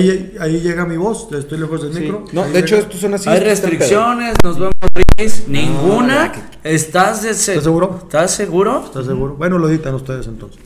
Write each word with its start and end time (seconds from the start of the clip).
ahí, 0.00 0.34
ahí 0.40 0.60
llega 0.60 0.84
mi 0.84 0.96
voz, 0.96 1.28
estoy 1.32 1.56
lejos 1.58 1.82
del 1.82 1.94
Sí. 1.94 2.00
micro. 2.00 2.24
No, 2.32 2.44
de 2.48 2.58
hecho, 2.58 2.74
llega. 2.74 2.86
estos 2.88 3.00
son 3.00 3.14
así. 3.14 3.28
Hay 3.28 3.38
restricciones, 3.38 4.34
nos 4.42 4.58
vamos 4.58 4.74
Riz. 5.16 5.44
Ninguna. 5.46 6.32
¿Estás, 6.64 7.22
de 7.22 7.34
se- 7.34 7.52
¿Estás 7.52 7.62
seguro? 7.64 8.00
¿Estás 8.02 8.30
seguro? 8.32 8.82
¿Estás 8.84 9.06
seguro? 9.06 9.34
Bueno, 9.36 9.58
lo 9.58 9.68
editan 9.68 9.94
ustedes 9.94 10.26
entonces. 10.26 10.60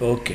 Ok. 0.00 0.30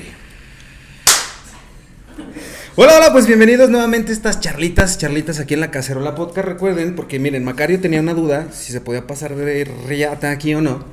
Hola, 2.75 2.97
hola, 2.97 3.11
pues 3.11 3.25
bienvenidos 3.25 3.69
nuevamente 3.71 4.11
a 4.11 4.13
estas 4.13 4.39
charlitas, 4.39 4.99
charlitas 4.99 5.39
aquí 5.39 5.55
en 5.55 5.61
la 5.61 5.71
Cacerola 5.71 6.13
Podcast. 6.13 6.47
Recuerden, 6.47 6.95
porque 6.95 7.17
miren, 7.17 7.43
Macario 7.43 7.79
tenía 7.81 7.99
una 7.99 8.13
duda 8.13 8.49
si 8.53 8.71
se 8.71 8.79
podía 8.79 9.07
pasar 9.07 9.35
de 9.35 9.65
riata 9.87 10.29
aquí 10.29 10.53
o 10.53 10.61
no. 10.61 10.85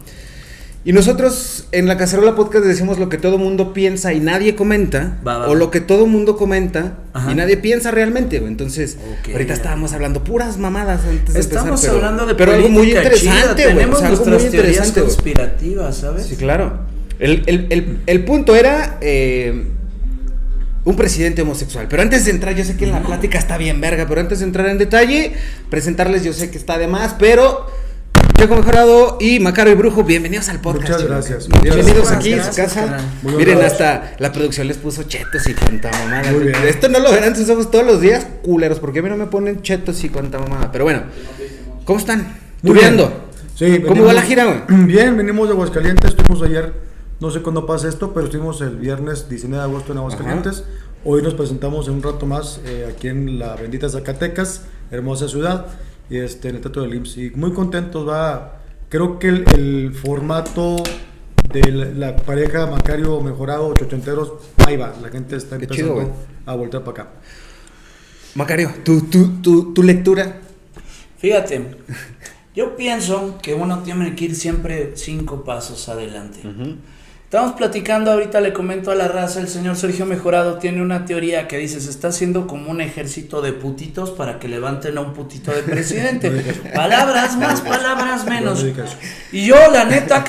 Y 0.86 0.92
nosotros 0.92 1.66
en 1.72 1.88
la 1.88 1.96
Cacerola 1.98 2.36
Podcast 2.36 2.64
decimos 2.64 3.00
lo 3.00 3.08
que 3.08 3.18
todo 3.18 3.38
mundo 3.38 3.72
piensa 3.72 4.12
y 4.12 4.20
nadie 4.20 4.54
comenta, 4.54 5.18
Va, 5.26 5.38
va, 5.38 5.48
o 5.48 5.56
lo 5.56 5.72
que 5.72 5.80
todo 5.80 6.06
mundo 6.06 6.36
comenta 6.36 6.98
Ajá. 7.12 7.32
y 7.32 7.34
nadie 7.34 7.56
piensa 7.56 7.90
realmente. 7.90 8.36
Entonces, 8.36 8.96
ahorita 9.32 9.52
estábamos 9.52 9.92
hablando 9.94 10.22
puras 10.22 10.58
mamadas 10.58 11.00
antes 11.04 11.34
de 11.34 11.40
Estamos 11.40 11.66
empezar, 11.70 11.90
pero- 11.90 11.96
hablando 12.06 12.26
de 12.26 12.34
pero 12.36 12.52
algo 12.52 12.68
muy 12.68 12.92
interesante, 12.92 13.62
chida. 13.64 13.74
Tenemos 13.74 13.96
o 13.96 13.98
sea, 13.98 14.08
algo 14.10 14.20
muy 14.22 14.30
nuestras 14.30 14.52
teorías 14.52 14.74
interesante, 14.76 15.00
güey. 15.00 15.12
conspirativas, 15.12 15.96
¿sabes? 15.96 16.26
Sí, 16.26 16.36
claro. 16.36 16.78
El, 17.18 17.42
el- 17.46 17.66
el- 17.70 17.98
el 18.06 18.24
punto 18.24 18.54
era 18.54 18.98
eh, 19.00 19.64
un 20.84 20.94
presidente 20.94 21.42
homosexual. 21.42 21.88
Pero 21.90 22.02
antes 22.02 22.24
de 22.26 22.30
entrar, 22.30 22.54
yo 22.54 22.62
sé 22.64 22.76
que 22.76 22.86
la 22.86 23.02
plática 23.02 23.38
está 23.40 23.58
bien 23.58 23.80
verga, 23.80 24.06
pero 24.08 24.20
antes 24.20 24.38
de 24.38 24.44
entrar 24.44 24.68
en 24.68 24.78
detalle, 24.78 25.32
presentarles, 25.68 26.22
yo 26.22 26.32
sé 26.32 26.48
que 26.48 26.58
está 26.58 26.78
de 26.78 26.86
más, 26.86 27.16
pero 27.18 27.66
Checo 28.36 28.54
Mejorado 28.54 29.16
y 29.18 29.40
Macaro 29.40 29.70
y 29.70 29.74
Brujo, 29.74 30.04
bienvenidos 30.04 30.50
al 30.50 30.60
podcast. 30.60 30.90
Muchas 30.90 31.04
gracias. 31.04 31.48
Bienvenidos 31.48 31.96
Muchas 31.96 32.12
aquí 32.12 32.32
en 32.34 32.40
su 32.40 32.44
gracias, 32.44 32.74
casa. 32.74 32.98
Miren, 33.22 33.62
hasta 33.62 34.14
la 34.18 34.30
producción 34.30 34.68
les 34.68 34.76
puso 34.76 35.04
chetos 35.04 35.46
y 35.48 35.54
cuanta 35.54 35.90
mamada. 35.90 36.30
Esto 36.68 36.90
no 36.90 37.00
lo 37.00 37.12
verán 37.12 37.34
sus 37.34 37.48
ojos 37.48 37.70
todos 37.70 37.86
los 37.86 38.02
días, 38.02 38.26
culeros, 38.42 38.78
porque 38.78 38.98
a 38.98 39.02
mí 39.02 39.08
no 39.08 39.16
me 39.16 39.26
ponen 39.26 39.62
chetos 39.62 40.04
y 40.04 40.10
cuanta 40.10 40.38
mamada. 40.38 40.70
Pero 40.70 40.84
bueno, 40.84 41.04
¿cómo 41.86 41.98
están? 41.98 42.36
Tureando. 42.62 43.10
Sí, 43.54 43.80
¿Cómo 43.80 44.04
va 44.04 44.12
la 44.12 44.20
gira, 44.20 44.44
güey? 44.44 44.84
Bien, 44.86 45.16
venimos 45.16 45.48
de 45.48 45.54
Aguascalientes, 45.54 46.10
estuvimos 46.10 46.42
ayer, 46.46 46.74
no 47.20 47.30
sé 47.30 47.40
cuándo 47.40 47.64
pasa 47.64 47.88
esto, 47.88 48.12
pero 48.12 48.26
estuvimos 48.26 48.60
el 48.60 48.76
viernes 48.76 49.30
19 49.30 49.56
de 49.56 49.70
agosto 49.70 49.92
en 49.92 49.98
Aguascalientes. 49.98 50.64
Hoy 51.06 51.22
nos 51.22 51.32
presentamos 51.32 51.88
en 51.88 51.94
un 51.94 52.02
rato 52.02 52.26
más 52.26 52.60
eh, 52.66 52.92
aquí 52.94 53.08
en 53.08 53.38
la 53.38 53.56
bendita 53.56 53.88
Zacatecas, 53.88 54.62
hermosa 54.90 55.26
ciudad, 55.26 55.68
y 56.08 56.18
este, 56.18 56.48
en 56.48 56.56
el 56.56 56.60
Teatro 56.60 56.82
del 56.82 56.94
IMSS. 56.94 57.16
Y 57.18 57.30
muy 57.30 57.52
contentos, 57.52 58.08
va, 58.08 58.60
creo 58.88 59.18
que 59.18 59.28
el, 59.28 59.44
el 59.54 59.94
formato 59.94 60.76
de 61.52 61.72
la, 61.72 61.84
la 61.86 62.16
pareja 62.16 62.66
Macario 62.66 63.20
mejorado, 63.20 63.68
ochochenteros, 63.68 64.32
ahí 64.66 64.76
va, 64.76 64.94
la 65.00 65.08
gente 65.08 65.36
está 65.36 65.58
Qué 65.58 65.64
empezando 65.64 66.02
chido, 66.02 66.12
a 66.44 66.54
voltear 66.54 66.84
para 66.84 67.02
acá. 67.02 67.12
Macario, 68.34 68.70
tu, 68.84 69.02
tu, 69.02 69.40
tu, 69.40 69.72
tu 69.72 69.82
lectura. 69.82 70.40
Fíjate, 71.18 71.76
yo 72.54 72.76
pienso 72.76 73.38
que 73.42 73.54
uno 73.54 73.80
tiene 73.80 74.14
que 74.14 74.26
ir 74.26 74.34
siempre 74.34 74.92
cinco 74.94 75.44
pasos 75.44 75.88
adelante. 75.88 76.40
Estamos 77.26 77.54
platicando, 77.54 78.12
ahorita 78.12 78.40
le 78.40 78.52
comento 78.52 78.92
a 78.92 78.94
la 78.94 79.08
raza, 79.08 79.40
el 79.40 79.48
señor 79.48 79.74
Sergio 79.74 80.06
Mejorado 80.06 80.58
tiene 80.58 80.80
una 80.80 81.06
teoría 81.06 81.48
que 81.48 81.58
dice, 81.58 81.80
se 81.80 81.90
está 81.90 82.06
haciendo 82.06 82.46
como 82.46 82.70
un 82.70 82.80
ejército 82.80 83.42
de 83.42 83.52
putitos 83.52 84.12
para 84.12 84.38
que 84.38 84.46
levanten 84.46 84.96
a 84.96 85.00
un 85.00 85.12
putito 85.12 85.50
de 85.50 85.64
presidente. 85.64 86.30
palabras 86.74 87.36
más, 87.36 87.62
palabras 87.62 88.24
menos. 88.26 88.64
Y 89.32 89.44
yo, 89.44 89.56
la 89.72 89.86
neta, 89.86 90.22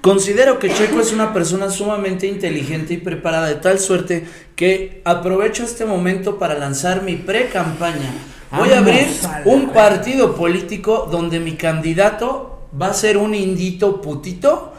considero 0.00 0.58
que 0.58 0.74
Checo 0.74 1.00
es 1.00 1.12
una 1.12 1.32
persona 1.32 1.70
sumamente 1.70 2.26
inteligente 2.26 2.94
y 2.94 2.96
preparada, 2.96 3.46
de 3.46 3.54
tal 3.54 3.78
suerte 3.78 4.26
que 4.56 5.02
aprovecho 5.04 5.62
este 5.62 5.84
momento 5.84 6.36
para 6.36 6.58
lanzar 6.58 7.02
mi 7.02 7.14
pre-campaña. 7.14 8.12
Voy 8.50 8.72
a 8.72 8.80
abrir 8.80 9.06
un 9.44 9.70
partido 9.70 10.34
político 10.34 11.08
donde 11.12 11.38
mi 11.38 11.52
candidato 11.52 12.66
va 12.78 12.88
a 12.88 12.94
ser 12.94 13.18
un 13.18 13.36
indito 13.36 14.02
putito 14.02 14.72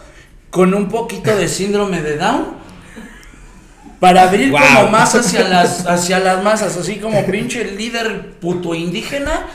con 0.51 0.73
un 0.73 0.89
poquito 0.89 1.35
de 1.35 1.47
síndrome 1.47 2.01
de 2.01 2.17
Down. 2.17 2.61
Para 3.99 4.23
abrir 4.23 4.49
Wow. 4.51 4.59
como 4.59 4.91
más 4.91 5.13
hacia 5.13 5.47
las, 5.47 5.85
hacia 5.85 6.19
las 6.19 6.43
masas, 6.43 6.75
así 6.75 6.97
como 6.97 7.23
pinche 7.25 7.63
líder 7.75 8.31
puto 8.39 8.73
indígena. 8.73 9.47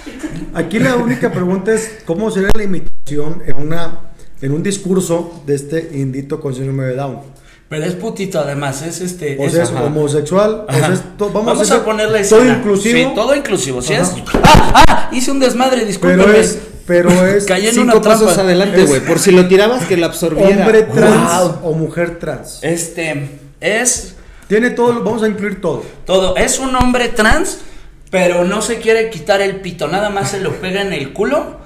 Aquí 0.55 0.79
la 0.79 0.95
única 0.97 1.33
pregunta 1.33 1.73
es 1.73 1.99
cómo 2.05 2.31
sería 2.31 2.51
la 2.57 2.63
imitación 2.63 3.43
en 3.47 3.57
una 3.57 4.01
en 4.41 4.53
un 4.53 4.63
discurso 4.63 5.43
de 5.47 5.55
este 5.55 5.91
indito 5.95 6.41
con 6.41 6.55
síndrome 6.55 6.85
de 6.85 6.95
Down. 6.95 7.21
Pero 7.69 7.85
es 7.85 7.95
putito 7.95 8.39
además, 8.39 8.83
es 8.83 9.01
este. 9.01 9.37
O 9.41 9.45
es- 9.45 9.53
sea, 9.53 9.65
es 9.65 9.71
homosexual, 9.71 10.67
o 10.69 10.73
sea, 10.73 10.85
Ajá. 10.85 10.93
es 10.95 11.01
to- 11.19 11.27
vamos, 11.31 11.47
Vamos, 11.47 11.63
hacer 11.63 11.81
a 11.83 11.85
ponerle 11.85 12.23
todo 12.25 12.45
inclusivo, 12.45 12.99
Sí, 12.99 13.15
todo 13.15 13.35
inclusivo. 13.35 13.83
Si 13.83 13.93
es. 13.93 14.13
¡Ah! 14.45 14.85
¡Ah! 14.87 15.09
Hice 15.13 15.31
un 15.33 15.41
desmadre, 15.41 15.85
discúlpeme. 15.85 16.23
pero 16.25 16.37
es 16.39 16.59
pero 16.87 17.11
es 17.27 17.45
Caí 17.45 17.67
en 17.67 17.75
Cinco 17.75 17.83
una 17.85 17.93
trampa. 18.01 18.11
pasos 18.25 18.39
adelante, 18.39 18.83
Es- 18.83 18.89
güey. 18.89 19.01
Por 19.05 19.19
si 19.19 19.33
lo 19.33 19.49
tirabas, 19.49 19.85
que 19.87 19.97
lo 19.97 20.07
absorbiera. 20.07 20.49
hombre 20.65 20.83
trans 20.83 21.41
Wow. 21.43 21.59
o 21.65 21.73
mujer 21.73 22.19
trans. 22.21 22.61
Este. 22.63 23.31
Es. 23.61 24.15
Tiene 24.47 24.71
todo, 24.71 25.03
vamos 25.03 25.25
a 25.25 25.29
incluir 25.29 25.61
todo. 25.61 25.83
Todo. 26.05 26.37
Es 26.37 26.61
un 26.61 26.77
hombre 26.77 27.09
trans, 27.09 27.59
pero 28.13 28.45
no 28.45 28.63
se 28.63 28.77
quiere 28.77 29.11
quitar 29.11 29.41
el 29.43 29.57
pito. 29.61 29.89
Nada 29.89 30.09
más 30.11 30.31
se 30.31 30.39
lo 30.41 30.53
pega 30.61 30.83
en 30.83 30.93
el 30.93 31.13
culo. 31.13 31.66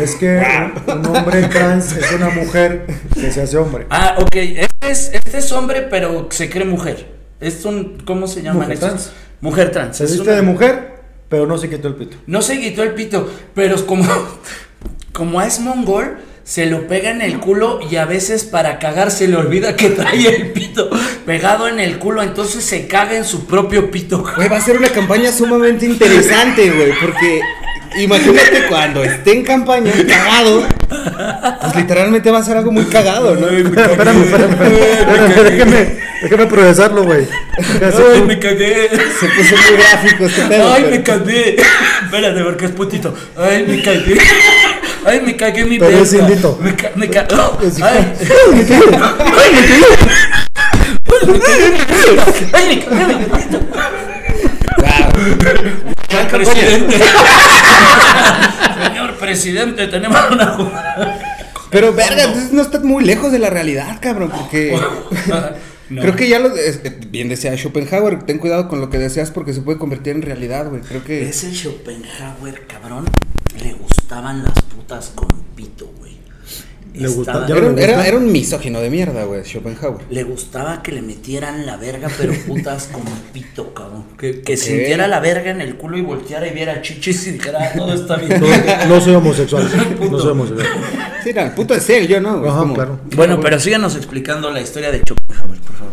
Es 0.00 0.14
que 0.16 0.42
un, 0.86 0.98
un 0.98 1.16
hombre 1.16 1.42
trans 1.48 1.92
es 1.92 2.12
una 2.12 2.30
mujer 2.30 2.86
que 3.14 3.30
se 3.30 3.42
hace 3.42 3.56
hombre. 3.58 3.86
Ah, 3.90 4.16
ok. 4.18 4.34
Este 4.36 4.90
es, 4.90 5.10
este 5.12 5.38
es 5.38 5.52
hombre, 5.52 5.82
pero 5.82 6.28
se 6.30 6.48
cree 6.48 6.64
mujer. 6.64 7.06
Es 7.40 7.64
un. 7.64 7.98
¿Cómo 8.04 8.26
se 8.26 8.42
llaman 8.42 8.62
Mujer 8.62 8.72
estos? 8.74 8.88
trans. 8.88 9.12
Mujer 9.40 9.70
trans. 9.70 9.96
Se 9.98 10.04
Es 10.04 10.12
viste 10.12 10.26
una- 10.28 10.36
de 10.36 10.42
mujer, 10.42 10.92
pero 11.28 11.46
no 11.46 11.58
se 11.58 11.68
quitó 11.68 11.88
el 11.88 11.94
pito. 11.94 12.16
No 12.26 12.40
se 12.42 12.58
quitó 12.58 12.82
el 12.82 12.94
pito, 12.94 13.30
pero 13.54 13.74
es 13.74 13.82
como, 13.82 14.04
como 15.12 15.40
es 15.42 15.60
mongol, 15.60 16.18
se 16.48 16.64
lo 16.64 16.86
pega 16.88 17.10
en 17.10 17.20
el 17.20 17.40
culo 17.40 17.78
y 17.90 17.96
a 17.96 18.06
veces 18.06 18.44
para 18.44 18.78
cagar 18.78 19.10
se 19.10 19.28
le 19.28 19.36
olvida 19.36 19.76
que 19.76 19.90
trae 19.90 20.26
el 20.34 20.50
pito 20.52 20.88
pegado 21.26 21.68
en 21.68 21.78
el 21.78 21.98
culo, 21.98 22.22
entonces 22.22 22.64
se 22.64 22.86
caga 22.86 23.18
en 23.18 23.24
su 23.26 23.46
propio 23.46 23.90
pito. 23.90 24.24
Güey, 24.34 24.48
va 24.48 24.56
a 24.56 24.60
ser 24.62 24.78
una 24.78 24.88
campaña 24.88 25.30
sumamente 25.30 25.84
interesante, 25.84 26.70
güey. 26.70 26.92
Porque 27.02 27.42
imagínate 27.98 28.64
cuando 28.66 29.04
esté 29.04 29.32
en 29.32 29.44
campaña, 29.44 29.92
cagado. 30.08 30.66
Pues 31.60 31.76
literalmente 31.76 32.30
va 32.30 32.38
a 32.38 32.42
ser 32.42 32.56
algo 32.56 32.72
muy 32.72 32.84
cagado, 32.86 33.34
¿no? 33.36 33.46
Espérame, 33.48 33.90
espérame, 33.90 34.22
espérame, 34.22 35.44
déjeme, 35.50 35.96
déjeme 36.22 36.46
procesarlo, 36.46 37.04
güey. 37.04 37.26
Ay, 37.58 38.22
me 38.26 38.38
cagué. 38.38 38.88
Se 39.20 39.26
puso 39.28 39.54
muy 39.54 39.76
gráfico 39.76 40.24
este 40.24 40.42
pedo. 40.46 40.72
Ay, 40.72 40.82
pero- 40.84 40.96
me 40.96 41.02
cagué. 41.02 41.56
Espérate, 42.04 42.42
porque 42.42 42.64
es 42.64 42.70
putito. 42.70 43.14
Ay, 43.36 43.66
me 43.68 43.82
cagué. 43.82 44.16
Ay, 45.08 45.20
me 45.24 45.36
cagué 45.36 45.64
mi 45.64 45.78
Pero 45.78 45.98
es 45.98 46.12
indito. 46.12 46.58
Me, 46.60 46.74
ca 46.76 46.90
me 46.94 47.08
ca- 47.08 47.26
oh, 47.32 47.58
Es- 47.64 47.80
Ay. 47.82 48.12
Ay, 52.52 52.66
me 52.68 52.84
cagué 52.84 53.06
mi 53.14 53.24
pito. 53.24 53.60
Señor 56.08 56.28
presidente. 56.30 56.96
Señor 58.86 59.14
presidente, 59.18 59.86
tenemos 59.88 60.18
una 60.30 60.46
jugada. 60.46 61.18
Pero 61.70 61.92
verga, 61.92 62.24
entonces 62.24 62.52
no 62.52 62.62
estás 62.62 62.82
muy 62.82 63.04
lejos 63.04 63.30
de 63.32 63.38
la 63.38 63.50
realidad, 63.50 63.98
cabrón, 64.00 64.30
porque 64.34 64.78
No. 65.90 66.02
creo 66.02 66.16
que 66.16 66.28
ya 66.28 66.38
lo 66.38 66.54
es- 66.54 66.80
eh, 66.84 66.98
bien 67.08 67.28
decía 67.30 67.56
Schopenhauer, 67.56 68.22
ten 68.24 68.38
cuidado 68.38 68.68
con 68.68 68.78
lo 68.80 68.90
que 68.90 68.98
deseas 68.98 69.30
porque 69.30 69.54
se 69.54 69.62
puede 69.62 69.78
convertir 69.78 70.14
en 70.14 70.20
realidad, 70.22 70.66
güey. 70.68 70.82
Creo 70.82 71.02
que 71.02 71.26
Ese 71.28 71.50
Schopenhauer, 71.54 72.66
cabrón, 72.66 73.06
gustaban 74.08 74.42
las 74.42 74.62
putas 74.74 75.12
con 75.14 75.28
pito, 75.54 75.86
güey. 75.98 76.16
Le 76.94 77.08
gusta- 77.08 77.32
Estaba- 77.44 77.46
ya 77.76 78.06
era, 78.06 78.16
un 78.16 78.32
misógino 78.32 78.80
de 78.80 78.88
mierda, 78.88 79.24
güey, 79.24 79.44
Schopenhauer. 79.44 80.00
Le 80.10 80.22
gustaba 80.24 80.82
que 80.82 80.92
le 80.92 81.02
metieran 81.02 81.66
la 81.66 81.76
verga, 81.76 82.08
pero 82.16 82.32
putas 82.46 82.88
con 82.90 83.02
pito, 83.34 83.74
cabrón. 83.74 84.04
Que, 84.18 84.40
que 84.40 84.56
sintiera 84.56 85.06
la 85.08 85.20
verga 85.20 85.50
en 85.50 85.60
el 85.60 85.76
culo 85.76 85.98
y 85.98 86.00
volteara 86.00 86.46
y 86.48 86.54
viera 86.54 86.80
chichis 86.80 87.26
y 87.26 87.32
dijera, 87.32 87.58
"Ah, 87.62 87.76
todo 87.76 87.92
está 87.92 88.16
bien. 88.16 88.40
No, 88.40 88.86
no 88.94 89.00
soy 89.00 89.14
homosexual. 89.14 89.68
No 90.10 90.18
soy 90.18 90.30
homosexual. 90.30 90.68
Sí, 91.22 91.28
era, 91.30 91.44
el 91.44 91.52
puto 91.52 91.74
es 91.74 91.88
él, 91.90 92.08
yo 92.08 92.18
no. 92.22 92.38
güey, 92.38 92.50
Ajá, 92.50 92.60
como- 92.60 92.74
claro. 92.74 93.00
Bueno, 93.14 93.38
pero 93.40 93.60
síganos 93.60 93.94
explicando 93.94 94.50
la 94.50 94.62
historia 94.62 94.90
de 94.90 95.00
Schopenhauer, 95.06 95.60
por 95.60 95.76
favor. 95.76 95.92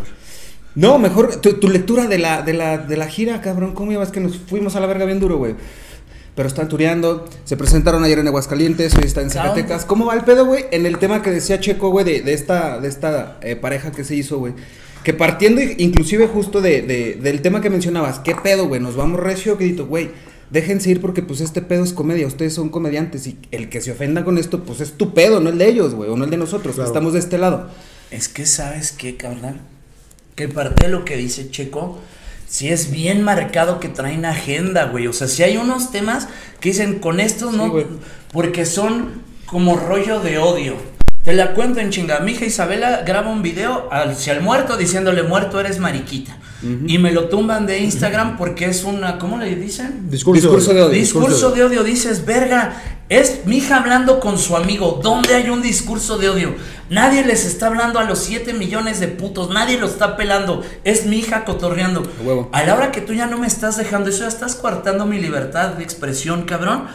No, 0.75 0.97
mejor 0.99 1.35
tu, 1.41 1.53
tu 1.59 1.67
lectura 1.67 2.07
de 2.07 2.17
la, 2.17 2.41
de, 2.41 2.53
la, 2.53 2.77
de 2.77 2.95
la 2.97 3.07
gira, 3.07 3.41
cabrón. 3.41 3.73
¿Cómo 3.73 3.91
ibas 3.91 4.09
que 4.11 4.21
nos 4.21 4.37
fuimos 4.37 4.75
a 4.77 4.79
la 4.79 4.87
verga 4.87 5.03
bien 5.05 5.19
duro, 5.19 5.37
güey? 5.37 5.55
Pero 6.35 6.47
están 6.49 6.67
tureando, 6.67 7.25
se 7.45 7.55
presentaron 7.55 8.03
ayer 8.03 8.19
en 8.19 8.27
Aguascalientes, 8.27 8.93
hoy 8.95 9.05
están 9.05 9.25
en 9.25 9.29
Zacatecas. 9.31 9.85
¿Cómo 9.85 10.05
va 10.05 10.15
el 10.15 10.21
pedo, 10.25 10.45
güey? 10.45 10.65
En 10.71 10.85
el 10.85 10.97
tema 10.97 11.21
que 11.21 11.31
decía 11.31 11.59
Checo, 11.61 11.89
güey, 11.91 12.03
de, 12.05 12.21
de 12.21 12.33
esta, 12.33 12.79
de 12.79 12.89
esta 12.89 13.37
eh, 13.41 13.55
pareja 13.55 13.91
que 13.91 14.03
se 14.03 14.15
hizo, 14.15 14.37
güey. 14.39 14.53
Que 15.05 15.13
partiendo 15.13 15.61
inclusive 15.61 16.27
justo 16.27 16.59
de, 16.61 16.81
de- 16.81 17.13
del 17.21 17.41
tema 17.41 17.61
que 17.61 17.69
mencionabas, 17.69 18.19
¿qué 18.19 18.35
pedo, 18.35 18.67
güey? 18.67 18.81
Nos 18.81 18.95
vamos 18.97 19.19
recio, 19.19 19.55
grito, 19.55 19.85
güey. 19.87 20.09
Déjense 20.49 20.89
ir 20.91 20.99
porque 20.99 21.21
pues 21.21 21.39
este 21.41 21.61
pedo 21.61 21.83
es 21.83 21.93
comedia, 21.93 22.27
ustedes 22.27 22.53
son 22.53 22.69
comediantes 22.69 23.25
y 23.27 23.37
el 23.51 23.69
que 23.69 23.79
se 23.81 23.91
ofenda 23.91 24.23
con 24.25 24.37
esto, 24.37 24.63
pues 24.63 24.81
es 24.81 24.91
tu 24.93 25.13
pedo, 25.13 25.39
no 25.39 25.49
el 25.49 25.57
de 25.57 25.67
ellos, 25.69 25.95
güey, 25.95 26.09
o 26.09 26.17
no 26.17 26.25
el 26.25 26.29
de 26.31 26.37
nosotros, 26.37 26.73
que 26.75 26.79
Claro. 26.81 26.89
estamos 26.89 27.13
de 27.13 27.19
este 27.19 27.37
lado. 27.37 27.69
Es 28.11 28.27
que 28.27 28.45
sabes 28.45 28.91
qué, 28.91 29.15
carnal. 29.15 29.61
Que 30.35 30.47
parte 30.49 30.85
de 30.87 30.91
lo 30.91 31.05
que 31.05 31.15
dice 31.17 31.49
Checo 31.49 31.99
si 32.47 32.69
es 32.69 32.91
bien 32.91 33.23
marcado 33.23 33.79
que 33.79 33.89
traen 33.89 34.25
agenda, 34.25 34.85
güey. 34.85 35.07
O 35.07 35.13
sea, 35.13 35.27
si 35.27 35.43
hay 35.43 35.57
unos 35.57 35.91
temas 35.91 36.27
que 36.59 36.69
dicen 36.69 36.99
con 36.99 37.19
estos 37.19 37.53
no, 37.53 37.73
porque 38.31 38.65
son 38.65 39.23
como 39.45 39.75
rollo 39.75 40.19
de 40.19 40.37
odio. 40.37 40.94
Te 41.25 41.33
la 41.33 41.55
cuento 41.55 41.79
en 41.79 41.89
chinga. 41.89 42.19
Mi 42.19 42.33
hija 42.33 42.45
Isabela 42.45 43.01
graba 43.01 43.31
un 43.31 43.41
video 43.41 43.89
hacia 43.91 44.33
el 44.33 44.41
muerto 44.41 44.77
diciéndole 44.77 45.23
muerto 45.23 45.59
eres 45.59 45.79
mariquita. 45.79 46.37
Y 46.87 46.99
me 46.99 47.11
lo 47.11 47.29
tumban 47.29 47.65
de 47.65 47.79
Instagram 47.79 48.37
porque 48.37 48.65
es 48.65 48.83
una, 48.83 49.17
¿cómo 49.17 49.37
le 49.37 49.55
dicen? 49.55 50.09
Discurso, 50.09 50.73
de 50.73 50.81
odio. 50.83 50.89
Discurso 50.89 51.51
de 51.51 51.63
odio. 51.63 51.83
Dices, 51.83 52.25
verga, 52.25 52.81
es 53.09 53.45
mi 53.45 53.57
hija 53.57 53.77
hablando 53.77 54.19
con 54.19 54.37
su 54.37 54.55
amigo. 54.55 54.99
¿Dónde 55.01 55.33
hay 55.33 55.49
un 55.49 55.63
discurso 55.63 56.17
de 56.19 56.29
odio? 56.29 56.55
Nadie 56.89 57.25
les 57.25 57.45
está 57.45 57.67
hablando 57.67 57.97
a 57.97 58.03
los 58.03 58.19
7 58.19 58.53
millones 58.53 58.99
de 58.99 59.07
putos. 59.07 59.49
Nadie 59.49 59.79
lo 59.79 59.87
está 59.87 60.17
pelando. 60.17 60.63
Es 60.83 61.07
mi 61.07 61.17
hija 61.17 61.43
cotorreando. 61.43 62.03
A 62.51 62.63
la 62.63 62.75
hora 62.75 62.91
que 62.91 63.01
tú 63.01 63.13
ya 63.13 63.25
no 63.25 63.39
me 63.39 63.47
estás 63.47 63.77
dejando 63.77 64.09
eso, 64.09 64.21
ya 64.21 64.27
estás 64.27 64.55
coartando 64.55 65.07
mi 65.07 65.19
libertad 65.19 65.69
de 65.69 65.83
expresión, 65.83 66.43
cabrón. 66.43 66.85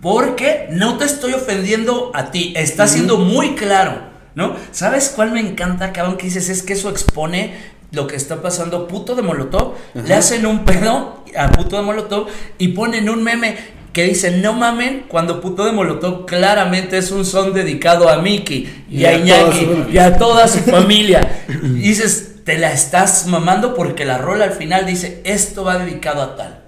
Porque 0.00 0.68
no 0.70 0.96
te 0.98 1.04
estoy 1.04 1.34
ofendiendo 1.34 2.10
a 2.14 2.30
ti. 2.30 2.54
Está 2.56 2.86
siendo 2.86 3.18
muy 3.18 3.54
claro. 3.54 4.10
¿No? 4.34 4.54
¿Sabes 4.70 5.12
cuál 5.14 5.32
me 5.32 5.40
encanta, 5.40 5.92
cabrón? 5.92 6.16
Que 6.16 6.26
dices, 6.26 6.48
es 6.48 6.62
que 6.62 6.74
eso 6.74 6.88
expone 6.88 7.54
lo 7.92 8.06
que 8.06 8.16
está 8.16 8.40
pasando. 8.40 8.86
Puto 8.86 9.14
de 9.14 9.22
Molotov. 9.22 9.74
Le 9.94 10.14
hacen 10.14 10.46
un 10.46 10.64
pedo 10.64 11.24
a 11.36 11.50
puto 11.50 11.76
de 11.76 11.82
Molotov 11.82 12.28
y 12.58 12.68
ponen 12.68 13.10
un 13.10 13.22
meme 13.22 13.56
que 13.92 14.04
dice, 14.04 14.30
no 14.30 14.52
mamen, 14.52 15.06
cuando 15.08 15.40
puto 15.40 15.64
de 15.64 15.72
Molotov 15.72 16.24
claramente 16.24 16.96
es 16.98 17.10
un 17.10 17.24
son 17.24 17.52
dedicado 17.52 18.08
a 18.08 18.22
Mickey 18.22 18.84
y, 18.88 19.04
a 19.04 19.14
Iñaki 19.14 19.68
y 19.92 19.98
a 19.98 20.16
toda 20.16 20.46
su 20.46 20.60
familia. 20.60 21.44
y 21.48 21.88
dices, 21.88 22.36
te 22.44 22.56
la 22.58 22.72
estás 22.72 23.26
mamando 23.26 23.74
porque 23.74 24.04
la 24.04 24.18
rola 24.18 24.44
al 24.44 24.52
final 24.52 24.86
dice, 24.86 25.20
esto 25.24 25.64
va 25.64 25.78
dedicado 25.78 26.22
a 26.22 26.36
tal. 26.36 26.59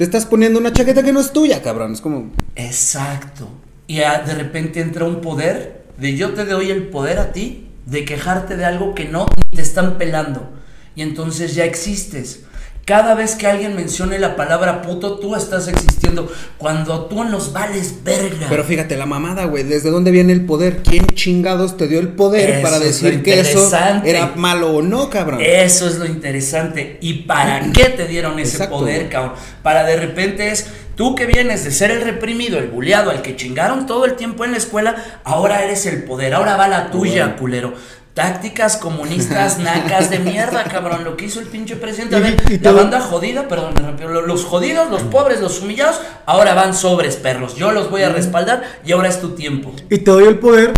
Te 0.00 0.04
estás 0.04 0.24
poniendo 0.24 0.58
una 0.58 0.72
chaqueta 0.72 1.02
que 1.02 1.12
no 1.12 1.20
es 1.20 1.30
tuya, 1.30 1.62
cabrón. 1.62 1.92
Es 1.92 2.00
como. 2.00 2.30
Exacto. 2.56 3.50
Y 3.86 3.96
de 3.96 4.34
repente 4.34 4.80
entra 4.80 5.04
un 5.04 5.20
poder 5.20 5.84
de 5.98 6.16
yo 6.16 6.32
te 6.32 6.46
doy 6.46 6.70
el 6.70 6.84
poder 6.84 7.18
a 7.18 7.32
ti 7.32 7.68
de 7.84 8.06
quejarte 8.06 8.56
de 8.56 8.64
algo 8.64 8.94
que 8.94 9.04
no 9.04 9.26
te 9.54 9.60
están 9.60 9.98
pelando. 9.98 10.48
Y 10.94 11.02
entonces 11.02 11.54
ya 11.54 11.66
existes. 11.66 12.44
Cada 12.84 13.14
vez 13.14 13.36
que 13.36 13.46
alguien 13.46 13.76
mencione 13.76 14.18
la 14.18 14.34
palabra 14.34 14.82
puto, 14.82 15.18
tú 15.18 15.36
estás 15.36 15.68
existiendo. 15.68 16.30
Cuando 16.58 17.06
tú 17.06 17.22
nos 17.24 17.52
vales 17.52 18.02
verga. 18.02 18.46
Pero 18.48 18.64
fíjate, 18.64 18.96
la 18.96 19.06
mamada, 19.06 19.44
güey. 19.44 19.62
¿Desde 19.62 19.90
dónde 19.90 20.10
viene 20.10 20.32
el 20.32 20.44
poder? 20.44 20.82
¿Quién 20.82 21.06
chingados 21.08 21.76
te 21.76 21.86
dio 21.86 22.00
el 22.00 22.08
poder 22.08 22.62
para 22.62 22.78
decir 22.78 23.22
que 23.22 23.40
eso 23.40 23.70
era 24.04 24.32
malo 24.34 24.72
o 24.72 24.82
no, 24.82 25.08
cabrón? 25.08 25.40
Eso 25.40 25.86
es 25.86 25.98
lo 25.98 26.06
interesante. 26.06 26.98
¿Y 27.00 27.22
para 27.22 27.70
qué 27.72 27.84
te 27.84 28.06
dieron 28.06 28.38
ese 28.38 28.66
poder, 28.66 29.08
cabrón? 29.08 29.34
Para 29.62 29.84
de 29.84 29.96
repente 29.96 30.50
es. 30.50 30.66
Tú 30.96 31.14
que 31.14 31.24
vienes 31.24 31.64
de 31.64 31.70
ser 31.70 31.90
el 31.90 32.02
reprimido, 32.02 32.58
el 32.58 32.66
buleado, 32.68 33.10
al 33.10 33.22
que 33.22 33.34
chingaron 33.34 33.86
todo 33.86 34.04
el 34.04 34.16
tiempo 34.16 34.44
en 34.44 34.50
la 34.50 34.58
escuela, 34.58 34.96
ahora 35.24 35.64
eres 35.64 35.86
el 35.86 36.02
poder, 36.02 36.34
ahora 36.34 36.56
va 36.56 36.68
la 36.68 36.90
tuya, 36.90 37.36
culero. 37.36 37.72
Tácticas 38.20 38.76
comunistas 38.76 39.58
nacas 39.64 40.10
de 40.10 40.18
mierda, 40.18 40.64
cabrón. 40.64 41.04
Lo 41.04 41.16
que 41.16 41.24
hizo 41.24 41.40
el 41.40 41.46
pinche 41.46 41.76
presidente. 41.76 42.16
A 42.16 42.20
ver, 42.20 42.36
la 42.60 42.72
banda 42.72 43.00
jodida, 43.00 43.48
perdón, 43.48 43.72
Los 44.26 44.44
jodidos, 44.44 44.90
los 44.90 45.00
pobres, 45.04 45.40
los 45.40 45.62
humillados, 45.62 46.02
ahora 46.26 46.52
van 46.52 46.74
sobres, 46.74 47.16
perros. 47.16 47.56
Yo 47.56 47.72
los 47.72 47.90
voy 47.90 48.02
a 48.02 48.10
respaldar 48.10 48.62
y 48.84 48.92
ahora 48.92 49.08
es 49.08 49.22
tu 49.22 49.30
tiempo. 49.30 49.72
Y 49.88 50.00
te 50.00 50.10
doy 50.10 50.24
el 50.24 50.38
poder 50.38 50.74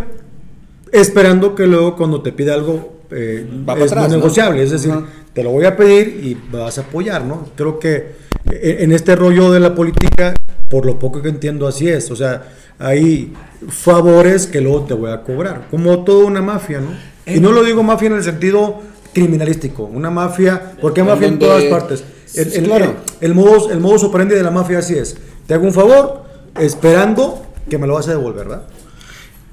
esperando 0.93 1.56
que 1.56 1.67
luego 1.67 1.97
cuando 1.97 2.23
te 2.23 2.31
pida 2.31 2.55
algo 2.55 3.00
eh, 3.11 3.44
es 3.77 3.93
negociable. 4.09 4.62
Es 4.62 4.71
decir, 4.71 4.93
te 5.33 5.43
lo 5.43 5.50
voy 5.50 5.65
a 5.65 5.77
pedir 5.77 6.21
y 6.23 6.39
vas 6.53 6.79
a 6.79 6.83
apoyar, 6.83 7.25
¿no? 7.25 7.49
Creo 7.56 7.81
que 7.81 8.15
eh, 8.53 8.77
en 8.81 8.93
este 8.93 9.17
rollo 9.17 9.50
de 9.50 9.59
la 9.59 9.75
política, 9.75 10.33
por 10.71 10.87
lo 10.87 10.97
poco 10.97 11.21
que 11.21 11.31
entiendo, 11.31 11.67
así 11.67 11.89
es. 11.89 12.09
O 12.12 12.15
sea, 12.15 12.44
hay 12.79 13.33
favores 13.69 14.47
que 14.47 14.61
luego 14.61 14.83
te 14.83 14.94
voy 14.94 15.11
a 15.11 15.23
cobrar. 15.23 15.67
Como 15.73 16.05
toda 16.05 16.25
una 16.25 16.41
mafia, 16.41 16.81
¿no? 16.81 17.12
Y 17.26 17.40
no 17.40 17.52
lo 17.52 17.62
digo 17.62 17.82
mafia 17.82 18.06
en 18.06 18.14
el 18.14 18.24
sentido 18.24 18.80
criminalístico, 19.12 19.84
una 19.84 20.10
mafia, 20.10 20.74
porque 20.80 21.02
hay 21.02 21.06
mafia 21.06 21.28
en 21.28 21.38
todas 21.38 21.64
partes. 21.64 22.04
El, 22.34 22.52
el, 22.52 22.64
claro. 22.64 22.94
el, 23.20 23.34
modus, 23.34 23.70
el 23.70 23.80
modus 23.80 24.04
operandi 24.04 24.34
de 24.34 24.42
la 24.42 24.50
mafia 24.50 24.78
así 24.78 24.96
es. 24.96 25.16
Te 25.46 25.54
hago 25.54 25.64
un 25.64 25.74
favor 25.74 26.24
esperando 26.58 27.46
que 27.69 27.78
me 27.78 27.86
lo 27.86 27.94
vas 27.94 28.08
a 28.08 28.12
devolver, 28.12 28.46
¿verdad? 28.46 28.62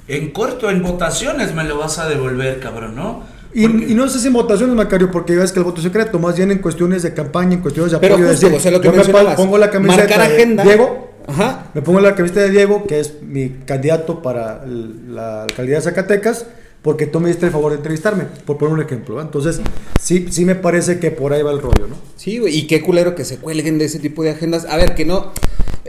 En 0.07 0.31
corto, 0.31 0.69
en 0.69 0.81
votaciones 0.81 1.53
me 1.53 1.63
lo 1.63 1.77
vas 1.77 1.99
a 1.99 2.07
devolver, 2.07 2.59
cabrón, 2.59 2.95
¿no? 2.95 3.23
Y, 3.53 3.67
no 3.67 4.07
sé 4.07 4.19
si 4.19 4.27
en 4.27 4.33
votaciones, 4.33 4.75
Macario, 4.75 5.09
porque 5.09 5.35
ves 5.35 5.51
que 5.51 5.59
el 5.59 5.65
voto 5.65 5.81
secreto, 5.81 6.19
más 6.19 6.35
bien 6.35 6.51
en 6.51 6.59
cuestiones 6.59 7.01
de 7.01 7.13
campaña, 7.13 7.55
en 7.55 7.61
cuestiones 7.61 7.91
de 7.91 7.97
apoyo. 7.97 8.15
Pero 8.15 8.29
justo, 8.29 8.47
o 8.55 8.59
sea, 8.59 8.71
lo 8.71 8.79
que 8.79 8.87
yo 8.87 8.93
me 8.93 9.35
pongo 9.35 9.57
la 9.57 9.71
camiseta 9.71 10.27
de 10.27 10.45
Diego, 10.63 11.09
Ajá. 11.27 11.65
me 11.73 11.81
pongo 11.81 11.99
la 11.99 12.13
camiseta 12.13 12.41
de 12.41 12.51
Diego, 12.51 12.85
que 12.85 12.99
es 12.99 13.21
mi 13.23 13.49
candidato 13.65 14.21
para 14.21 14.63
la 14.65 15.43
alcaldía 15.43 15.75
de 15.75 15.81
Zacatecas, 15.81 16.45
porque 16.81 17.07
tú 17.07 17.19
me 17.19 17.27
diste 17.27 17.45
el 17.45 17.51
favor 17.51 17.71
de 17.71 17.77
entrevistarme, 17.77 18.25
por 18.45 18.57
poner 18.57 18.73
un 18.73 18.81
ejemplo. 18.81 19.21
Entonces, 19.21 19.61
sí, 20.01 20.27
sí 20.29 20.45
me 20.45 20.55
parece 20.55 20.99
que 20.99 21.11
por 21.11 21.33
ahí 21.33 21.41
va 21.41 21.51
el 21.51 21.61
rollo, 21.61 21.87
¿no? 21.87 21.95
Sí, 22.15 22.39
güey, 22.39 22.57
y 22.57 22.67
qué 22.67 22.81
culero 22.81 23.15
que 23.15 23.25
se 23.25 23.37
cuelguen 23.37 23.77
de 23.77 23.85
ese 23.85 23.99
tipo 23.99 24.23
de 24.23 24.31
agendas. 24.31 24.65
A 24.65 24.77
ver, 24.77 24.95
que 24.95 25.05
no, 25.05 25.31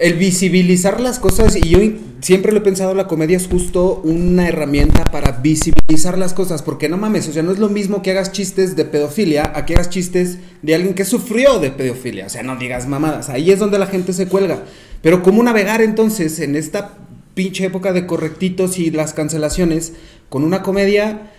el 0.00 0.14
visibilizar 0.14 1.00
las 1.00 1.19
cosas, 1.19 1.54
y 1.56 1.69
yo 1.69 1.78
siempre 2.20 2.52
lo 2.52 2.58
he 2.58 2.62
pensado, 2.62 2.94
la 2.94 3.06
comedia 3.06 3.37
es 3.37 3.46
justo 3.46 4.00
una 4.02 4.48
herramienta 4.48 5.04
para 5.04 5.32
visibilizar 5.32 6.19
las 6.19 6.32
cosas, 6.32 6.62
porque 6.62 6.88
no 6.88 6.96
mames, 6.96 7.28
o 7.28 7.32
sea, 7.32 7.42
no 7.42 7.52
es 7.52 7.58
lo 7.58 7.69
mismo 7.69 8.02
que 8.02 8.10
hagas 8.10 8.32
chistes 8.32 8.76
de 8.76 8.84
pedofilia 8.84 9.52
a 9.54 9.66
que 9.66 9.75
hagas 9.75 9.90
chistes 9.90 10.38
de 10.62 10.75
alguien 10.75 10.94
que 10.94 11.04
sufrió 11.04 11.58
de 11.58 11.70
pedofilia, 11.70 12.26
o 12.26 12.28
sea, 12.31 12.42
no 12.42 12.56
digas 12.56 12.88
mamadas, 12.88 13.28
ahí 13.28 13.50
es 13.50 13.58
donde 13.58 13.78
la 13.78 13.87
gente 13.87 14.12
se 14.12 14.26
cuelga. 14.26 14.64
Pero 15.02 15.22
¿cómo 15.22 15.42
navegar 15.42 15.82
entonces 15.82 16.40
en 16.40 16.56
esta 16.56 16.96
pinche 17.34 17.64
época 17.64 17.92
de 17.92 18.06
correctitos 18.06 18.78
y 18.78 18.90
las 18.90 19.12
cancelaciones 19.12 19.92
con 20.30 20.44
una 20.44 20.62
comedia 20.62 21.30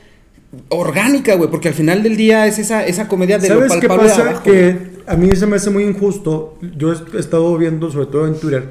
orgánica, 0.69 1.35
güey, 1.35 1.49
porque 1.49 1.69
al 1.69 1.73
final 1.73 2.03
del 2.03 2.17
día 2.17 2.45
es 2.45 2.59
esa, 2.59 2.85
esa 2.85 3.07
comedia 3.07 3.39
de 3.39 3.47
¿Sabes 3.47 3.73
qué 3.77 3.87
pasa? 3.87 4.43
que 4.43 4.91
a 5.07 5.15
mí 5.15 5.35
se 5.35 5.47
me 5.47 5.55
hace 5.55 5.69
muy 5.69 5.83
injusto. 5.83 6.59
Yo 6.77 6.93
he 6.93 7.19
estado 7.19 7.57
viendo, 7.57 7.89
sobre 7.89 8.07
todo 8.07 8.27
en 8.27 8.35
Twitter, 8.35 8.69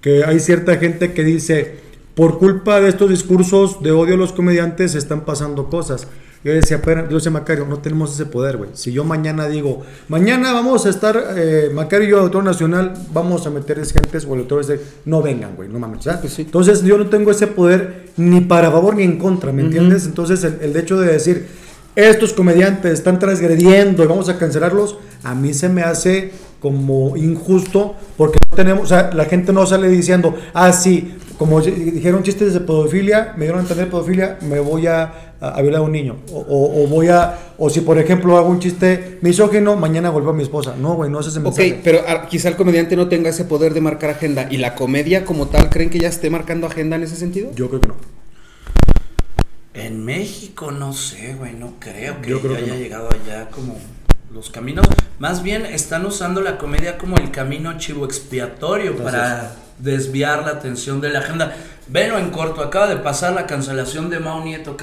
que 0.00 0.24
hay 0.24 0.40
cierta 0.40 0.76
gente 0.76 1.12
que 1.12 1.24
dice, 1.24 1.74
por 2.14 2.38
culpa 2.38 2.80
de 2.80 2.88
estos 2.88 3.10
discursos 3.10 3.82
de 3.82 3.90
odio 3.90 4.14
a 4.14 4.16
los 4.16 4.32
comediantes, 4.32 4.94
están 4.94 5.24
pasando 5.24 5.68
cosas. 5.68 6.06
Yo 6.44 6.52
decía, 6.52 6.80
pero, 6.82 7.08
yo 7.08 7.16
decía, 7.16 7.32
Macario, 7.32 7.66
no 7.66 7.78
tenemos 7.78 8.14
ese 8.14 8.26
poder, 8.26 8.56
güey. 8.56 8.70
Si 8.74 8.92
yo 8.92 9.04
mañana 9.04 9.48
digo, 9.48 9.82
mañana 10.08 10.52
vamos 10.52 10.86
a 10.86 10.90
estar, 10.90 11.34
eh, 11.36 11.70
Macario 11.74 12.06
y 12.06 12.10
yo, 12.12 12.20
autor 12.20 12.44
nacional, 12.44 12.94
vamos 13.12 13.46
a 13.46 13.50
meter 13.50 13.84
gentes 13.84 14.24
o 14.24 14.34
el 14.34 14.40
autor 14.40 14.64
de, 14.64 14.80
no 15.04 15.20
vengan, 15.20 15.56
güey, 15.56 15.68
no 15.68 15.78
mames. 15.78 16.06
Pues 16.20 16.38
Entonces 16.38 16.82
yo 16.82 16.96
no 16.96 17.06
tengo 17.06 17.32
ese 17.32 17.48
poder 17.48 18.10
ni 18.16 18.40
para 18.40 18.70
favor 18.70 18.94
ni 18.94 19.02
en 19.02 19.18
contra, 19.18 19.52
¿me 19.52 19.62
entiendes? 19.62 20.06
Entonces 20.06 20.44
el, 20.44 20.58
el 20.60 20.76
hecho 20.76 21.00
de 21.00 21.12
decir, 21.12 21.48
estos 21.96 22.32
comediantes 22.32 22.92
están 22.92 23.18
transgrediendo 23.18 24.04
y 24.04 24.06
vamos 24.06 24.28
a 24.28 24.38
cancelarlos, 24.38 24.96
a 25.24 25.34
mí 25.34 25.52
se 25.52 25.68
me 25.68 25.82
hace 25.82 26.30
como 26.60 27.16
injusto 27.16 27.96
porque 28.16 28.38
no 28.50 28.56
tenemos, 28.56 28.84
o 28.84 28.86
sea, 28.86 29.10
la 29.12 29.24
gente 29.24 29.52
no 29.52 29.66
sale 29.66 29.88
diciendo, 29.88 30.36
ah, 30.54 30.72
sí, 30.72 31.14
como 31.38 31.60
dijeron 31.60 32.22
chistes 32.22 32.52
de 32.52 32.60
pedofilia, 32.60 33.34
me 33.36 33.44
dieron 33.44 33.60
a 33.60 33.62
entender 33.62 33.88
pedofilia, 33.88 34.38
me 34.42 34.60
voy 34.60 34.86
a 34.86 35.28
a, 35.40 35.62
violar 35.62 35.80
a 35.80 35.84
un 35.84 35.92
niño. 35.92 36.16
O, 36.32 36.86
voy 36.88 37.08
a, 37.08 37.38
o 37.58 37.70
si 37.70 37.80
por 37.80 37.98
ejemplo 37.98 38.36
hago 38.36 38.48
un 38.48 38.60
chiste 38.60 39.18
misógino, 39.22 39.76
mañana 39.76 40.10
vuelvo 40.10 40.30
a 40.30 40.32
mi 40.32 40.42
esposa. 40.42 40.74
No, 40.76 40.94
güey, 40.94 41.10
no 41.10 41.20
es 41.20 41.26
ese 41.26 41.40
mensaje. 41.40 41.74
Ok, 41.74 41.80
pero 41.84 42.00
ah, 42.06 42.26
quizá 42.28 42.48
el 42.48 42.56
comediante 42.56 42.96
no 42.96 43.08
tenga 43.08 43.30
ese 43.30 43.44
poder 43.44 43.74
de 43.74 43.80
marcar 43.80 44.10
agenda. 44.10 44.48
¿Y 44.50 44.58
la 44.58 44.74
comedia 44.74 45.24
como 45.24 45.48
tal 45.48 45.70
creen 45.70 45.90
que 45.90 45.98
ya 45.98 46.08
esté 46.08 46.30
marcando 46.30 46.66
agenda 46.66 46.96
en 46.96 47.04
ese 47.04 47.16
sentido? 47.16 47.50
Yo 47.54 47.68
creo 47.68 47.80
que 47.80 47.88
no. 47.88 47.96
En 49.74 50.04
México 50.04 50.72
no 50.72 50.92
sé, 50.92 51.34
güey, 51.34 51.54
no 51.54 51.74
creo 51.78 52.20
que 52.20 52.32
haya 52.56 52.74
llegado 52.74 53.08
allá 53.10 53.48
como 53.50 53.76
los 54.32 54.50
caminos. 54.50 54.86
Más 55.20 55.42
bien 55.42 55.64
están 55.64 56.04
usando 56.04 56.40
la 56.40 56.58
comedia 56.58 56.98
como 56.98 57.16
el 57.16 57.30
camino 57.30 57.78
chivo 57.78 58.04
expiatorio 58.04 58.96
para 58.96 59.54
desviar 59.78 60.44
la 60.44 60.52
atención 60.52 61.00
de 61.00 61.10
la 61.10 61.20
agenda. 61.20 61.54
Velo 61.88 62.18
en 62.18 62.30
corto, 62.30 62.62
acaba 62.62 62.86
de 62.86 62.96
pasar 62.96 63.32
la 63.32 63.46
cancelación 63.46 64.10
de 64.10 64.20
Mao 64.20 64.44
Nieto, 64.44 64.76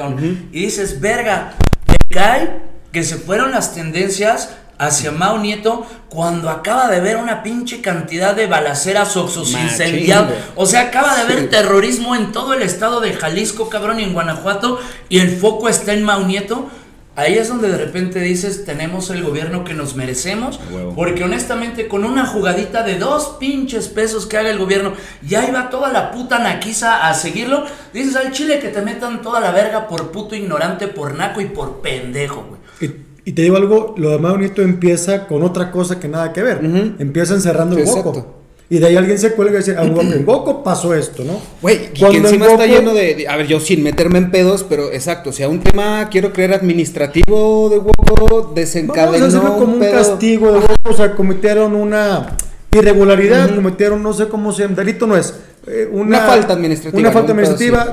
Y 0.52 0.66
dices, 0.66 1.00
verga, 1.00 1.54
te 1.86 1.98
cae 2.10 2.62
que 2.92 3.04
se 3.04 3.18
fueron 3.18 3.52
las 3.52 3.74
tendencias 3.74 4.56
hacia 4.78 5.12
Mao 5.12 5.38
Nieto 5.38 5.86
cuando 6.10 6.50
acaba 6.50 6.90
de 6.90 7.00
ver 7.00 7.18
una 7.18 7.44
pinche 7.44 7.82
cantidad 7.82 8.36
de 8.36 8.48
balaceras 8.48 9.16
oxos 9.18 9.52
incendiados. 9.52 10.34
O 10.56 10.66
sea, 10.66 10.82
acaba 10.82 11.16
de 11.18 11.34
ver 11.34 11.50
terrorismo 11.50 12.16
en 12.16 12.32
todo 12.32 12.54
el 12.54 12.62
estado 12.62 13.02
de 13.02 13.14
Jalisco, 13.14 13.70
cabrón, 13.70 14.00
y 14.00 14.04
en 14.04 14.14
Guanajuato, 14.14 14.80
y 15.10 15.20
el 15.20 15.38
foco 15.38 15.70
está 15.70 15.94
en 15.94 16.04
Mao 16.04 16.25
Nieto. 16.25 16.70
Ahí 17.15 17.36
es 17.36 17.48
donde 17.48 17.69
de 17.69 17.77
repente 17.77 18.19
dices, 18.19 18.65
tenemos 18.65 19.10
el 19.10 19.24
gobierno 19.24 19.63
que 19.63 19.74
nos 19.74 19.95
merecemos, 19.95 20.60
porque 20.95 21.24
honestamente 21.24 21.88
con 21.88 22.03
una 22.03 22.25
jugadita 22.25 22.84
de 22.84 22.98
dos 22.98 23.38
pinches 23.39 23.88
pesos 23.88 24.25
que 24.25 24.38
haga 24.38 24.50
el 24.50 24.60
gobierno, 24.60 24.93
ya 25.25 25.48
iba 25.48 25.69
toda 25.69 25.91
la 25.93 26.12
puta 26.12 26.39
naquiza 26.39 27.07
a 27.07 27.13
seguirlo, 27.13 27.63
dices 27.93 28.15
al 28.17 28.31
chile 28.31 28.60
que 28.60 28.67
te 28.67 28.81
metan 28.81 29.22
toda 29.22 29.39
la 29.39 29.51
verga 29.51 29.88
por 29.88 30.12
puto 30.12 30.36
ignorante, 30.36 30.88
por 30.88 31.15
naco 31.15 31.39
y 31.39 31.45
por 31.45 31.81
pendejo, 31.81 32.45
güey. 32.50 33.05
Y 33.27 33.31
te 33.31 33.41
digo 33.41 33.55
algo, 33.55 33.95
lo 33.98 34.12
de 34.12 34.19
Mau 34.19 34.38
Nieto 34.38 34.62
empieza 34.62 35.25
con 35.25 35.41
otra 35.41 35.72
cosa 35.72 36.00
que 36.00 36.07
nada 36.07 36.31
que 36.31 36.43
ver. 36.43 36.63
Ujú. 36.63 36.93
Empieza 37.00 37.34
encerrando 37.34 37.75
el 37.75 37.81
Exacto. 37.81 38.45
Y 38.67 38.79
de 38.79 38.88
ahí 38.88 38.95
alguien 38.95 39.19
se 39.19 39.34
cuelga 39.34 39.53
y 39.55 39.57
dice, 39.57 39.75
ah, 39.77 39.84
en 39.84 40.25
Goku 40.25 40.63
pasó 40.63 40.95
esto, 40.95 41.24
¿no? 41.24 41.34
Güey, 41.62 41.75
y 41.75 41.88
que 41.89 42.00
Cuando 42.00 42.27
encima 42.27 42.45
en 42.45 42.51
está 42.51 42.65
lleno 42.65 42.93
de, 42.95 43.13
de- 43.13 43.27
A 43.27 43.36
ver, 43.38 43.45
yo 43.45 43.60
sin 43.60 43.84
meterme 43.84 44.17
en 44.17 44.31
pedos, 44.31 44.65
pero 44.67 44.91
exacto. 44.91 45.29
O 45.29 45.34
sea, 45.34 45.48
un 45.50 45.60
tema, 45.62 46.10
quiero 46.10 46.34
creer, 46.34 46.53
administrativo 46.53 47.69
de 47.69 47.77
huevo 47.77 48.51
desencadenó. 48.55 49.12
Vamos 49.12 49.22
a 49.36 49.38
hacerlo 49.38 49.57
como 49.57 49.74
un 49.74 49.79
pedo. 49.79 49.91
castigo 49.91 50.51
de 50.51 50.60
Goku. 50.62 50.74
O 50.89 50.93
sea, 50.93 51.12
cometieron 51.15 51.75
una 51.75 52.36
irregularidad, 52.74 53.53
cometieron, 53.55 54.01
no 54.03 54.13
sé 54.13 54.27
cómo 54.27 54.51
se 54.51 54.63
llama, 54.63 54.75
delito 54.75 55.07
no 55.07 55.15
es. 55.15 55.34
eh, 55.67 55.88
una, 55.91 56.17
Una 56.17 56.27
falta 56.27 56.53
administrativa, 56.53 57.00
Una 57.00 57.12
falta 57.12 57.31
administrativa 57.31 57.84
Es 57.84 57.89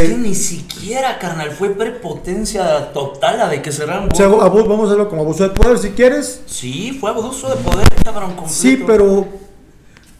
que 0.00 0.08
donde 0.08 0.18
ni 0.28 0.34
siquiera, 0.34 1.18
carnal, 1.18 1.50
fue 1.52 1.70
prepotencia 1.70 2.92
total 2.92 3.38
la 3.38 3.48
de 3.48 3.62
que 3.62 3.72
cerraron. 3.72 4.10
O 4.12 4.14
sea, 4.14 4.28
vamos 4.28 4.80
a 4.82 4.84
hacerlo 4.86 5.08
como 5.08 5.22
abuso 5.22 5.44
de 5.44 5.50
poder 5.50 5.78
si 5.78 5.90
quieres. 5.90 6.42
Sí, 6.46 6.96
fue 7.00 7.10
abuso 7.10 7.48
de 7.48 7.56
poder, 7.56 7.86
cabrón, 8.04 8.30
completo. 8.34 8.52
Sí, 8.52 8.82
pero 8.86 9.26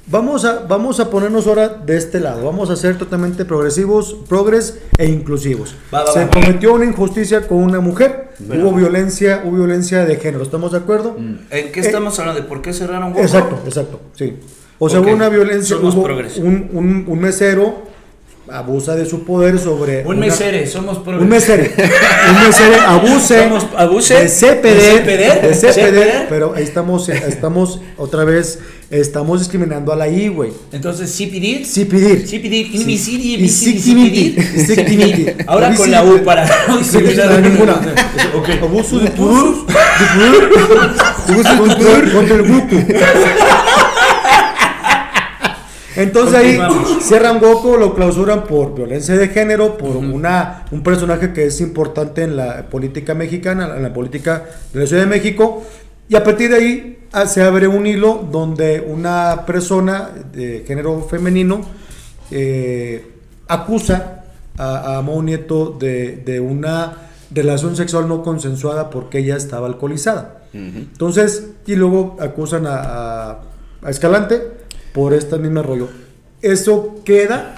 vamos 0.06 0.44
a, 0.44 0.60
vamos 0.68 1.00
a 1.00 1.10
ponernos 1.10 1.46
ahora 1.46 1.68
de 1.68 1.96
este 1.96 2.20
lado. 2.20 2.44
Vamos 2.44 2.70
a 2.70 2.76
ser 2.76 2.98
totalmente 2.98 3.44
progresivos, 3.44 4.16
progres 4.28 4.78
e 4.98 5.06
inclusivos. 5.06 5.74
Va, 5.94 6.04
va, 6.04 6.12
Se 6.12 6.24
va. 6.24 6.30
cometió 6.30 6.74
una 6.74 6.84
injusticia 6.84 7.46
con 7.46 7.58
una 7.58 7.80
mujer. 7.80 8.30
Hubo 8.40 8.72
violencia, 8.72 9.42
hubo 9.44 9.56
violencia 9.56 10.04
de 10.04 10.16
género. 10.16 10.42
¿Estamos 10.42 10.72
de 10.72 10.78
acuerdo? 10.78 11.16
¿En 11.50 11.72
qué 11.72 11.80
estamos 11.80 12.18
hablando? 12.18 12.40
¿De 12.42 12.46
por 12.46 12.62
qué 12.62 12.72
cerraron? 12.72 13.16
Exacto, 13.16 13.58
exacto, 13.64 14.00
sí. 14.14 14.36
O 14.78 14.90
sea, 14.90 15.00
Ok, 15.00 15.06
hubo 15.06 15.14
una 15.14 15.30
violencia, 15.30 15.76
somos 15.76 15.94
hubo 15.94 16.04
progres. 16.04 16.36
un, 16.36 16.68
un, 16.72 17.04
un 17.08 17.18
mesero 17.18 17.85
abusa 18.50 18.94
de 18.94 19.06
su 19.06 19.24
poder 19.24 19.58
sobre... 19.58 20.00
Un 20.06 20.16
una- 20.18 20.26
mesere, 20.26 20.66
somos 20.66 20.98
progres. 20.98 21.22
Un 21.22 21.28
mesere. 21.28 21.72
un 22.30 22.46
mesere 22.46 22.76
abuse. 22.86 23.44
Somos- 23.48 23.66
abuse 23.76 24.14
De 24.14 24.22
de 24.22 24.28
CPD. 24.28 24.80
CPD, 25.02 25.42
De 25.48 25.54
CPD. 25.54 25.72
CPD. 25.72 26.26
Pero 26.28 26.54
ahí 26.56 26.62
estamos, 26.64 27.08
estamos 27.08 27.80
otra 27.96 28.24
vez, 28.24 28.58
estamos 28.90 29.40
discriminando 29.40 29.92
a 29.92 29.96
la 29.96 30.08
I, 30.08 30.28
güey. 30.28 30.52
Entonces, 30.72 31.10
sí 31.10 31.26
pedir. 31.26 31.66
Sí 31.66 31.84
pedir. 31.86 32.26
Sí 32.26 32.38
pedir. 32.38 32.70
Sí. 32.70 32.76
Invisible, 32.82 33.24
Y 33.24 33.34
invisible, 33.34 33.78
sí 33.78 33.82
sí 33.82 33.94
pedir. 33.94 34.34
pedir. 34.36 34.66
Sí 34.66 34.74
pedir. 34.82 35.44
Ahora 35.46 35.74
con 35.74 35.90
la 35.90 36.04
U 36.04 36.22
para 36.24 36.46
no 36.68 37.40
ninguna. 37.40 37.80
Abuso 38.62 38.98
de 38.98 39.10
poder. 39.10 39.54
De 39.66 40.06
poder. 40.14 40.50
Abuso 41.28 41.66
de 41.66 41.76
poder 41.84 42.12
contra 42.12 42.36
el. 42.36 43.65
Entonces 45.96 46.34
ahí 46.34 46.58
cierran 47.00 47.38
Goku, 47.40 47.76
lo 47.76 47.94
clausuran 47.94 48.44
por 48.44 48.74
violencia 48.74 49.16
de 49.16 49.28
género, 49.28 49.76
por 49.78 49.96
una, 49.96 50.64
un 50.70 50.82
personaje 50.82 51.32
que 51.32 51.46
es 51.46 51.60
importante 51.60 52.22
en 52.22 52.36
la 52.36 52.64
política 52.68 53.14
mexicana, 53.14 53.74
en 53.76 53.82
la 53.82 53.92
política 53.92 54.44
de 54.72 54.80
la 54.80 54.86
Ciudad 54.86 55.02
de 55.02 55.08
México. 55.08 55.62
Y 56.08 56.14
a 56.16 56.22
partir 56.22 56.50
de 56.50 56.56
ahí 56.56 56.98
ah, 57.12 57.26
se 57.26 57.42
abre 57.42 57.66
un 57.66 57.86
hilo 57.86 58.26
donde 58.30 58.80
una 58.86 59.44
persona 59.46 60.10
de 60.32 60.64
género 60.66 61.00
femenino 61.08 61.62
eh, 62.30 63.04
acusa 63.48 64.24
a, 64.58 64.98
a 64.98 65.02
Mau 65.02 65.22
Nieto 65.22 65.76
de, 65.78 66.16
de 66.16 66.40
una 66.40 67.08
relación 67.30 67.74
sexual 67.76 68.06
no 68.08 68.22
consensuada 68.22 68.90
porque 68.90 69.18
ella 69.18 69.36
estaba 69.36 69.66
alcoholizada. 69.66 70.42
Entonces, 70.52 71.48
y 71.66 71.74
luego 71.76 72.16
acusan 72.20 72.66
a, 72.66 72.76
a- 72.76 73.40
a 73.82 73.90
Escalante 73.90 74.42
por 74.96 75.12
este 75.12 75.36
mismo 75.38 75.62
rollo. 75.62 75.88
Eso 76.40 76.96
queda, 77.04 77.54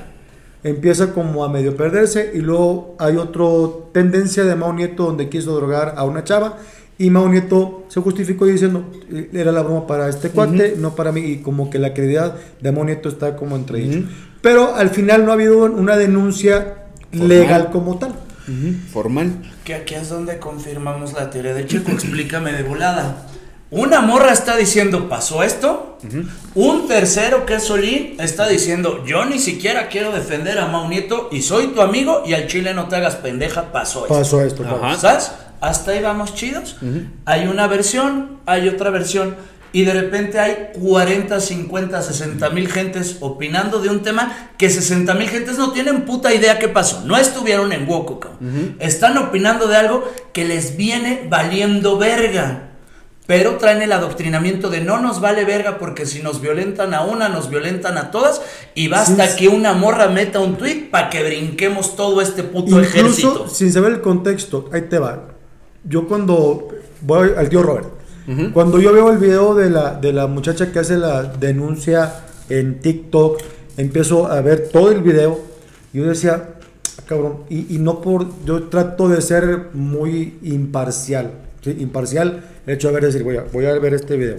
empieza 0.65 1.13
como 1.15 1.45
a 1.45 1.49
medio 1.49 1.77
perderse 1.77 2.33
y 2.35 2.39
luego 2.39 2.97
hay 2.99 3.17
otra 3.17 3.45
tendencia 3.93 4.43
de 4.45 4.57
Mau 4.57 4.73
Nieto 4.73 5.05
donde 5.05 5.29
quiso 5.29 5.55
drogar 5.55 5.95
a 5.97 6.03
una 6.05 6.25
chava 6.25 6.59
y 6.99 7.11
Mau 7.11 7.29
Nieto 7.29 7.85
se 7.89 8.01
justificó 8.01 8.45
diciendo 8.47 8.85
"Eh, 9.13 9.31
era 9.35 9.53
la 9.53 9.63
broma 9.63 9.87
para 9.87 10.09
este 10.09 10.31
cuate, 10.31 10.75
no 10.79 10.97
para 10.97 11.13
mí 11.13 11.21
y 11.21 11.37
como 11.39 11.71
que 11.71 11.79
la 11.79 11.95
credibilidad 11.95 12.35
de 12.61 12.73
Mau 12.73 12.85
Nieto 12.85 13.09
está 13.09 13.37
como 13.37 13.55
entredicho. 13.55 14.03
Pero 14.43 14.75
al 14.75 14.91
final 14.91 15.25
no 15.25 15.31
ha 15.31 15.35
habido 15.35 15.59
una 15.65 15.97
denuncia 15.97 16.89
Formal. 17.13 17.29
legal 17.29 17.71
como 17.71 17.99
tal. 17.99 18.11
Ujú, 18.49 18.75
Formal. 18.93 19.31
Que 19.65 19.75
aquí 19.75 19.95
es 19.95 20.09
donde 20.09 20.39
confirmamos 20.39 21.13
la 21.13 21.31
teoría 21.31 21.55
de 21.55 21.67
Checo. 21.67 21.93
Explícame 21.93 22.53
de 22.53 22.63
volada. 22.65 23.27
Una 23.71 24.01
morra 24.01 24.33
está 24.33 24.57
diciendo, 24.57 25.09
pasó 25.09 25.43
esto. 25.43 25.99
Un 26.55 26.89
tercero, 26.89 27.45
que 27.45 27.57
es 27.57 27.65
Solín, 27.65 28.17
está 28.19 28.49
diciendo, 28.49 29.05
yo 29.05 29.25
ni 29.27 29.39
siquiera 29.39 29.89
quiero 29.89 30.11
defender 30.13 30.59
a 30.59 30.67
Mau 30.67 30.89
Nieto 30.89 31.29
y 31.31 31.43
soy 31.43 31.69
tu 31.69 31.83
amigo 31.83 32.23
y 32.25 32.33
al 32.33 32.47
chile 32.47 32.73
no 32.73 32.89
te 32.89 32.97
hagas 32.97 33.17
pendeja, 33.17 33.71
pasó 33.73 34.03
esto. 34.03 34.15
Pasó 34.15 34.43
esto. 34.43 34.65
¿Sabes? 34.99 35.33
Hasta 35.61 35.91
ahí 35.91 36.03
vamos 36.03 36.35
chidos. 36.35 36.77
Hay 37.27 37.47
una 37.47 37.67
versión, 37.67 38.39
hay 38.47 38.69
otra 38.69 38.91
versión. 38.91 39.37
Y 39.71 39.85
de 39.85 39.93
repente 39.93 40.39
hay 40.39 40.71
40, 40.81 41.39
50, 41.39 42.01
60 42.01 42.51
mil 42.51 42.73
gentes 42.73 43.19
opinando 43.21 43.81
de 43.81 43.91
un 43.91 44.03
tema 44.03 44.51
que 44.57 44.71
60 44.71 45.13
mil 45.13 45.29
gentes 45.29 45.59
no 45.59 45.73
tienen 45.73 46.07
puta 46.07 46.33
idea 46.33 46.59
qué 46.59 46.69
pasó. 46.69 47.03
No 47.05 47.19
estuvieron 47.19 47.73
en 47.73 47.85
cabrón. 47.85 48.77
Están 48.79 49.19
opinando 49.19 49.67
de 49.67 49.77
algo 49.77 50.11
que 50.33 50.47
les 50.47 50.79
viene 50.79 51.27
valiendo 51.29 51.99
verga. 51.99 52.68
Pero 53.29 53.59
traen 53.59 53.83
el 53.83 53.93
adoctrinamiento 53.93 54.71
de 54.71 54.81
no 54.81 55.01
nos 55.01 55.21
vale 55.21 55.45
verga 55.45 55.77
porque 55.79 56.07
si 56.07 56.23
nos 56.23 56.41
violentan 56.41 56.95
a 56.95 57.03
una, 57.05 57.29
nos 57.29 57.51
violentan 57.51 57.99
a 57.99 58.11
todas. 58.11 58.41
Y 58.75 58.89
basta 58.89 59.27
Sí, 59.27 59.37
que 59.41 59.49
una 59.49 59.75
morra 59.75 60.09
meta 60.09 60.41
un 60.41 60.57
tweet 60.57 60.89
para 60.91 61.11
que 61.11 61.23
brinquemos 61.23 61.95
todo 61.95 62.23
este 62.23 62.43
puto 62.43 62.71
Incluso 62.81 62.89
ejército. 62.89 63.49
sin 63.51 63.71
saber 63.71 63.93
el 63.93 64.01
contexto, 64.01 64.71
ahí 64.73 64.81
te 64.89 64.99
va. 64.99 65.25
Yo 65.85 66.09
cuando 66.09 66.69
voy 67.03 67.29
al 67.37 67.51
tío 67.51 67.63
Robert, 67.63 67.89
cuando 68.55 68.79
yo 68.81 68.95
veo 68.95 69.11
el 69.13 69.19
video 69.19 69.55
de 69.55 69.69
la, 69.69 69.93
de 69.95 70.15
la 70.15 70.27
muchacha 70.27 70.73
que 70.73 70.79
hace 70.79 70.97
la 70.97 71.23
denuncia 71.25 72.25
en 72.49 72.81
TikTok, 72.81 73.41
empiezo 73.77 74.27
a 74.33 74.41
ver 74.41 74.71
todo 74.73 74.91
el 74.91 75.03
video, 75.03 75.39
yo 75.93 76.05
decía, 76.07 76.49
"Ah, 76.99 77.03
cabrón, 77.07 77.45
y, 77.51 77.75
y 77.75 77.79
no 77.79 78.01
por, 78.01 78.27
yo 78.47 78.65
trato 78.71 79.07
de 79.09 79.21
ser 79.21 79.69
muy 79.75 80.39
imparcial, 80.43 81.31
¿sí? 81.63 81.77
imparcial, 81.79 82.45
el 82.67 82.75
hecho 82.75 82.89
de 82.89 82.95
ver, 82.95 83.05
decir, 83.05 83.23
voy 83.25 83.37
a, 83.37 83.45
voy 83.53 83.67
a 83.67 83.79
ver 83.79 83.95
este 83.95 84.17
video. 84.17 84.37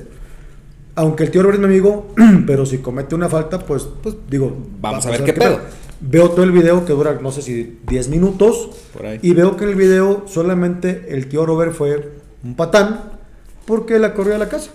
Aunque 0.95 1.23
el 1.23 1.31
tío 1.31 1.41
Robert 1.43 1.59
es 1.61 1.67
mi 1.67 1.73
amigo, 1.73 2.13
pero 2.47 2.65
si 2.65 2.79
comete 2.79 3.15
una 3.15 3.29
falta, 3.29 3.59
pues, 3.59 3.88
pues 4.03 4.15
digo, 4.29 4.55
Vamos 4.81 5.05
va 5.05 5.09
a 5.09 5.11
ver 5.11 5.23
qué 5.23 5.33
pedo. 5.33 5.59
Veo 6.01 6.29
todo 6.31 6.43
el 6.43 6.51
video 6.51 6.85
que 6.85 6.93
dura, 6.93 7.17
no 7.21 7.31
sé 7.31 7.41
si 7.41 7.79
10 7.88 8.07
minutos. 8.09 8.69
Por 8.93 9.05
ahí. 9.05 9.19
Y 9.21 9.33
veo 9.33 9.57
que 9.57 9.65
en 9.65 9.71
el 9.71 9.75
video 9.75 10.23
solamente 10.27 11.07
el 11.09 11.27
tío 11.27 11.45
Robert 11.45 11.73
fue 11.73 12.09
un 12.43 12.55
patán 12.55 13.01
porque 13.65 13.99
la 13.99 14.13
corrió 14.13 14.35
a 14.35 14.38
la 14.38 14.47
casa. 14.49 14.71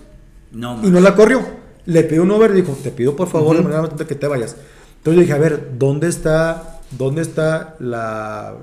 No, 0.51 0.79
Y 0.83 0.89
no 0.91 0.99
la 0.99 1.15
corrió. 1.15 1.41
Le 1.87 2.03
pidió 2.03 2.23
un 2.23 2.31
Uber 2.31 2.51
y 2.51 2.61
dijo, 2.61 2.77
te 2.83 2.91
pido 2.91 3.15
por 3.15 3.27
favor 3.27 3.55
de 3.57 3.63
manera 3.63 3.83
atenta 3.83 4.05
que 4.07 4.15
te 4.15 4.27
vayas. 4.27 4.55
Entonces 4.97 5.15
yo 5.15 5.21
dije, 5.21 5.33
a 5.33 5.37
ver, 5.37 5.71
¿dónde 5.77 6.07
está, 6.07 6.79
dónde 6.91 7.21
está 7.23 7.75
la 7.79 8.53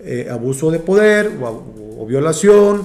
eh, 0.00 0.28
abuso 0.30 0.70
de 0.70 0.78
poder 0.80 1.32
o, 1.40 1.46
o- 1.46 2.02
o 2.02 2.06
violación? 2.06 2.82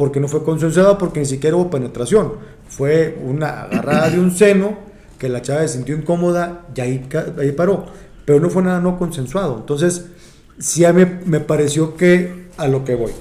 Porque 0.00 0.18
no 0.18 0.28
fue 0.28 0.42
consensuada, 0.42 0.96
porque 0.96 1.20
ni 1.20 1.26
siquiera 1.26 1.56
hubo 1.56 1.68
penetración. 1.68 2.32
Fue 2.66 3.18
una 3.22 3.64
agarrada 3.64 4.08
de 4.08 4.18
un 4.18 4.30
seno 4.30 4.78
que 5.18 5.28
la 5.28 5.42
chava 5.42 5.60
se 5.60 5.74
sintió 5.74 5.94
incómoda 5.94 6.62
y 6.74 6.80
ahí, 6.80 7.06
ahí 7.38 7.52
paró. 7.52 7.84
Pero 8.24 8.40
no 8.40 8.48
fue 8.48 8.62
nada 8.62 8.80
no 8.80 8.98
consensuado. 8.98 9.58
Entonces, 9.58 10.06
sí 10.58 10.86
a 10.86 10.94
mí 10.94 11.04
me 11.26 11.40
pareció 11.40 11.98
que 11.98 12.46
a 12.56 12.66
lo 12.66 12.82
que 12.82 12.94
voy. 12.94 13.12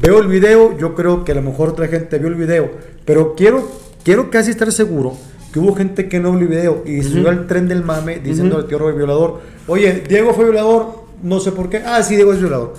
Veo 0.00 0.20
el 0.20 0.28
video, 0.28 0.78
yo 0.78 0.94
creo 0.94 1.24
que 1.24 1.32
a 1.32 1.34
lo 1.34 1.42
mejor 1.42 1.70
otra 1.70 1.88
gente 1.88 2.16
vio 2.20 2.28
el 2.28 2.36
video, 2.36 2.70
pero 3.04 3.34
quiero, 3.34 3.68
quiero 4.04 4.30
casi 4.30 4.52
estar 4.52 4.70
seguro 4.70 5.16
que 5.52 5.58
hubo 5.58 5.74
gente 5.74 6.08
que 6.08 6.20
no 6.20 6.30
vio 6.30 6.42
el 6.42 6.46
video 6.46 6.82
y 6.86 7.02
se 7.02 7.08
subió 7.10 7.28
al 7.28 7.48
tren 7.48 7.66
del 7.66 7.82
mame 7.82 8.20
diciendo 8.20 8.56
al 8.56 8.68
tío 8.68 8.78
Robert 8.78 8.98
violador. 8.98 9.40
Oye, 9.66 10.04
Diego 10.08 10.32
fue 10.32 10.44
violador, 10.44 11.06
no 11.24 11.40
sé 11.40 11.50
por 11.50 11.68
qué. 11.68 11.78
Ah, 11.84 12.04
sí, 12.04 12.14
Diego 12.14 12.32
es 12.32 12.38
violador. 12.38 12.74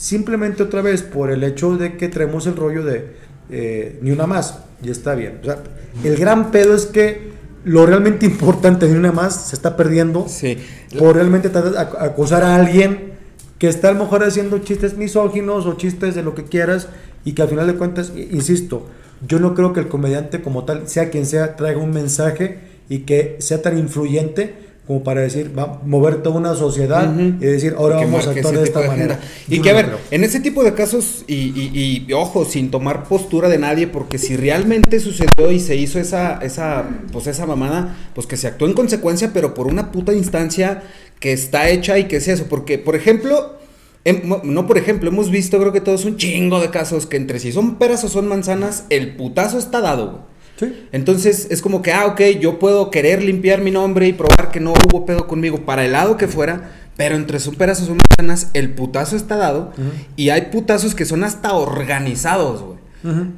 Simplemente 0.00 0.62
otra 0.62 0.80
vez 0.80 1.02
por 1.02 1.30
el 1.30 1.44
hecho 1.44 1.76
de 1.76 1.98
que 1.98 2.08
traemos 2.08 2.46
el 2.46 2.56
rollo 2.56 2.82
de 2.82 3.08
eh, 3.50 3.98
ni 4.00 4.12
una 4.12 4.26
más 4.26 4.60
y 4.82 4.90
está 4.90 5.14
bien. 5.14 5.40
O 5.42 5.44
sea, 5.44 5.58
el 6.02 6.16
gran 6.16 6.50
pedo 6.50 6.74
es 6.74 6.86
que 6.86 7.32
lo 7.64 7.84
realmente 7.84 8.24
importante 8.32 8.86
de 8.86 8.92
ni 8.92 8.98
una 8.98 9.12
más 9.12 9.48
se 9.48 9.54
está 9.56 9.76
perdiendo 9.76 10.26
Sí. 10.26 10.56
por 10.98 11.16
realmente 11.16 11.50
acusar 11.98 12.44
a 12.44 12.56
alguien 12.56 13.12
que 13.58 13.68
está 13.68 13.90
a 13.90 13.92
lo 13.92 13.98
mejor 14.04 14.24
haciendo 14.24 14.60
chistes 14.60 14.96
misóginos 14.96 15.66
o 15.66 15.74
chistes 15.74 16.14
de 16.14 16.22
lo 16.22 16.34
que 16.34 16.44
quieras 16.44 16.88
y 17.26 17.34
que 17.34 17.42
al 17.42 17.48
final 17.50 17.66
de 17.66 17.74
cuentas, 17.74 18.10
insisto, 18.16 18.86
yo 19.28 19.38
no 19.38 19.54
creo 19.54 19.74
que 19.74 19.80
el 19.80 19.88
comediante 19.88 20.40
como 20.40 20.64
tal, 20.64 20.88
sea 20.88 21.10
quien 21.10 21.26
sea, 21.26 21.56
traiga 21.56 21.78
un 21.78 21.90
mensaje 21.90 22.58
y 22.88 23.00
que 23.00 23.36
sea 23.40 23.60
tan 23.60 23.76
influyente 23.76 24.69
como 24.90 25.04
para 25.04 25.20
decir, 25.20 25.56
va 25.56 25.62
a 25.62 25.78
mover 25.86 26.20
toda 26.20 26.34
una 26.36 26.56
sociedad 26.56 27.08
Ujú. 27.14 27.20
y 27.40 27.46
decir, 27.46 27.76
ahora 27.78 28.00
que 28.00 28.06
vamos 28.06 28.26
a 28.26 28.30
actuar 28.32 28.56
de 28.58 28.64
esta 28.64 28.80
de 28.80 28.88
manera. 28.88 29.14
agenda. 29.14 29.30
Y 29.48 29.56
Yo 29.58 29.62
que 29.62 29.70
a 29.70 29.74
ver, 29.74 29.86
creo. 29.86 29.98
en 30.10 30.24
ese 30.24 30.40
tipo 30.40 30.64
de 30.64 30.74
casos, 30.74 31.22
y, 31.28 31.34
y- 31.36 32.06
y, 32.08 32.12
ojo, 32.12 32.44
sin 32.44 32.72
tomar 32.72 33.04
postura 33.04 33.48
de 33.48 33.58
nadie, 33.58 33.86
porque 33.86 34.18
si 34.18 34.36
realmente 34.36 34.98
sucedió 34.98 35.52
y 35.52 35.60
se 35.60 35.76
hizo 35.76 36.00
esa, 36.00 36.40
esa, 36.42 36.88
pues 37.12 37.28
esa 37.28 37.46
mamada, 37.46 37.96
pues 38.16 38.26
que 38.26 38.36
se 38.36 38.48
actuó 38.48 38.66
en 38.66 38.74
consecuencia, 38.74 39.30
pero 39.32 39.54
por 39.54 39.68
una 39.68 39.92
puta 39.92 40.12
instancia 40.12 40.82
que 41.20 41.32
está 41.32 41.68
hecha 41.68 41.96
y 41.96 42.08
que 42.08 42.16
es 42.16 42.26
eso. 42.26 42.46
Porque, 42.50 42.76
por 42.78 42.96
ejemplo, 42.96 43.60
Em- 44.02 44.22
no, 44.44 44.66
por 44.66 44.76
ejemplo, 44.78 45.10
hemos 45.10 45.30
visto, 45.30 45.58
creo 45.60 45.72
que 45.72 45.82
todos 45.82 46.04
un 46.06 46.16
chingo 46.16 46.58
de 46.58 46.70
casos 46.70 47.04
que 47.06 47.16
entre 47.18 47.38
si 47.38 47.52
son 47.52 47.76
peras 47.76 48.02
o 48.02 48.08
son 48.08 48.26
manzanas, 48.26 48.86
el 48.88 49.14
putazo 49.14 49.56
está 49.58 49.80
dado, 49.82 50.06
güey. 50.10 50.22
Sí. 50.60 50.86
Entonces 50.92 51.48
es 51.50 51.62
como 51.62 51.82
que, 51.82 51.92
ah, 51.92 52.06
ok, 52.06 52.20
yo 52.38 52.58
puedo 52.58 52.90
querer 52.90 53.24
limpiar 53.24 53.62
mi 53.62 53.70
nombre 53.70 54.06
y 54.06 54.12
probar 54.12 54.50
que 54.52 54.60
no 54.60 54.72
hubo 54.72 55.06
pedo 55.06 55.26
conmigo 55.26 55.64
para 55.64 55.84
el 55.84 55.92
lado 55.92 56.16
que 56.16 56.28
fuera, 56.28 56.70
pero 56.96 57.16
entre 57.16 57.40
son 57.40 57.54
peras 57.54 57.80
o 57.80 57.86
son 57.86 57.98
manzanas, 57.98 58.50
el 58.52 58.74
putazo 58.74 59.16
está 59.16 59.36
dado 59.36 59.72
y 60.16 60.28
hay 60.28 60.42
putazos 60.52 60.94
que 60.94 61.06
son 61.06 61.24
hasta 61.24 61.54
organizados, 61.54 62.62
güey. 62.62 62.80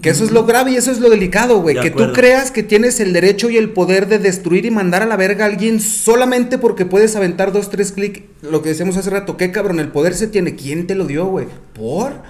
Que 0.00 0.10
eso 0.10 0.24
es 0.24 0.32
lo 0.32 0.44
grave 0.44 0.72
y 0.72 0.76
eso 0.76 0.90
es 0.90 0.98
lo 0.98 1.08
delicado, 1.08 1.60
güey. 1.62 1.76
De 1.76 1.82
Que 1.82 1.90
tú 1.92 2.12
creas 2.12 2.50
que 2.50 2.64
tienes 2.64 2.98
el 2.98 3.12
derecho 3.12 3.48
y 3.48 3.56
el 3.56 3.70
poder 3.70 4.08
de 4.08 4.18
destruir 4.18 4.66
y 4.66 4.72
mandar 4.72 5.02
a 5.02 5.06
la 5.06 5.16
verga 5.16 5.44
a 5.44 5.48
alguien 5.48 5.80
solamente 5.80 6.58
porque 6.58 6.84
puedes 6.84 7.14
aventar 7.14 7.52
dos, 7.52 7.70
tres 7.70 7.92
clics. 7.92 8.22
Lo 8.42 8.60
que 8.60 8.70
decíamos 8.70 8.96
hace 8.96 9.10
rato, 9.10 9.36
qué 9.36 9.52
cabrón, 9.52 9.78
el 9.78 9.88
poder 9.88 10.14
se 10.14 10.26
tiene. 10.26 10.56
¿Quién 10.56 10.88
te 10.88 10.96
lo 10.96 11.06
dio, 11.06 11.26
güey? 11.26 11.46
¿Por? 11.74 12.22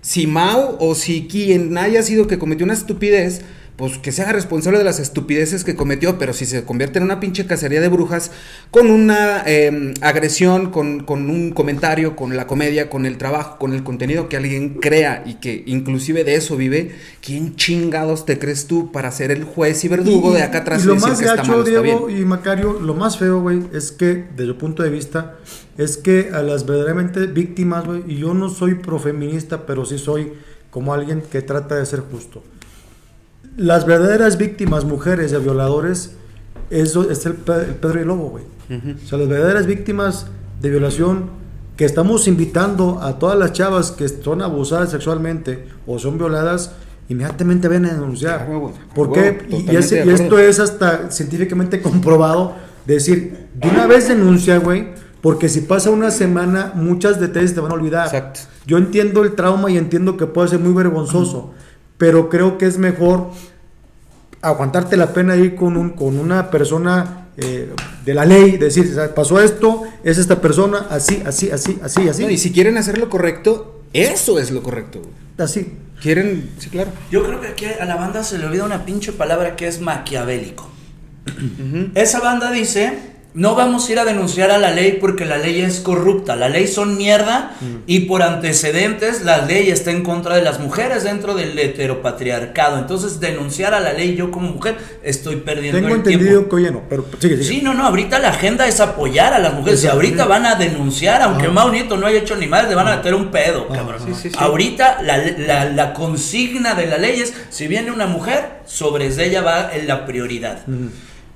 Si 0.00 0.28
Mao 0.28 0.76
o 0.78 0.94
si 0.94 1.26
quien 1.26 1.76
haya 1.76 2.04
sido 2.04 2.28
que 2.28 2.38
cometió 2.38 2.62
una 2.62 2.74
estupidez, 2.74 3.40
pues 3.76 3.98
que 3.98 4.10
se 4.10 4.22
haga 4.22 4.32
responsable 4.32 4.78
de 4.78 4.84
las 4.84 4.98
estupideces 4.98 5.62
que 5.62 5.76
cometió, 5.76 6.18
pero 6.18 6.32
si 6.32 6.46
se 6.46 6.64
convierte 6.64 6.98
en 6.98 7.04
una 7.04 7.20
pinche 7.20 7.46
cacería 7.46 7.80
de 7.80 7.88
brujas 7.88 8.30
con 8.70 8.90
una 8.90 9.42
eh, 9.46 9.92
agresión, 10.00 10.70
con, 10.70 11.00
con 11.00 11.28
un 11.28 11.50
comentario, 11.50 12.16
con 12.16 12.36
la 12.36 12.46
comedia, 12.46 12.88
con 12.88 13.04
el 13.04 13.18
trabajo, 13.18 13.58
con 13.58 13.74
el 13.74 13.84
contenido 13.84 14.30
que 14.30 14.38
alguien 14.38 14.74
crea 14.74 15.22
y 15.26 15.34
que 15.34 15.62
inclusive 15.66 16.24
de 16.24 16.36
eso 16.36 16.56
vive, 16.56 16.96
¿quién 17.20 17.54
chingados 17.56 18.24
te 18.24 18.38
crees 18.38 18.66
tú 18.66 18.92
para 18.92 19.10
ser 19.10 19.30
el 19.30 19.44
juez 19.44 19.84
y 19.84 19.88
verdugo 19.88 20.32
de 20.32 20.42
acá 20.42 20.58
atrás 20.58 20.82
y 20.84 20.86
lo 20.86 20.94
decir 20.94 21.08
más 21.10 21.18
que 21.18 21.26
está 21.26 21.36
gacho, 21.36 21.58
está 21.58 21.70
Diego 21.70 22.06
bien? 22.06 22.22
y 22.22 22.24
Macario, 22.24 22.80
lo 22.80 22.94
más 22.94 23.18
feo, 23.18 23.42
güey, 23.42 23.62
es 23.74 23.92
que, 23.92 24.26
desde 24.34 24.52
mi 24.52 24.58
punto 24.58 24.82
de 24.82 24.88
vista, 24.88 25.36
es 25.76 25.98
que 25.98 26.30
a 26.32 26.42
las 26.42 26.64
verdaderamente 26.64 27.26
víctimas, 27.26 27.84
güey, 27.84 28.04
y 28.06 28.16
yo 28.16 28.32
no 28.32 28.48
soy 28.48 28.76
profeminista, 28.76 29.66
pero 29.66 29.84
sí 29.84 29.98
soy 29.98 30.32
como 30.70 30.94
alguien 30.94 31.20
que 31.20 31.42
trata 31.42 31.74
de 31.76 31.84
ser 31.84 32.00
justo. 32.00 32.42
Las 33.56 33.86
verdaderas 33.86 34.36
víctimas, 34.38 34.84
mujeres 34.84 35.30
de 35.30 35.38
violadores, 35.38 36.12
eso 36.70 37.10
es 37.10 37.24
el, 37.26 37.34
pe- 37.34 37.54
el 37.64 37.74
Pedro 37.74 37.98
y 37.98 38.02
el 38.02 38.08
Lobo, 38.08 38.28
güey. 38.30 38.44
O 38.68 39.06
sea, 39.08 39.18
las 39.18 39.28
verdaderas 39.28 39.66
víctimas 39.66 40.26
de 40.60 40.70
violación 40.70 41.30
que 41.76 41.84
estamos 41.84 42.26
invitando 42.26 43.00
a 43.02 43.18
todas 43.18 43.38
las 43.38 43.52
chavas 43.52 43.92
que 43.92 44.08
son 44.08 44.42
abusadas 44.42 44.90
sexualmente 44.90 45.66
o 45.86 45.98
son 45.98 46.18
violadas, 46.18 46.72
inmediatamente 47.08 47.68
ven 47.68 47.86
a 47.86 47.92
denunciar. 47.92 48.46
¿Por 48.94 49.12
qué? 49.12 49.46
Y- 49.50 49.76
ese- 49.76 50.04
y 50.04 50.10
esto 50.10 50.38
es 50.38 50.58
hasta 50.58 51.10
científicamente 51.10 51.80
comprobado. 51.82 52.54
de 52.86 52.94
Decir, 52.94 53.46
de 53.54 53.68
una 53.68 53.86
vez 53.86 54.08
denuncia, 54.08 54.58
güey, 54.58 54.88
porque 55.20 55.48
si 55.48 55.60
pasa 55.62 55.90
una 55.90 56.10
semana, 56.10 56.72
muchas 56.74 57.20
detalles 57.20 57.54
te 57.54 57.60
van 57.60 57.70
a 57.72 57.74
olvidar. 57.74 58.06
Exacto. 58.06 58.40
Yo 58.66 58.78
entiendo 58.78 59.22
el 59.24 59.34
trauma 59.34 59.70
y 59.70 59.76
entiendo 59.78 60.16
que 60.16 60.26
puede 60.26 60.48
ser 60.48 60.58
muy 60.60 60.72
vergonzoso, 60.72 61.52
pero 61.98 62.28
creo 62.28 62.58
que 62.58 62.66
es 62.66 62.78
mejor 62.78 63.30
aguantarte 64.42 64.96
la 64.96 65.12
pena 65.12 65.36
ir 65.36 65.54
con, 65.54 65.76
un, 65.76 65.90
con 65.90 66.18
una 66.18 66.50
persona 66.50 67.28
eh, 67.36 67.70
de 68.04 68.14
la 68.14 68.24
ley, 68.24 68.56
decir, 68.56 68.92
sea, 68.92 69.14
pasó 69.14 69.40
esto, 69.40 69.82
es 70.04 70.18
esta 70.18 70.40
persona, 70.40 70.86
así, 70.90 71.22
así, 71.26 71.50
así, 71.50 71.78
así, 71.82 72.08
así. 72.08 72.22
No, 72.22 72.30
y 72.30 72.38
si 72.38 72.52
quieren 72.52 72.78
hacer 72.78 72.98
lo 72.98 73.10
correcto, 73.10 73.82
eso 73.92 74.38
es 74.38 74.50
lo 74.50 74.62
correcto. 74.62 75.02
Así. 75.38 75.72
Quieren, 76.00 76.50
sí, 76.58 76.68
claro. 76.68 76.90
Yo 77.10 77.24
creo 77.24 77.40
que 77.40 77.48
aquí 77.48 77.64
a 77.64 77.84
la 77.86 77.96
banda 77.96 78.22
se 78.22 78.38
le 78.38 78.46
olvida 78.46 78.64
una 78.64 78.84
pinche 78.84 79.12
palabra 79.12 79.56
que 79.56 79.66
es 79.66 79.80
maquiavélico. 79.80 80.70
Esa 81.94 82.20
banda 82.20 82.50
dice, 82.50 83.15
no 83.36 83.54
vamos 83.54 83.86
a 83.88 83.92
ir 83.92 83.98
a 83.98 84.04
denunciar 84.06 84.50
a 84.50 84.56
la 84.58 84.70
ley 84.72 84.96
porque 85.00 85.24
la 85.26 85.36
ley 85.36 85.60
es 85.60 85.80
corrupta, 85.80 86.34
la 86.36 86.48
ley 86.48 86.66
son 86.66 86.96
mierda 86.96 87.54
y 87.86 88.00
por 88.00 88.22
antecedentes 88.22 89.22
la 89.24 89.44
ley 89.44 89.68
está 89.70 89.90
en 89.90 90.02
contra 90.02 90.34
de 90.36 90.42
las 90.42 90.58
mujeres 90.58 91.04
dentro 91.04 91.34
del 91.34 91.56
heteropatriarcado. 91.58 92.78
Entonces 92.78 93.20
denunciar 93.20 93.74
a 93.74 93.80
la 93.80 93.92
ley 93.92 94.16
yo 94.16 94.30
como 94.30 94.48
mujer 94.48 94.76
estoy 95.02 95.36
perdiendo 95.36 95.78
Tengo 95.78 95.90
el 95.94 95.96
entendido 96.00 96.30
tiempo. 96.40 96.48
que, 96.48 96.56
oye, 96.56 96.70
no, 96.70 96.82
pero 96.88 97.04
sigue, 97.20 97.36
sigue. 97.36 97.46
Sí, 97.48 97.60
no, 97.62 97.74
no, 97.74 97.86
ahorita 97.86 98.18
la 98.18 98.30
agenda 98.30 98.66
es 98.66 98.80
apoyar 98.80 99.34
a 99.34 99.38
las 99.38 99.52
mujeres. 99.54 99.80
Si 99.80 99.86
ahorita 99.86 100.24
van 100.24 100.46
a 100.46 100.54
denunciar, 100.54 101.20
aunque 101.22 101.44
Ajá. 101.44 101.52
Mau 101.52 101.70
Nieto 101.70 101.96
no 101.96 102.06
haya 102.06 102.18
hecho 102.20 102.36
ni 102.36 102.46
más, 102.46 102.68
le 102.68 102.74
van 102.74 102.88
a 102.88 102.96
meter 102.96 103.14
un 103.14 103.30
pedo, 103.30 103.68
cabrón. 103.68 104.00
Sí, 104.06 104.14
sí, 104.14 104.30
sí. 104.30 104.36
Ahorita 104.38 105.02
la, 105.02 105.18
la- 105.18 105.64
la 105.66 105.92
consigna 105.92 106.74
de 106.74 106.86
la 106.86 106.98
ley 106.98 107.20
es, 107.20 107.34
si 107.50 107.66
viene 107.66 107.90
una 107.90 108.06
mujer, 108.06 108.60
sobre 108.64 109.06
ella 109.06 109.42
va 109.42 109.70
en 109.74 109.86
la 109.86 110.06
prioridad. 110.06 110.60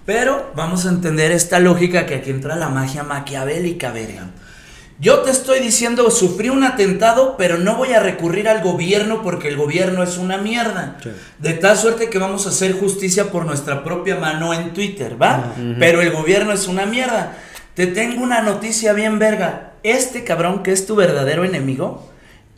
Pero 0.07 0.53
vamos 0.55 0.87
a 0.87 0.91
entender 0.91 1.31
esta 1.33 1.59
lógica 1.61 2.07
que 2.07 2.17
aquí 2.17 2.31
entra 2.31 2.57
la 2.57 2.69
magia 2.69 3.03
maquiavélica, 3.03 3.93
verga. 3.93 4.29
Yo 5.01 5.21
te 5.21 5.31
estoy 5.31 5.61
diciendo, 5.61 6.11
sufrí 6.11 6.51
un 6.51 6.63
atentado, 6.63 7.37
pero 7.39 7.57
no 7.57 7.77
voy 7.77 7.95
a 7.95 8.01
recurrir 8.01 8.49
al 8.49 8.63
gobierno 8.63 9.23
porque 9.23 9.49
el 9.49 9.57
gobierno 9.57 10.03
es 10.03 10.19
una 10.19 10.37
mierda. 10.37 10.99
Sí. 11.03 11.11
De 11.39 11.55
tal 11.55 11.79
suerte 11.79 12.11
que 12.11 12.19
vamos 12.19 12.47
a 12.47 12.51
hacer 12.51 12.73
justicia 12.79 13.31
por 13.31 13.47
nuestra 13.47 13.83
propia 13.83 14.17
mano 14.17 14.53
en 14.53 14.75
Twitter, 14.75 15.17
¿va? 15.21 15.55
Pero 15.79 16.03
el 16.03 16.13
gobierno 16.13 16.53
es 16.53 16.69
una 16.69 16.85
mierda. 16.85 17.39
Te 17.73 17.87
tengo 17.87 18.23
una 18.23 18.43
noticia 18.43 18.93
bien 18.93 19.19
verga. 19.19 19.73
Este 19.83 20.23
cabrón 20.23 20.63
que 20.63 20.73
es 20.73 20.85
tu 20.85 20.97
verdadero 20.97 21.45
enemigo 21.45 22.11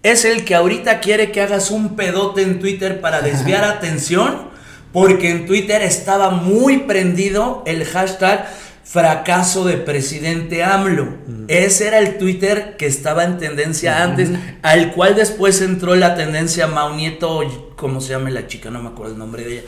es 0.02 0.24
el 0.24 0.44
que 0.44 0.56
ahorita 0.56 0.98
quiere 0.98 1.30
que 1.30 1.42
hagas 1.42 1.70
un 1.70 1.94
pedote 1.94 2.42
en 2.42 2.58
Twitter 2.58 3.00
para 3.00 3.20
desviar 3.20 3.62
atención. 3.76 4.50
Porque 4.92 5.30
en 5.30 5.46
Twitter 5.46 5.82
estaba 5.82 6.30
muy 6.30 6.80
prendido 6.80 7.62
el 7.66 7.84
hashtag 7.84 8.46
fracaso 8.84 9.64
de 9.64 9.78
presidente 9.78 10.62
AMLO. 10.62 11.08
Ese 11.48 11.88
era 11.88 11.98
el 11.98 12.18
Twitter 12.18 12.76
que 12.76 12.86
estaba 12.86 13.24
en 13.24 13.38
tendencia 13.38 14.02
antes, 14.02 14.30
al 14.62 14.92
cual 14.92 15.14
después 15.14 15.60
entró 15.62 15.94
la 15.94 16.14
tendencia 16.14 16.66
Mau 16.66 16.94
Nieto, 16.94 17.74
¿cómo 17.76 18.00
se 18.00 18.10
llama 18.10 18.30
la 18.30 18.46
chica? 18.46 18.70
No 18.70 18.82
me 18.82 18.90
acuerdo 18.90 19.14
el 19.14 19.18
nombre 19.18 19.44
de 19.44 19.52
ella. 19.52 19.62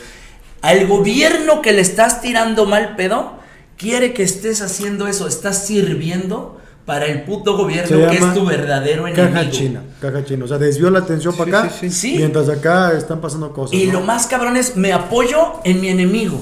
Al 0.61 0.87
gobierno 0.87 1.63
que 1.63 1.73
le 1.73 1.81
estás 1.81 2.21
tirando 2.21 2.67
mal 2.67 2.97
pedo, 2.97 3.39
quiere 3.77 4.13
que 4.13 4.23
estés 4.23 4.61
haciendo 4.61 5.07
eso, 5.07 5.27
estás 5.27 5.67
sirviendo 5.67 6.61
para 6.85 7.07
el 7.07 7.23
puto 7.23 7.57
gobierno 7.57 8.11
que 8.11 8.16
es 8.16 8.35
tu 8.35 8.44
verdadero 8.44 9.07
enemigo. 9.07 9.33
Caja 9.33 9.51
china, 9.51 9.83
caja 10.01 10.25
china. 10.25 10.44
O 10.44 10.49
sea, 10.49 10.59
desvió 10.59 10.90
la 10.90 11.01
atención 11.01 11.35
para 11.37 11.61
acá. 11.61 11.70
sí, 11.70 11.90
sí. 11.90 12.14
Mientras 12.16 12.49
acá 12.49 12.92
están 12.92 13.20
pasando 13.20 13.53
cosas. 13.53 13.75
Y 13.75 13.87
¿no? 13.87 13.94
lo 13.94 14.01
más 14.03 14.27
cabrón 14.27 14.57
es, 14.57 14.77
me 14.77 14.92
apoyo 14.92 15.61
en 15.64 15.81
mi 15.81 15.88
enemigo. 15.88 16.40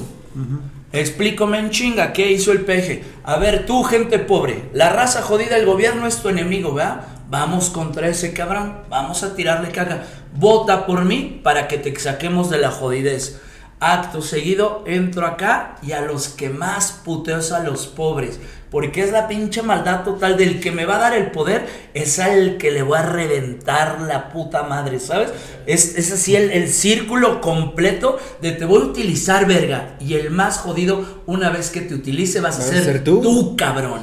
Explícame 0.93 1.59
en 1.59 1.71
chinga, 1.71 2.13
¿qué 2.13 2.33
hizo 2.33 2.53
el 2.53 2.63
peje? 2.63 3.03
A 3.25 3.39
ver, 3.39 3.65
tú, 3.65 3.83
gente 3.83 4.19
pobre, 4.19 4.69
la 4.75 4.91
raza 4.91 5.23
jodida, 5.23 5.57
el 5.57 5.65
gobierno 5.65 6.07
es 6.07 6.17
tu 6.17 6.29
enemigo, 6.29 6.75
¿verdad? 6.75 7.03
Vamos 7.31 7.71
contra 7.71 8.09
ese 8.09 8.35
cabrón, 8.35 8.77
vamos 8.91 9.23
a 9.23 9.35
tirarle 9.35 9.71
caca. 9.71 10.05
Vota 10.35 10.85
por 10.85 11.05
mí 11.05 11.41
para 11.43 11.67
que 11.67 11.79
te 11.79 11.99
saquemos 11.99 12.51
de 12.51 12.59
la 12.59 12.71
jodidez. 12.71 13.41
Acto 13.81 14.21
seguido, 14.21 14.85
entro 14.87 15.27
acá 15.27 15.77
y 15.83 15.93
a 15.93 16.03
los 16.03 16.29
que 16.29 16.51
más 16.51 16.93
puteo 17.05 17.39
es 17.39 17.53
a 17.53 17.61
los 17.61 17.87
pobres. 17.87 18.39
Porque 18.73 19.03
es 19.03 19.13
la 19.13 19.29
pinche 19.29 19.63
maldad 19.63 20.03
total 20.03 20.37
del 20.37 20.59
que 20.59 20.73
me 20.73 20.87
va 20.87 20.97
a 20.97 20.99
dar 20.99 21.15
el 21.15 21.31
poder, 21.31 21.67
es 21.95 22.19
al 22.19 22.57
que 22.57 22.71
le 22.73 22.83
voy 22.83 22.99
a 22.99 23.03
reventar 23.03 24.01
la 24.01 24.31
puta 24.31 24.63
madre, 24.65 24.99
¿sabes? 24.99 25.29
Es, 25.67 25.95
es 25.97 26.11
así 26.11 26.35
el, 26.35 26.51
el 26.51 26.69
círculo 26.69 27.41
completo 27.43 28.19
de 28.41 28.53
te 28.53 28.65
voy 28.65 28.81
a 28.81 28.85
utilizar, 28.87 29.47
verga. 29.47 29.95
Y 30.01 30.15
el 30.15 30.31
más 30.31 30.57
jodido, 30.59 31.23
una 31.27 31.51
vez 31.51 31.69
que 31.71 31.83
te 31.83 31.95
utilice, 31.95 32.41
vas 32.41 32.59
a 32.59 32.63
ser, 32.63 32.83
ser 32.83 33.05
tú. 33.05 33.21
tú, 33.21 33.57
cabrón. 33.57 34.01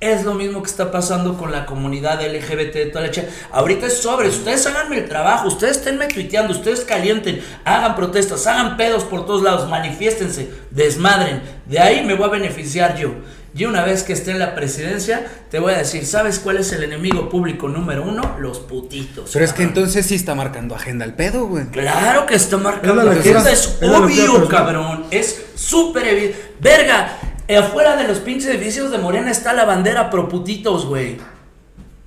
Es 0.00 0.24
lo 0.24 0.32
mismo 0.34 0.62
que 0.62 0.70
está 0.70 0.90
pasando 0.90 1.36
con 1.36 1.52
la 1.52 1.66
comunidad 1.66 2.20
LGBT, 2.22 2.90
toda 2.90 3.06
la 3.06 3.12
ch- 3.12 3.26
Ahorita 3.52 3.86
es 3.86 3.98
sobre, 3.98 4.28
ustedes 4.30 4.66
háganme 4.66 4.96
el 4.96 5.08
trabajo, 5.08 5.48
ustedes 5.48 5.76
esténme 5.76 6.06
tuiteando, 6.08 6.54
ustedes 6.54 6.80
calienten, 6.86 7.42
hagan 7.66 7.94
protestas, 7.96 8.46
hagan 8.46 8.78
pedos 8.78 9.04
por 9.04 9.26
todos 9.26 9.42
lados, 9.42 9.68
manifiéstense, 9.68 10.48
desmadren. 10.70 11.42
De 11.66 11.78
ahí 11.80 12.02
me 12.04 12.14
voy 12.14 12.28
a 12.28 12.30
beneficiar 12.32 12.96
yo. 12.96 13.10
Y 13.54 13.64
una 13.64 13.84
vez 13.84 14.04
que 14.04 14.12
esté 14.12 14.30
en 14.30 14.38
la 14.38 14.54
presidencia, 14.54 15.26
te 15.50 15.58
voy 15.58 15.74
a 15.74 15.78
decir, 15.78 16.06
¿sabes 16.06 16.38
cuál 16.38 16.58
es 16.58 16.72
el 16.72 16.84
enemigo 16.84 17.28
público 17.28 17.68
número 17.68 18.04
uno? 18.04 18.36
Los 18.38 18.60
putitos. 18.60 19.30
Pero 19.32 19.44
es 19.44 19.52
que 19.52 19.64
entonces 19.64 20.06
sí 20.06 20.14
está 20.14 20.36
marcando 20.36 20.76
agenda 20.76 21.04
el 21.04 21.14
pedo, 21.14 21.46
güey. 21.46 21.66
Claro 21.66 22.26
que 22.26 22.36
está 22.36 22.58
marcando 22.58 23.10
agenda, 23.10 23.50
es 23.50 23.78
obvio, 23.82 24.46
cabrón. 24.48 25.06
Es 25.10 25.46
súper 25.56 26.06
evidente. 26.06 26.52
Verga, 26.60 27.18
eh, 27.48 27.56
afuera 27.56 27.96
de 27.96 28.06
los 28.06 28.18
pinches 28.18 28.50
edificios 28.50 28.92
de 28.92 28.98
Morena 28.98 29.32
está 29.32 29.52
la 29.52 29.64
bandera 29.64 30.10
pro 30.10 30.28
putitos, 30.28 30.86
güey. 30.86 31.18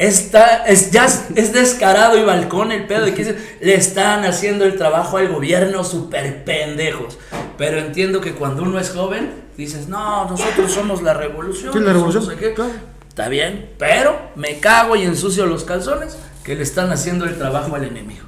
Está, 0.04 0.66
es, 0.66 0.92
ya 0.92 1.06
es, 1.06 1.24
es 1.36 1.54
descarado 1.54 2.18
y 2.18 2.24
balcón 2.24 2.74
el 2.74 2.88
pedo 2.88 3.06
de 3.06 3.14
que 3.14 3.38
le 3.62 3.76
están 3.76 4.26
haciendo 4.26 4.66
el 4.66 4.76
trabajo 4.76 5.18
al 5.18 5.30
gobierno 5.30 5.86
súper 5.86 6.44
pendejos. 6.44 7.18
Pero 7.58 7.78
entiendo 7.78 8.20
que 8.20 8.34
cuando 8.34 8.64
uno 8.64 8.80
es 8.80 8.90
joven, 8.90 9.32
dices, 9.56 9.88
no, 9.88 10.30
nosotros 10.30 10.74
somos 10.74 11.02
la 11.02 11.14
revolución. 11.14 11.72
Sí, 11.72 11.80
la 11.80 11.94
revolución, 11.94 12.26
no 12.26 12.32
sé 12.32 12.36
qué". 12.36 12.54
claro. 12.54 12.74
Está 13.08 13.30
bien, 13.30 13.70
pero 13.78 14.20
me 14.36 14.60
cago 14.60 14.98
y 14.98 15.04
ensucio 15.04 15.46
los 15.46 15.64
calzones 15.64 16.18
que 16.44 16.56
le 16.56 16.64
están 16.64 16.92
haciendo 16.92 17.24
el 17.24 17.38
trabajo 17.38 17.74
al 17.76 17.86
enemigo. 17.86 18.26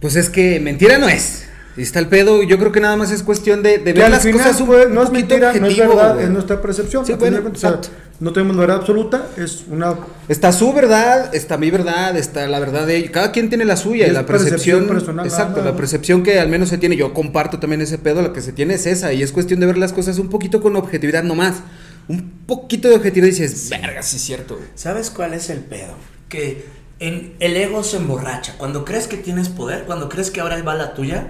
Pues 0.00 0.16
es 0.16 0.30
que 0.30 0.58
mentira 0.58 0.96
no 0.96 1.08
es. 1.08 1.48
Y 1.76 1.82
está 1.82 1.98
el 2.00 2.08
pedo, 2.08 2.42
yo 2.42 2.58
creo 2.58 2.70
que 2.70 2.80
nada 2.80 2.96
más 2.96 3.10
es 3.10 3.22
cuestión 3.22 3.62
de, 3.62 3.78
de 3.78 3.92
ver 3.94 4.10
las 4.10 4.22
final, 4.22 4.42
cosas 4.42 4.60
un 4.60 4.66
pues, 4.66 4.90
no 4.90 5.02
es 5.02 5.10
mentira, 5.10 5.52
no 5.54 5.66
es 5.66 5.72
objetivo, 5.72 5.96
verdad, 5.96 6.14
güey. 6.14 6.24
es 6.26 6.30
nuestra 6.30 6.60
percepción. 6.60 7.06
Sí, 7.06 7.14
bueno, 7.14 7.40
o 7.50 7.56
sea, 7.56 7.80
no 8.20 8.32
tenemos 8.32 8.56
la 8.56 8.60
verdad 8.60 8.76
absoluta, 8.76 9.26
es 9.38 9.64
una 9.70 9.96
Está 10.28 10.52
su 10.52 10.72
verdad, 10.74 11.34
está 11.34 11.56
mi 11.56 11.70
verdad, 11.70 12.16
está 12.16 12.46
la 12.46 12.60
verdad 12.60 12.86
de 12.86 12.96
ellos. 12.96 13.10
Cada 13.10 13.32
quien 13.32 13.48
tiene 13.48 13.64
la 13.64 13.76
suya 13.76 14.06
y 14.06 14.10
la 14.10 14.26
percepción 14.26 14.80
percepción. 14.80 14.88
personal, 14.88 15.26
exacto, 15.26 15.58
nada 15.60 15.70
la 15.70 15.76
percepción 15.76 16.22
que 16.22 16.38
al 16.38 16.48
menos 16.48 16.68
se 16.68 16.76
tiene. 16.76 16.94
Yo 16.96 17.14
comparto 17.14 17.58
también 17.58 17.80
ese 17.80 17.96
pedo, 17.96 18.20
la 18.20 18.34
que 18.34 18.42
se 18.42 18.52
tiene 18.52 18.74
es 18.74 18.86
esa. 18.86 19.12
Y 19.14 19.22
es 19.22 19.32
cuestión 19.32 19.58
de 19.58 19.66
ver 19.66 19.78
las 19.78 19.94
cosas 19.94 20.18
un 20.18 20.28
poquito 20.28 20.60
con 20.60 20.76
objetividad 20.76 21.22
nomás. 21.24 21.62
Un 22.06 22.32
poquito 22.46 22.88
de 22.88 22.96
objetividad 22.96 23.28
y 23.28 23.30
dices, 23.30 23.70
verga, 23.70 24.02
sí 24.02 24.16
es 24.16 24.22
cierto. 24.22 24.56
güey". 24.56 24.68
¿Sabes 24.74 25.08
cuál 25.10 25.32
es 25.34 25.48
el 25.50 25.60
pedo? 25.60 25.94
Que 26.28 26.66
en 27.00 27.32
el 27.40 27.56
ego 27.56 27.82
se 27.82 27.96
emborracha. 27.96 28.56
Cuando 28.58 28.84
crees 28.84 29.08
que 29.08 29.16
tienes 29.16 29.48
poder, 29.48 29.84
cuando 29.84 30.08
crees 30.08 30.30
que 30.30 30.40
ahora 30.40 30.62
va 30.62 30.74
la 30.74 30.94
tuya, 30.94 31.28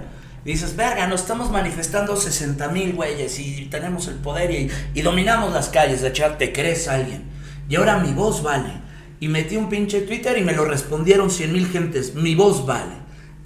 dices, 0.51 0.75
verga, 0.75 1.07
nos 1.07 1.21
estamos 1.21 1.51
manifestando 1.51 2.15
60 2.15 2.67
mil 2.69 2.93
güeyes 2.93 3.39
y 3.39 3.67
tenemos 3.71 4.07
el 4.07 4.15
poder 4.15 4.51
y, 4.51 4.69
y 4.93 5.01
dominamos 5.01 5.53
las 5.53 5.69
calles. 5.69 6.01
De 6.01 6.09
hecho, 6.09 6.25
te 6.37 6.51
crees 6.51 6.87
alguien. 6.87 7.23
Y 7.69 7.75
ahora 7.75 7.99
mi 7.99 8.13
voz 8.13 8.43
vale. 8.43 8.73
Y 9.19 9.29
metí 9.29 9.55
un 9.55 9.69
pinche 9.69 10.01
Twitter 10.01 10.37
y 10.37 10.41
me 10.41 10.53
lo 10.53 10.65
respondieron 10.65 11.31
100 11.31 11.53
mil 11.53 11.67
gentes. 11.69 12.13
Mi 12.15 12.35
voz 12.35 12.65
vale. 12.65 12.95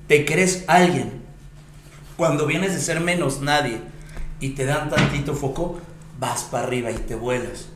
Te 0.08 0.26
crees 0.26 0.64
alguien. 0.68 1.22
Cuando 2.16 2.48
vienes 2.48 2.74
de 2.74 2.80
ser 2.80 3.00
menos 3.00 3.42
nadie 3.42 3.80
y 4.40 4.50
te 4.50 4.66
dan 4.66 4.90
tantito 4.90 5.36
foco, 5.36 5.80
vas 6.20 6.44
para 6.44 6.66
arriba 6.66 6.92
y 6.92 6.96
te 6.96 7.14
vuelas. 7.16 7.68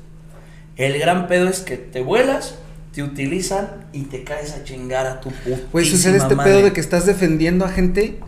El 0.78 0.98
gran 0.98 1.28
pedo 1.28 1.48
es 1.48 1.60
que 1.60 1.78
te 1.78 2.02
vuelas, 2.02 2.56
te 2.94 3.04
utilizan 3.04 3.88
y 3.94 4.04
te 4.06 4.24
caes 4.24 4.54
a 4.54 4.64
chingar 4.64 5.06
a 5.06 5.22
tu 5.22 5.30
puta. 5.30 5.62
Güey, 5.72 5.86
sucede 5.86 6.18
este 6.18 6.36
pedo 6.36 6.64
de 6.64 6.74
que 6.74 6.82
estás 6.82 7.06
defendiendo 7.06 7.66
a 7.66 7.70
gente. 7.70 8.20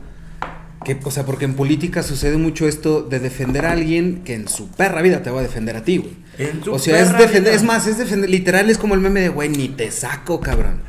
Que, 0.84 0.98
o 1.04 1.12
sea, 1.12 1.26
porque 1.26 1.46
en 1.46 1.56
política 1.56 2.04
sucede 2.04 2.38
mucho 2.38 2.68
esto 2.68 3.02
de 3.02 3.20
defender 3.20 3.66
a 3.66 3.72
alguien 3.72 4.22
que 4.24 4.34
en 4.34 4.48
su 4.48 4.70
perra 4.70 5.02
vida 5.02 5.24
te 5.24 5.30
va 5.30 5.40
a 5.40 5.44
defender 5.44 5.76
a 5.76 5.84
ti, 5.84 5.98
güey. 5.98 6.14
En 6.38 6.62
tu 6.62 6.74
O 6.74 6.80
sea, 6.80 7.00
es 7.00 7.08
perra 7.08 7.20
defender, 7.20 7.52
vida. 7.52 7.56
es 7.56 7.64
más, 7.64 7.88
es 7.88 7.98
defender, 7.98 8.30
literal 8.30 8.70
es 8.70 8.78
como 8.78 8.96
el 8.96 9.00
meme 9.00 9.22
de, 9.22 9.30
güey, 9.30 9.50
ni 9.50 9.70
te 9.70 9.92
saco, 9.92 10.40
cabrón. 10.40 10.82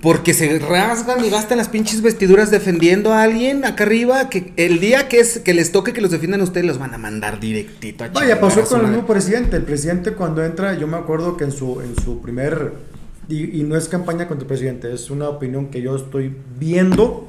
Porque 0.00 0.32
se 0.32 0.60
rasgan 0.60 1.24
y 1.24 1.30
gastan 1.30 1.58
las 1.58 1.68
pinches 1.68 2.02
vestiduras 2.02 2.52
defendiendo 2.52 3.12
a 3.12 3.24
alguien 3.24 3.64
acá 3.64 3.82
arriba, 3.82 4.28
que 4.30 4.52
el 4.56 4.78
día 4.78 5.08
que 5.08 5.18
es 5.18 5.40
que 5.40 5.54
les 5.54 5.72
toque 5.72 5.92
que 5.92 6.00
los 6.00 6.12
defiendan 6.12 6.40
a 6.40 6.44
ustedes, 6.44 6.66
los 6.66 6.78
van 6.78 6.94
a 6.94 6.98
mandar 6.98 7.40
directito 7.40 8.04
a 8.04 8.08
Vaya, 8.08 8.40
pasó 8.40 8.62
con 8.64 8.82
el 8.82 8.88
mismo 8.92 9.06
presidente. 9.06 9.56
El 9.56 9.64
presidente 9.64 10.12
cuando 10.12 10.44
entra, 10.44 10.78
yo 10.78 10.86
me 10.86 10.96
acuerdo 10.96 11.36
que 11.36 11.44
en 11.44 11.52
su, 11.52 11.80
en 11.80 11.96
su 12.02 12.20
primer... 12.20 12.74
Y, 13.28 13.60
y 13.60 13.62
no 13.64 13.76
es 13.76 13.88
campaña 13.88 14.26
contra 14.28 14.44
el 14.44 14.46
presidente, 14.46 14.92
es 14.94 15.10
una 15.10 15.28
opinión 15.28 15.66
que 15.66 15.82
yo 15.82 15.96
estoy 15.96 16.32
viendo. 16.58 17.28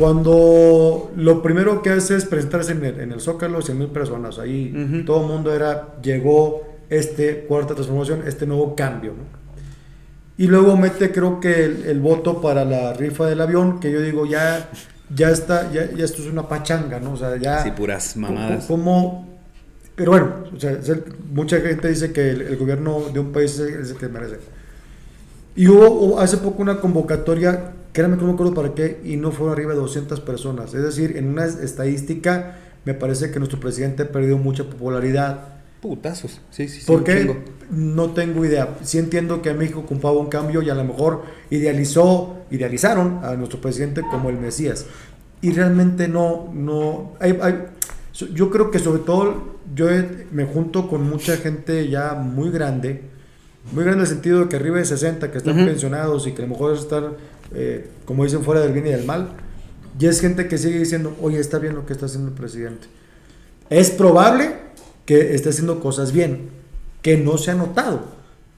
Cuando 0.00 1.12
lo 1.16 1.42
primero 1.42 1.82
que 1.82 1.90
hace 1.90 2.16
es 2.16 2.24
presentarse 2.24 2.72
en 2.72 2.84
el, 2.84 3.00
en 3.00 3.12
el 3.12 3.20
Zócalo, 3.20 3.62
100 3.62 3.78
mil 3.78 3.88
personas. 3.88 4.38
Ahí 4.38 4.72
Ujú. 4.74 5.04
todo 5.04 5.20
el 5.22 5.26
mundo 5.28 5.54
era, 5.54 5.94
llegó 6.02 6.62
este 6.88 7.44
cuarta 7.46 7.74
transformación, 7.74 8.22
este 8.26 8.46
nuevo 8.46 8.74
cambio. 8.74 9.12
¿no? 9.12 9.24
Y 10.38 10.46
luego 10.46 10.76
mete 10.76 11.12
creo 11.12 11.38
que 11.38 11.64
el, 11.64 11.84
el 11.86 12.00
voto 12.00 12.40
para 12.40 12.64
la 12.64 12.94
rifa 12.94 13.26
del 13.26 13.40
avión, 13.42 13.78
que 13.78 13.92
yo 13.92 14.00
digo, 14.00 14.24
ya, 14.26 14.70
ya 15.14 15.30
está, 15.30 15.70
ya, 15.70 15.90
ya 15.92 16.04
esto 16.04 16.22
es 16.22 16.28
una 16.28 16.48
pachanga, 16.48 16.98
¿no? 16.98 17.12
O 17.12 17.16
sea, 17.16 17.36
ya... 17.36 17.62
Sí, 17.62 17.70
puras 17.72 18.16
mamadas. 18.16 18.64
Como, 18.64 19.28
pero 19.94 20.12
bueno, 20.12 20.32
o 20.56 20.58
sea, 20.58 20.70
el- 20.70 21.04
mucha 21.32 21.60
gente 21.60 21.88
dice 21.88 22.10
que 22.12 22.30
el, 22.30 22.40
el 22.40 22.56
gobierno 22.56 23.00
de 23.12 23.20
un 23.20 23.32
país 23.32 23.58
es 23.58 23.90
el 23.90 23.96
que 23.98 24.08
merece. 24.08 24.38
Y 25.56 25.68
hubo, 25.68 25.90
hubo 25.90 26.20
hace 26.20 26.38
poco 26.38 26.62
una 26.62 26.80
convocatoria, 26.80 27.72
que 27.92 28.02
no 28.02 28.08
me 28.08 28.32
acuerdo 28.32 28.54
para 28.54 28.74
qué, 28.74 29.00
y 29.04 29.16
no 29.16 29.32
fueron 29.32 29.54
arriba 29.54 29.72
de 29.72 29.78
200 29.80 30.20
personas. 30.20 30.74
Es 30.74 30.82
decir, 30.82 31.16
en 31.16 31.28
una 31.28 31.44
estadística, 31.46 32.56
me 32.84 32.94
parece 32.94 33.30
que 33.30 33.38
nuestro 33.38 33.58
presidente 33.60 34.04
perdió 34.04 34.38
mucha 34.38 34.64
popularidad. 34.64 35.54
Putazos. 35.80 36.40
Sí, 36.50 36.68
sí, 36.68 36.80
sí. 36.80 36.86
¿Por 36.86 37.04
qué? 37.04 37.36
No 37.70 38.10
tengo 38.10 38.44
idea. 38.44 38.76
Sí 38.82 38.98
entiendo 38.98 39.40
que 39.42 39.54
México 39.54 39.80
ocupaba 39.80 40.18
un 40.18 40.28
cambio 40.28 40.60
y 40.62 40.68
a 40.70 40.74
lo 40.74 40.84
mejor 40.84 41.22
idealizó, 41.50 42.36
idealizaron 42.50 43.20
a 43.22 43.34
nuestro 43.34 43.60
presidente 43.60 44.02
como 44.10 44.28
el 44.28 44.38
Mesías. 44.38 44.86
Y 45.40 45.52
realmente 45.52 46.06
no, 46.08 46.50
no, 46.52 47.12
hay- 47.20 47.38
hay- 47.40 47.64
yo 48.34 48.50
creo 48.50 48.70
que 48.70 48.78
sobre 48.78 49.00
todo 49.02 49.58
yo 49.74 49.86
me 50.32 50.44
junto 50.44 50.88
con 50.88 51.08
mucha 51.08 51.36
gente 51.36 51.88
ya 51.88 52.14
muy 52.14 52.50
grande, 52.50 53.02
muy 53.72 53.84
grande 53.84 54.00
en 54.00 54.06
el 54.06 54.06
sentido 54.08 54.40
de 54.40 54.48
que 54.48 54.56
arriba 54.56 54.78
de 54.78 54.84
60, 54.84 55.30
que 55.30 55.38
están 55.38 55.54
pensionados 55.64 56.26
y 56.26 56.32
que 56.32 56.42
a 56.42 56.46
lo 56.46 56.50
mejor 56.52 56.74
están, 56.74 57.12
eh, 57.54 57.88
como 58.04 58.24
dicen, 58.24 58.42
fuera 58.42 58.60
del 58.60 58.72
bien 58.72 58.86
y 58.86 58.90
del 58.90 59.04
mal. 59.04 59.30
Y 59.98 60.06
es 60.06 60.20
gente 60.20 60.48
que 60.48 60.58
sigue 60.58 60.78
diciendo, 60.78 61.16
oye, 61.20 61.38
está 61.38 61.58
bien 61.58 61.74
lo 61.74 61.84
que 61.86 61.92
está 61.92 62.06
haciendo 62.06 62.28
el 62.28 62.34
presidente. 62.34 62.86
Es 63.68 63.90
probable 63.90 64.50
que 65.04 65.34
esté 65.34 65.50
haciendo 65.50 65.80
cosas 65.80 66.12
bien, 66.12 66.50
que 67.02 67.16
no 67.16 67.38
se 67.38 67.50
ha 67.50 67.54
notado 67.54 68.04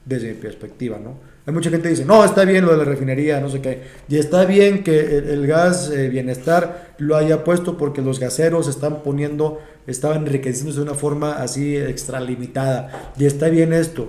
desde 0.05 0.29
mi 0.29 0.35
perspectiva, 0.35 0.99
¿no? 0.99 1.17
Hay 1.45 1.53
mucha 1.53 1.69
gente 1.69 1.83
que 1.83 1.89
dice, 1.89 2.05
no, 2.05 2.23
está 2.23 2.45
bien 2.45 2.65
lo 2.65 2.71
de 2.71 2.77
la 2.77 2.83
refinería, 2.85 3.41
no 3.41 3.49
sé 3.49 3.59
qué, 3.59 3.83
y 4.07 4.17
está 4.17 4.45
bien 4.45 4.81
que 4.81 5.17
el, 5.17 5.45
gas 5.45 5.89
eh, 5.89 6.07
bienestar 6.07 6.93
lo 6.99 7.17
haya 7.17 7.43
puesto 7.43 7.77
porque 7.77 8.01
los 8.01 8.19
gaseros 8.19 8.69
están 8.69 9.03
poniendo, 9.03 9.59
estaban 9.85 10.19
enriqueciéndose 10.19 10.77
de 10.77 10.83
una 10.83 10.93
forma 10.93 11.41
así 11.41 11.75
extralimitada, 11.75 13.11
y 13.17 13.25
está 13.25 13.49
bien 13.49 13.73
esto. 13.73 14.07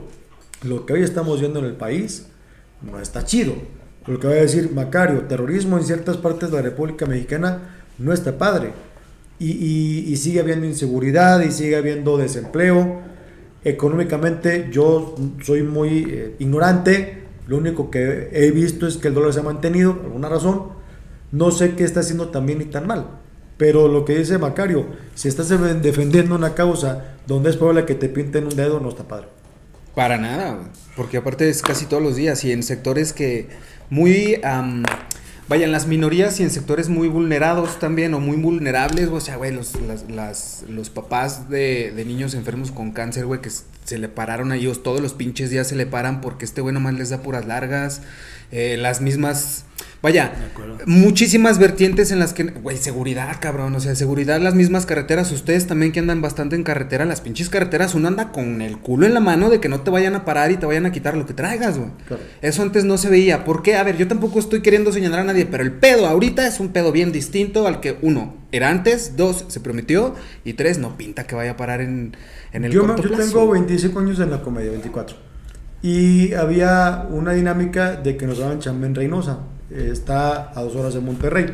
Lo 0.62 0.86
que 0.86 0.92
hoy 0.92 1.02
estamos 1.02 1.40
viendo 1.40 1.58
en 1.58 1.64
el 1.64 1.74
país 1.74 2.26
no 2.82 3.00
está 3.00 3.24
chido. 3.24 3.54
Lo 4.06 4.20
que 4.20 4.26
va 4.26 4.34
a 4.34 4.36
decir 4.36 4.70
Macario, 4.72 5.22
terrorismo 5.22 5.78
en 5.78 5.84
ciertas 5.84 6.16
partes 6.18 6.50
de 6.50 6.56
la 6.56 6.62
República 6.62 7.06
Mexicana 7.06 7.76
no 7.98 8.12
está 8.12 8.36
padre. 8.36 8.72
Y, 9.38 9.50
y- 9.52 10.12
y 10.12 10.16
sigue 10.16 10.40
habiendo 10.40 10.66
inseguridad 10.66 11.40
y 11.40 11.50
sigue 11.50 11.76
habiendo 11.76 12.16
desempleo. 12.18 13.00
Económicamente 13.64 14.68
yo 14.70 15.14
soy 15.42 15.62
muy 15.62 16.06
eh, 16.08 16.34
ignorante. 16.38 17.22
Lo 17.48 17.56
único 17.58 17.90
que 17.90 18.28
he 18.32 18.50
visto 18.50 18.86
es 18.86 18.96
que 18.98 19.08
el 19.08 19.14
dólar 19.14 19.32
se 19.32 19.40
ha 19.40 19.42
mantenido 19.42 19.96
por 19.96 20.06
alguna 20.06 20.28
razón. 20.28 20.64
No 21.32 21.50
sé 21.50 21.74
qué 21.74 21.84
está 21.84 22.00
haciendo 22.00 22.28
tan 22.28 22.46
bien 22.46 22.58
ni 22.58 22.66
tan 22.66 22.86
mal. 22.86 23.06
Pero 23.56 23.88
lo 23.88 24.04
que 24.04 24.18
dice 24.18 24.38
Macario, 24.38 24.86
si 25.14 25.28
estás 25.28 25.50
defen- 25.50 25.80
defendiendo 25.80 26.34
una 26.34 26.54
causa 26.54 27.14
donde 27.26 27.50
es 27.50 27.56
probable 27.56 27.86
que 27.86 27.94
te 27.94 28.08
pinten 28.08 28.44
un 28.44 28.56
dedo, 28.56 28.80
no 28.80 28.88
está 28.90 29.04
padre. 29.04 29.28
Para 29.94 30.18
nada, 30.18 30.58
porque 30.96 31.16
aparte 31.18 31.48
es 31.48 31.62
casi 31.62 31.86
todos 31.86 32.02
los 32.02 32.16
días 32.16 32.42
y 32.44 32.50
en 32.52 32.64
sectores 32.64 33.12
que 33.12 33.48
muy, 33.90 34.40
am, 34.42 34.82
vaya, 35.48 35.64
en 35.64 35.72
las 35.72 35.86
minorías 35.86 36.40
y 36.40 36.42
en 36.42 36.50
sectores 36.50 36.88
muy 36.88 37.08
vulnerados 37.08 37.78
también 37.78 38.14
o 38.14 38.20
muy 38.20 38.36
vulnerables, 38.36 39.08
o 39.08 39.20
sea, 39.20 39.36
güey, 39.36 39.52
los, 39.52 39.72
los 40.68 40.90
papás 40.90 41.48
de, 41.48 41.92
de 41.94 42.04
niños 42.04 42.34
enfermos 42.34 42.70
con 42.70 42.92
cáncer, 42.92 43.26
güey, 43.26 43.40
que 43.40 43.50
se 43.84 43.98
le 43.98 44.08
pararon 44.08 44.52
a 44.52 44.56
ellos, 44.56 44.82
todos 44.82 45.00
los 45.00 45.12
pinches 45.12 45.50
días 45.50 45.68
se 45.68 45.76
le 45.76 45.86
paran 45.86 46.20
porque 46.20 46.44
este 46.44 46.60
güey 46.60 46.74
nomás 46.74 46.94
les 46.94 47.10
da 47.10 47.22
puras 47.22 47.46
largas, 47.46 48.00
eh, 48.50 48.76
las 48.78 49.00
mismas, 49.00 49.64
vaya, 50.04 50.32
muchísimas 50.86 51.58
vertientes 51.58 52.10
en 52.10 52.18
las 52.18 52.32
que, 52.34 52.44
güey, 52.44 52.76
seguridad, 52.76 53.36
cabrón, 53.40 53.74
o 53.74 53.80
sea, 53.80 53.94
seguridad, 53.94 54.40
las 54.40 54.54
mismas 54.54 54.86
carreteras, 54.86 55.32
ustedes 55.32 55.66
también 55.66 55.92
que 55.92 56.00
andan 56.00 56.20
bastante 56.20 56.56
en 56.56 56.62
carretera, 56.62 57.04
las 57.04 57.20
pinches 57.20 57.48
carreteras, 57.48 57.94
uno 57.94 58.08
anda 58.08 58.30
con 58.30 58.60
el 58.62 58.78
culo 58.78 59.06
en 59.06 59.14
la 59.14 59.20
mano 59.20 59.50
de 59.50 59.60
que 59.60 59.68
no 59.68 59.80
te 59.80 59.90
vayan 59.90 60.14
a 60.14 60.24
parar 60.24 60.50
y 60.52 60.56
te 60.56 60.66
vayan 60.66 60.86
a 60.86 60.92
quitar 60.92 61.16
lo 61.16 61.26
que 61.26 61.34
traigas, 61.34 61.78
güey. 61.78 61.90
Eso 62.42 62.62
antes 62.62 62.84
no 62.84 62.98
se 62.98 63.08
veía. 63.08 63.44
¿Por 63.44 63.62
qué? 63.62 63.76
A 63.76 63.82
ver, 63.82 63.96
yo 63.96 64.06
tampoco 64.06 64.38
estoy 64.38 64.60
queriendo 64.60 64.92
señalar 64.92 65.20
a 65.20 65.24
nadie, 65.24 65.46
pero 65.46 65.62
el 65.64 65.72
pedo 65.72 66.06
ahorita 66.06 66.46
es 66.46 66.60
un 66.60 66.68
pedo 66.68 66.92
bien 66.92 67.10
distinto 67.10 67.66
al 67.66 67.80
que, 67.80 67.96
uno, 68.02 68.36
era 68.52 68.68
antes, 68.68 69.16
dos, 69.16 69.46
se 69.48 69.60
prometió, 69.60 70.14
y 70.44 70.52
tres, 70.52 70.78
no 70.78 70.96
pinta 70.96 71.26
que 71.26 71.34
vaya 71.34 71.52
a 71.52 71.56
parar 71.56 71.80
en, 71.80 72.16
en 72.52 72.64
el 72.66 72.72
yo, 72.72 72.84
me- 72.84 72.94
yo 73.00 73.08
plazo. 73.08 73.22
tengo 73.24 73.50
25 73.50 74.00
años 74.00 74.20
en 74.20 74.30
la 74.30 74.42
comedia, 74.42 74.70
24. 74.70 75.16
Y 75.82 76.32
había 76.34 77.06
una 77.10 77.32
dinámica 77.32 77.92
de 77.96 78.16
que 78.16 78.26
nos 78.26 78.38
daban 78.38 78.58
chamba 78.58 78.86
en 78.86 78.94
Reynosa. 78.94 79.38
Eh, 79.74 79.88
está 79.90 80.52
a 80.58 80.62
dos 80.62 80.76
horas 80.76 80.94
de 80.94 81.00
Monterrey. 81.00 81.46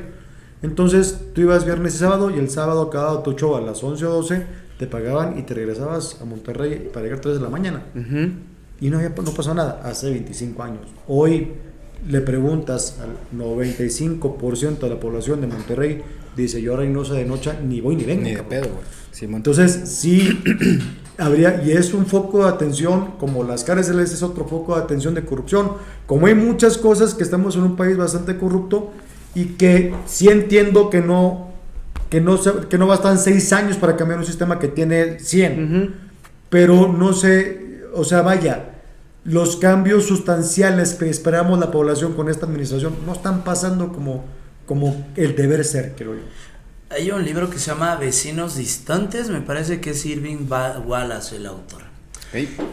Entonces 0.62 1.18
tú 1.34 1.40
ibas 1.40 1.64
viernes 1.64 1.94
y 1.94 1.98
sábado 1.98 2.30
y 2.30 2.38
el 2.38 2.50
sábado 2.50 2.82
acababa 2.82 3.22
tu 3.22 3.32
show 3.32 3.56
a 3.56 3.62
las 3.62 3.82
11 3.82 4.04
o 4.04 4.10
12, 4.10 4.46
te 4.78 4.86
pagaban 4.86 5.38
y 5.38 5.42
te 5.42 5.54
regresabas 5.54 6.20
a 6.20 6.26
Monterrey 6.26 6.90
para 6.92 7.04
llegar 7.04 7.18
a 7.18 7.22
3 7.22 7.36
de 7.36 7.40
la 7.40 7.48
mañana. 7.48 7.82
Y 8.80 8.90
no, 8.90 8.98
había, 8.98 9.08
no 9.10 9.32
pasó 9.32 9.54
nada 9.54 9.80
hace 9.84 10.10
25 10.10 10.62
años. 10.62 10.86
Hoy 11.08 11.48
le 12.06 12.20
preguntas 12.20 12.98
al 13.00 13.38
95% 13.38 14.78
de 14.78 14.88
la 14.90 15.00
población 15.00 15.40
de 15.40 15.46
Monterrey, 15.46 16.02
dice 16.36 16.60
yo 16.60 16.74
a 16.74 16.78
Reynosa 16.78 17.14
de 17.14 17.24
noche 17.24 17.52
ni 17.66 17.80
voy 17.80 17.96
ni 17.96 18.04
vengo. 18.04 18.22
Ni 18.22 18.30
de 18.30 18.36
cabrón". 18.36 18.62
pedo. 18.62 18.70
Simón. 19.12 19.36
Entonces, 19.36 19.72
sí, 19.86 20.28
habría, 21.20 21.62
y 21.62 21.72
es 21.72 21.92
un 21.94 22.06
foco 22.06 22.44
de 22.44 22.48
atención, 22.48 23.12
como 23.18 23.44
las 23.44 23.62
cárceles 23.62 24.12
es 24.12 24.22
otro 24.22 24.46
foco 24.46 24.74
de 24.74 24.82
atención 24.82 25.14
de 25.14 25.24
corrupción. 25.24 25.72
Como 26.06 26.26
hay 26.26 26.34
muchas 26.34 26.78
cosas 26.78 27.14
que 27.14 27.22
estamos 27.22 27.56
en 27.56 27.62
un 27.62 27.76
país 27.76 27.96
bastante 27.96 28.38
corrupto 28.38 28.90
y 29.34 29.44
que 29.56 29.94
sí 30.06 30.28
entiendo 30.28 30.90
que 30.90 31.00
no, 31.00 31.50
que 32.08 32.20
no, 32.20 32.38
que 32.68 32.78
no 32.78 32.86
bastan 32.86 33.18
seis 33.18 33.52
años 33.52 33.76
para 33.76 33.96
cambiar 33.96 34.18
un 34.18 34.26
sistema 34.26 34.58
que 34.58 34.68
tiene 34.68 35.20
100, 35.20 35.64
Ujú. 35.64 35.92
pero 36.48 36.92
no 36.92 37.12
sé, 37.12 37.82
o 37.94 38.02
sea, 38.04 38.22
vaya, 38.22 38.70
los 39.24 39.56
cambios 39.56 40.06
sustanciales 40.06 40.94
que 40.94 41.08
esperamos 41.08 41.58
la 41.60 41.70
población 41.70 42.14
con 42.14 42.28
esta 42.28 42.46
administración 42.46 42.94
no 43.06 43.12
están 43.12 43.44
pasando 43.44 43.92
como, 43.92 44.24
como 44.66 45.06
el 45.16 45.36
deber 45.36 45.64
ser, 45.64 45.94
creo 45.96 46.14
yo. 46.14 46.20
Hay 46.92 47.08
un 47.12 47.24
libro 47.24 47.48
que 47.48 47.60
se 47.60 47.66
llama 47.70 47.94
Vecinos 47.94 48.56
Distantes, 48.56 49.28
me 49.28 49.40
parece 49.40 49.80
que 49.80 49.90
es 49.90 50.04
Irving 50.04 50.48
Wallace 50.48 51.36
el 51.36 51.46
autor. 51.46 51.82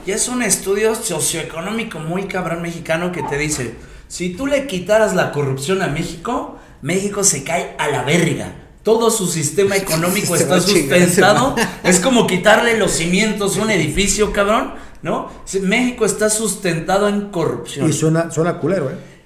Y 0.08 0.12
es 0.12 0.28
un 0.28 0.42
estudio 0.42 0.96
socioeconómico 0.96 2.00
muy 2.00 2.24
cabrón 2.24 2.64
mexicano 2.64 3.12
que 3.12 3.22
te 3.22 3.38
dice, 3.38 3.76
si 4.08 4.34
tú 4.34 4.48
le 4.48 4.66
quitaras 4.66 5.14
la 5.14 5.32
corrupción 5.32 5.84
a 5.84 5.88
México, 5.88 6.58
México 6.82 7.24
se 7.24 7.44
cae 7.44 7.76
a 7.78 7.90
la 7.90 8.02
verga. 8.02 8.56
Todo 8.82 9.12
su 9.12 9.28
sistema 9.28 9.76
económico 9.78 10.36
está 10.36 10.60
sustentado. 10.60 11.56
Es 11.84 12.00
como 12.00 12.26
quitarle 12.26 12.76
los 12.80 12.94
cimientos 12.94 13.56
a 13.58 13.62
un 13.62 13.70
edificio, 13.70 14.34
cabrón, 14.34 14.74
¿no? 15.04 15.30
México 15.62 16.06
está 16.06 16.32
sustentado 16.32 17.08
en 17.08 17.30
corrupción. 17.30 17.88
Y 17.88 17.94
suena, 17.94 18.32
suena 18.32 18.58
culero, 18.58 18.90
¿eh? 18.90 19.17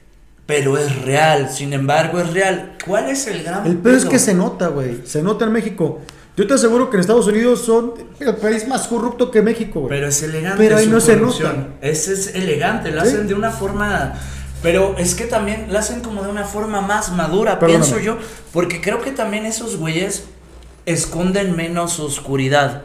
Pero 0.52 0.78
es 0.78 1.04
real, 1.04 1.50
sin 1.50 1.72
embargo, 1.72 2.20
es 2.20 2.34
real. 2.34 2.74
¿Cuál 2.86 3.08
es 3.08 3.26
el 3.28 3.42
gran 3.42 3.66
El 3.66 3.78
peor 3.78 3.96
es 3.96 4.04
que 4.04 4.20
se 4.20 4.34
nota, 4.34 4.68
güey. 4.68 5.00
Se 5.06 5.22
nota 5.22 5.46
en 5.46 5.54
México. 5.54 6.02
Yo 6.36 6.46
te 6.46 6.56
aseguro 6.56 6.90
que 6.90 6.98
en 6.98 7.02
Estados 7.02 7.26
Unidos 7.26 7.64
son 7.64 7.94
el 8.20 8.36
país 8.36 8.68
más 8.68 8.86
corrupto 8.90 9.32
que 9.32 9.42
México, 9.42 9.80
güey. 9.80 9.92
Pero 9.92 10.08
es 10.10 10.22
elegante. 10.22 10.58
Pero 10.58 10.76
ahí 10.76 10.88
no 10.88 11.00
se 11.00 11.16
nota. 11.16 11.70
Ese 11.80 12.12
es 12.12 12.36
elegante, 12.36 12.92
lo 12.92 13.00
hacen 13.00 13.30
de 13.30 13.34
una 13.34 13.50
forma. 13.52 14.16
Pero 14.62 14.98
es 14.98 15.16
que 15.16 15.24
también 15.24 15.68
lo 15.72 15.80
hacen 15.80 16.02
como 16.02 16.22
de 16.22 16.30
una 16.30 16.44
forma 16.44 16.82
más 16.82 17.14
madura, 17.14 17.58
pienso 17.58 17.98
yo. 17.98 18.18
Porque 18.52 18.82
creo 18.82 19.02
que 19.02 19.12
también 19.12 19.46
esos 19.46 19.78
güeyes 19.78 20.26
esconden 20.86 21.56
menos 21.56 21.98
oscuridad. 22.02 22.84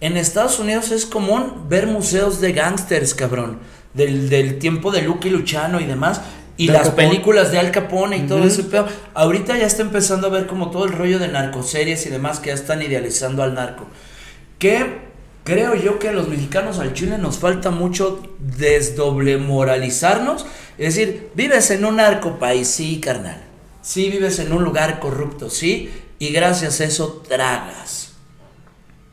En 0.00 0.16
Estados 0.16 0.58
Unidos 0.58 0.90
es 0.90 1.06
común 1.06 1.68
ver 1.68 1.86
museos 1.86 2.40
de 2.40 2.52
gángsters, 2.52 3.14
cabrón. 3.14 3.60
Del, 3.94 4.28
del 4.28 4.58
tiempo 4.58 4.90
de 4.90 5.02
Lucky 5.02 5.30
Luchano 5.30 5.80
y 5.80 5.84
demás. 5.84 6.20
Y 6.60 6.68
las 6.68 6.90
películas 6.90 7.50
de 7.52 7.58
Al 7.58 7.70
Capone 7.70 8.18
y 8.18 8.26
todo 8.26 8.44
ese 8.44 8.64
pedo. 8.64 8.86
Ahorita 9.14 9.56
ya 9.56 9.64
está 9.64 9.80
empezando 9.80 10.26
a 10.26 10.30
ver 10.30 10.46
como 10.46 10.70
todo 10.70 10.84
el 10.84 10.92
rollo 10.92 11.18
de 11.18 11.28
narcoseries 11.28 12.04
y 12.04 12.10
demás 12.10 12.38
que 12.38 12.48
ya 12.48 12.54
están 12.54 12.82
idealizando 12.82 13.42
al 13.42 13.54
narco. 13.54 13.86
Que 14.58 15.08
creo 15.42 15.74
yo 15.74 15.98
que 15.98 16.10
a 16.10 16.12
los 16.12 16.28
mexicanos 16.28 16.78
al 16.78 16.92
Chile 16.92 17.16
nos 17.16 17.38
falta 17.38 17.70
mucho 17.70 18.22
desdoble 18.38 19.38
moralizarnos. 19.38 20.44
Es 20.76 20.96
decir, 20.96 21.30
vives 21.34 21.70
en 21.70 21.86
un 21.86 21.96
narco 21.96 22.38
país, 22.38 22.68
sí, 22.68 23.00
carnal. 23.00 23.42
Sí, 23.80 24.10
vives 24.10 24.38
en 24.38 24.52
un 24.52 24.62
lugar 24.62 25.00
corrupto, 25.00 25.48
sí. 25.48 25.90
Y 26.18 26.28
gracias 26.28 26.82
a 26.82 26.84
eso 26.84 27.24
tragas. 27.26 28.12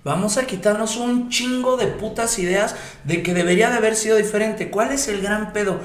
Vamos 0.03 0.37
a 0.37 0.45
quitarnos 0.45 0.97
un 0.97 1.29
chingo 1.29 1.77
de 1.77 1.87
putas 1.87 2.39
ideas 2.39 2.75
de 3.05 3.23
que 3.23 3.33
debería 3.33 3.69
de 3.69 3.77
haber 3.77 3.95
sido 3.95 4.17
diferente. 4.17 4.69
¿Cuál 4.69 4.91
es 4.91 5.07
el 5.07 5.21
gran 5.21 5.53
pedo? 5.53 5.79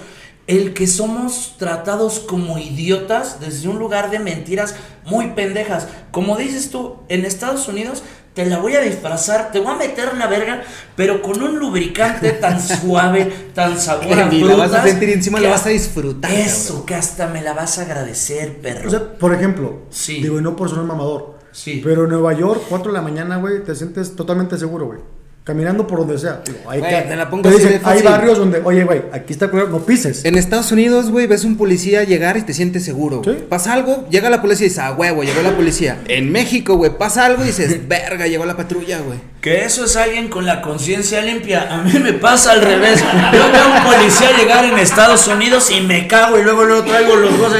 El 0.47 0.75
que 0.75 0.87
somos 0.87 1.55
tratados 1.59 2.19
como 2.21 2.59
idiotas 2.59 3.41
desde 3.41 3.69
un 3.69 3.79
lugar 3.79 4.11
de 4.11 4.19
mentiras 4.19 4.75
muy 5.05 5.29
pendejas. 5.31 5.87
Como 6.11 6.37
dices 6.37 6.71
tú, 6.71 6.97
en 7.09 7.25
Estados 7.25 7.69
Unidos 7.69 8.03
te 8.35 8.47
la 8.47 8.59
voy 8.59 8.75
a 8.75 8.81
disfrazar, 8.81 9.53
te 9.53 9.61
voy 9.61 9.75
a 9.75 9.77
meter 9.77 10.09
en 10.11 10.19
la 10.19 10.27
verga, 10.27 10.63
pero 10.97 11.21
con 11.21 11.43
un 11.43 11.59
lubricante 11.59 12.33
tan 12.33 12.61
suave, 12.81 13.31
tan 13.55 13.79
sabor 13.79 14.19
a 14.19 14.31
la 14.31 14.57
vas 14.57 14.73
a 14.73 14.83
sentir 14.83 15.11
encima 15.11 15.39
la 15.39 15.51
vas 15.51 15.67
a 15.67 15.71
disfrutar. 15.71 16.33
Eso, 16.33 16.87
que 16.87 16.95
hasta 16.95 17.29
me 17.29 17.43
la 17.43 17.53
vas 17.53 17.79
a 17.79 17.83
agradecer, 17.83 18.61
perro. 18.61 18.89
O 18.89 18.91
sea, 18.91 19.13
por 19.19 19.35
ejemplo, 19.35 19.83
sí. 19.91 20.23
digo, 20.23 20.39
y 20.39 20.43
no 20.43 20.57
por 20.57 20.71
ser 20.71 20.79
un 20.79 20.87
mamador, 20.87 21.39
sí. 21.53 21.81
pero 21.85 22.05
en 22.05 22.11
Nueva 22.11 22.33
York, 22.33 22.63
4 22.69 22.91
de 22.91 22.99
la 22.99 23.03
mañana, 23.03 23.37
güey, 23.37 23.63
te 23.65 23.75
sientes 23.75 24.17
totalmente 24.17 24.59
seguro, 24.59 24.87
güey. 24.87 25.01
Caminando 25.45 25.89
por 25.89 25.99
donde 25.99 26.19
sea. 26.19 26.41
hay, 26.69 26.81
hay 26.83 28.03
barrios 28.03 28.39
donde, 28.39 28.61
oye, 28.63 28.85
güey, 28.85 29.03
aquí 29.13 29.33
está 29.33 29.49
no 29.49 29.81
pises. 29.81 30.25
En 30.25 30.37
Estados 30.37 30.71
Unidos, 30.71 31.11
güey, 31.11 31.27
ves 31.27 31.43
un 31.43 31.57
policía 31.57 32.05
llegar 32.05 32.37
y 32.37 32.43
te 32.43 32.55
sientes 32.55 32.85
seguro. 32.85 33.23
Pasa 33.49 33.73
algo, 33.73 34.07
llega 34.09 34.31
la 34.31 34.41
policía 34.41 34.67
y 34.67 34.69
dices, 34.69 34.85
ah, 34.85 34.93
huevo, 34.93 35.25
llegó 35.25 35.43
la 35.43 35.57
policía. 35.57 35.99
En 36.07 36.31
México, 36.31 36.77
güey, 36.77 36.97
pasa 36.97 37.27
algo 37.27 37.43
y 37.43 37.49
dices, 37.49 37.77
verga, 37.89 38.29
llegó 38.29 38.47
la 38.47 38.57
patrulla, 38.57 39.01
güey. 39.01 39.19
Que 39.41 39.65
eso 39.65 39.85
es 39.87 39.97
alguien 39.97 40.29
con 40.29 40.47
la 40.47 40.63
conciencia 40.63 41.21
limpia. 41.21 41.67
A 41.69 41.83
mí 41.83 41.99
me 41.99 42.13
pasa 42.13 42.53
al 42.53 42.63
revés. 42.63 43.03
Yo 43.33 43.51
veo 43.51 43.63
a 43.65 43.77
un 43.77 43.93
policía 43.93 44.37
llegar 44.39 44.65
en 44.65 44.79
Estados 44.79 45.27
Unidos 45.27 45.69
y 45.73 45.81
me 45.81 46.07
cago 46.07 46.39
y 46.39 46.45
luego 46.45 46.63
luego 46.63 46.85
traigo 46.85 47.17
los 47.17 47.37
dos. 47.37 47.53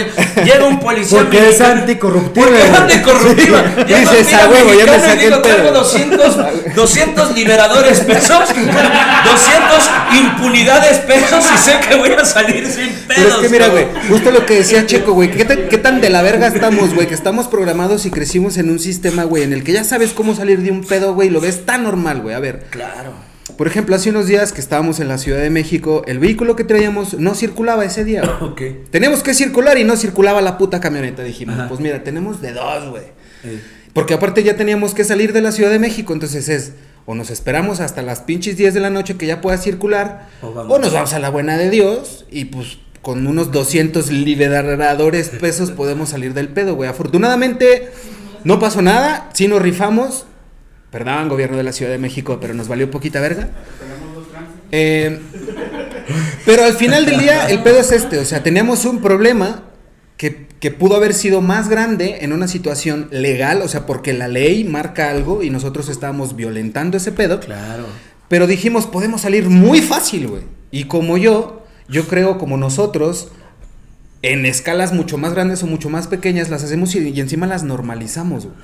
Llega 0.45 0.65
un 0.65 0.79
policía. 0.79 1.19
Porque 1.19 1.49
es 1.49 1.61
anticorruptiva. 1.61 2.47
Porque 2.47 2.63
es 2.63 2.73
anticorruptiva. 2.73 3.63
Dices, 3.85 4.33
a 4.33 4.49
huevo, 4.49 4.71
ya 4.75 4.93
me 4.93 5.01
saqué 5.01 5.27
el 5.27 5.43
traigo 5.43 5.73
200, 5.73 6.37
200 6.77 7.35
liberadores 7.35 7.72
pesos, 8.07 8.49
200 8.49 9.91
impunidades 10.21 10.99
pesos 10.99 11.45
y 11.55 11.59
sé 11.59 11.81
que 11.89 11.97
voy 11.97 12.11
a 12.11 12.25
salir 12.25 12.67
sin 12.67 12.89
pedos. 12.89 13.07
Pero 13.17 13.29
es 13.29 13.35
que 13.37 13.49
mira, 13.49 13.69
güey, 13.69 13.87
justo 14.09 14.31
lo 14.31 14.47
que 14.47 14.55
decía 14.55 14.87
Checo, 14.87 15.13
güey. 15.13 15.31
¿qué, 15.31 15.47
¿Qué 15.69 15.79
tan 15.79 16.01
de 16.01 16.11
la 16.11 16.23
verga 16.23 16.47
estamos, 16.47 16.95
güey? 16.95 17.07
Que 17.07 17.15
estamos 17.15 17.49
programados 17.49 18.07
y 18.07 18.11
crecimos 18.11 18.57
en 18.57 18.71
un 18.71 18.79
sistema, 18.79 19.25
güey, 19.25 19.43
en 19.43 19.53
el 19.53 19.65
que 19.65 19.73
ya 19.73 19.85
sabes 19.85 20.13
cómo 20.13 20.35
salir 20.35 20.61
de 20.61 20.71
un 20.71 20.85
pedo, 20.85 21.15
güey, 21.15 21.29
lo 21.29 21.41
ves 21.41 21.63
normal, 21.79 22.21
güey. 22.21 22.35
A 22.35 22.41
ver. 22.41 22.67
Claro. 22.71 23.13
Por 23.57 23.67
ejemplo, 23.67 23.95
hace 23.95 24.11
unos 24.11 24.27
días 24.27 24.53
que 24.53 24.61
estábamos 24.61 25.01
en 25.01 25.09
la 25.09 25.19
Ciudad 25.19 25.41
de 25.41 25.51
México, 25.51 26.03
el 26.07 26.19
vehículo 26.19 26.57
que 26.57 26.65
traíamos 26.65 27.15
no 27.15 27.35
circulaba 27.35 27.85
ese 27.85 28.05
día. 28.05 28.23
Ok. 28.43 28.61
Tenemos 28.91 29.23
que 29.23 29.35
circular 29.35 29.79
y 29.79 29.85
no 29.85 29.97
circulaba 29.97 30.43
la 30.43 30.59
puta 30.59 30.81
camioneta. 30.81 31.23
Dijimos, 31.23 31.57
pues 31.69 31.81
mira, 31.81 32.03
tenemos 32.03 32.41
de 32.41 32.53
dos, 32.53 32.89
güey. 32.91 33.05
Porque 33.93 34.15
aparte 34.15 34.43
ya 34.43 34.57
teníamos 34.57 34.95
que 34.95 35.05
salir 35.05 35.33
de 35.33 35.43
la 35.43 35.53
Ciudad 35.53 35.71
de 35.71 35.79
México, 35.79 36.13
entonces 36.13 36.49
es 36.49 36.73
o 37.07 37.15
nos 37.15 37.31
esperamos 37.31 37.81
hasta 37.81 38.03
las 38.03 38.21
pinches 38.21 38.57
10 38.57 38.75
de 38.75 38.81
la 38.81 38.91
noche 38.91 39.17
que 39.17 39.27
ya 39.27 39.41
pueda 39.41 39.59
circular, 39.59 40.29
o, 40.43 40.79
nos 40.79 40.93
vamos 40.93 41.13
a 41.15 41.19
la 41.19 41.31
buena 41.31 41.57
de 41.57 41.71
Dios 41.71 42.25
y 42.31 42.47
pues 42.47 42.79
con 43.01 43.27
unos 43.27 43.51
200 43.51 44.11
liberadores 44.11 45.29
pesos 45.41 45.71
podemos 45.71 46.11
salir 46.11 46.35
del 46.35 46.49
pedo, 46.49 46.75
güey. 46.75 46.89
Afortunadamente 46.89 47.91
no 48.45 48.59
pasó 48.61 48.83
nada, 48.83 49.31
sí 49.33 49.49
nos 49.49 49.63
rifamos, 49.63 50.27
Perdón, 50.93 51.31
gobierno 51.31 51.57
de 51.57 51.63
la 51.63 51.73
Ciudad 51.73 51.91
de 51.91 51.97
México, 51.97 52.37
pero 52.39 52.53
nos 52.53 52.69
valió 52.69 52.91
poquita 52.91 53.19
verga. 53.19 53.49
Eh, 54.71 55.19
pero 56.45 56.65
al 56.65 56.75
final 56.75 57.07
del 57.07 57.19
día, 57.19 57.49
el 57.49 57.63
pedo 57.63 57.81
es 57.81 57.91
este. 57.93 58.19
O 58.19 58.27
sea, 58.27 58.43
teníamos 58.43 58.85
un 58.85 59.01
problema 59.01 59.63
que, 60.23 60.47
que, 60.61 60.71
pudo 60.71 60.95
haber 60.95 61.15
sido 61.15 61.41
más 61.41 61.69
grande 61.69 62.19
en 62.21 62.33
una 62.33 62.47
situación 62.47 63.09
legal. 63.11 63.61
O 63.61 63.67
sea, 63.67 63.87
porque 63.87 64.13
la 64.13 64.29
ley 64.29 64.63
marca 64.63 65.11
algo 65.11 65.43
y 65.43 65.51
nosotros 65.51 65.89
estábamos 65.89 66.37
violentando 66.37 66.97
ese 66.97 67.11
pedo. 67.11 67.41
Claro. 67.41 67.87
Pero 68.29 68.47
dijimos, 68.47 68.87
podemos 68.87 69.23
salir 69.23 69.49
muy 69.49 69.81
fácil, 69.81 70.29
güey. 70.29 70.43
Y 70.71 70.85
como 70.85 71.19
yo, 71.19 71.67
yo 71.89 72.07
creo 72.07 72.39
como 72.39 72.57
nosotros, 72.57 73.33
en 74.23 74.47
escalas 74.47 74.93
mucho 74.93 75.19
más 75.19 75.33
grandes 75.33 75.65
o 75.65 75.67
mucho 75.67 75.91
más 75.91 76.07
pequeñas, 76.07 76.51
las 76.51 76.63
hacemos 76.63 76.95
y, 76.95 77.01
y 77.09 77.21
encima 77.21 77.49
las 77.49 77.65
normalizamos, 77.65 78.45
güey. 78.45 78.57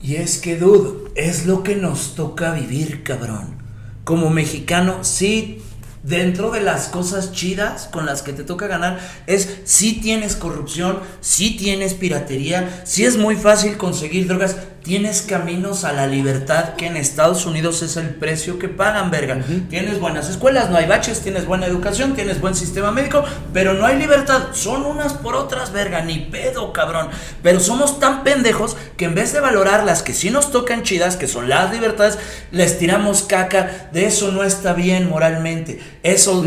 Y 0.00 0.14
es 0.14 0.38
que, 0.38 0.56
dude, 0.56 1.10
es 1.16 1.46
lo 1.46 1.64
que 1.64 1.74
nos 1.74 2.14
toca 2.14 2.52
vivir, 2.52 3.02
cabrón. 3.02 3.56
Como 4.04 4.30
mexicano, 4.30 5.02
sí, 5.02 5.62
dentro 6.02 6.50
de 6.50 6.60
las 6.60 6.88
cosas 6.88 7.32
chidas 7.32 7.88
con 7.92 8.06
las 8.06 8.22
que 8.22 8.32
te 8.32 8.44
toca 8.44 8.66
ganar, 8.66 8.98
es 9.26 9.60
si 9.64 10.00
tienes 10.00 10.36
corrupción, 10.36 11.00
si 11.20 11.56
tienes 11.56 11.94
piratería, 11.94 12.82
si 12.84 13.04
es 13.04 13.16
muy 13.16 13.36
fácil 13.36 13.76
conseguir 13.76 14.26
drogas, 14.26 14.56
tienes 14.82 15.22
caminos 15.22 15.84
a 15.84 15.92
la 15.92 16.06
libertad 16.06 16.74
que 16.74 16.86
en 16.86 16.96
Estados 16.96 17.46
Unidos 17.46 17.82
es 17.82 17.96
el 17.96 18.10
precio 18.10 18.58
que 18.58 18.68
pagan, 18.68 19.10
verga. 19.10 19.42
Tienes 19.70 20.00
buenas 20.00 20.28
escuelas, 20.28 20.70
no 20.70 20.76
hay 20.76 20.86
baches, 20.86 21.20
tienes 21.20 21.46
buena 21.46 21.66
educación, 21.66 22.14
tienes 22.14 22.40
buen 22.40 22.54
sistema 22.54 22.90
médico, 22.90 23.24
pero 23.52 23.74
no 23.74 23.86
hay 23.86 23.98
libertad. 23.98 24.48
Son 24.52 24.84
unas 24.84 25.12
por 25.14 25.36
otras, 25.36 25.72
verga, 25.72 26.02
ni 26.02 26.18
pedo, 26.20 26.72
cabrón. 26.72 27.08
Pero 27.42 27.60
somos 27.60 28.00
tan 28.00 28.24
pendejos 28.24 28.76
que 28.96 29.04
en 29.04 29.14
vez 29.14 29.32
de 29.32 29.40
valorar 29.40 29.84
las 29.84 30.02
que 30.02 30.14
sí 30.14 30.30
nos 30.30 30.50
tocan 30.50 30.82
chidas, 30.82 31.16
que 31.16 31.28
son 31.28 31.48
las 31.48 31.72
libertades, 31.72 32.18
les 32.50 32.78
tiramos 32.78 33.22
caca. 33.22 33.88
De 33.92 34.06
eso 34.06 34.32
no 34.32 34.42
está 34.42 34.72
bien 34.72 35.08
moralmente. 35.08 35.80
Eso, 36.02 36.44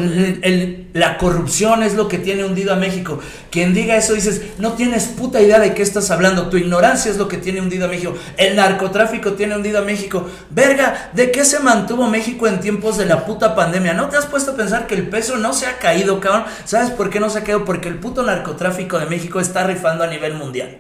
la 0.93 1.17
corrupción 1.17 1.84
es 1.84 1.95
lo 1.95 2.08
que 2.10 2.17
tiene 2.17 2.43
hundido 2.43 2.74
a 2.74 2.76
México. 2.76 3.19
Quien 3.50 3.74
diga 3.74 3.95
eso 3.95 4.13
dices, 4.13 4.41
no 4.58 4.74
tienes 4.74 5.06
puta 5.06 5.41
idea 5.41 5.60
de 5.60 5.74
qué 5.74 5.82
estás 5.82 6.12
hablando. 6.12 6.50
Tu 6.50 6.58
ignorancia 6.58 7.10
es 7.10 7.17
lo 7.17 7.30
que 7.30 7.38
tiene 7.38 7.62
hundido 7.62 7.86
a 7.86 7.88
México. 7.89 8.15
El 8.38 8.56
narcotráfico 8.56 9.34
tiene 9.34 9.56
hundido 9.56 9.80
a 9.80 9.82
México. 9.82 10.28
Verga, 10.50 11.12
¿de 11.14 11.32
qué 11.32 11.46
se 11.46 11.60
mantuvo 11.60 12.08
México 12.08 12.48
en 12.48 12.60
tiempos 12.60 12.98
de 12.98 13.06
la 13.06 13.26
puta 13.26 13.56
pandemia? 13.56 13.94
¿No 13.94 14.10
te 14.10 14.18
has 14.18 14.26
puesto 14.26 14.52
a 14.52 14.56
pensar 14.56 14.88
que 14.88 14.96
el 14.96 15.10
peso 15.10 15.38
no 15.38 15.54
se 15.54 15.68
ha 15.68 15.78
caído, 15.78 16.20
cabrón? 16.20 16.46
¿Sabes 16.66 16.92
por 16.92 17.10
qué 17.10 17.20
no 17.20 17.30
se 17.30 17.40
ha 17.40 17.44
caído? 17.44 17.66
Porque 17.66 17.90
el 17.90 18.00
puto 18.00 18.24
narcotráfico 18.24 19.00
de 19.00 19.06
México 19.06 19.40
está 19.40 19.66
rifando 19.66 20.04
a 20.04 20.08
nivel 20.08 20.34
mundial. 20.34 20.80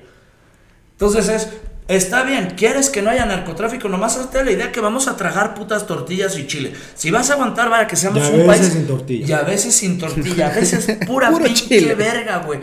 Entonces 0.91 1.27
es, 1.27 1.49
Está 1.87 2.23
bien, 2.23 2.55
quieres 2.57 2.89
que 2.89 3.03
no 3.03 3.11
haya 3.11 3.27
narcotráfico, 3.27 3.87
nomás 3.89 4.17
hazte 4.17 4.43
la 4.43 4.51
idea 4.51 4.71
que 4.71 4.79
vamos 4.79 5.07
a 5.07 5.15
tragar 5.17 5.53
putas 5.53 5.85
tortillas 5.85 6.35
y 6.35 6.47
chile. 6.47 6.73
Si 6.95 7.11
vas 7.11 7.29
a 7.29 7.33
aguantar, 7.33 7.69
vaya 7.69 7.85
que 7.85 7.95
seamos 7.95 8.27
un 8.27 8.47
país. 8.47 8.65
Sin 8.65 8.87
tortilla. 8.87 9.27
Y 9.27 9.31
a 9.33 9.43
veces 9.43 9.75
sin 9.75 9.99
tortilla, 9.99 10.47
a 10.47 10.55
veces 10.55 10.97
pura 11.07 11.31
pinche 11.37 11.93
verga, 11.93 12.39
güey. 12.39 12.61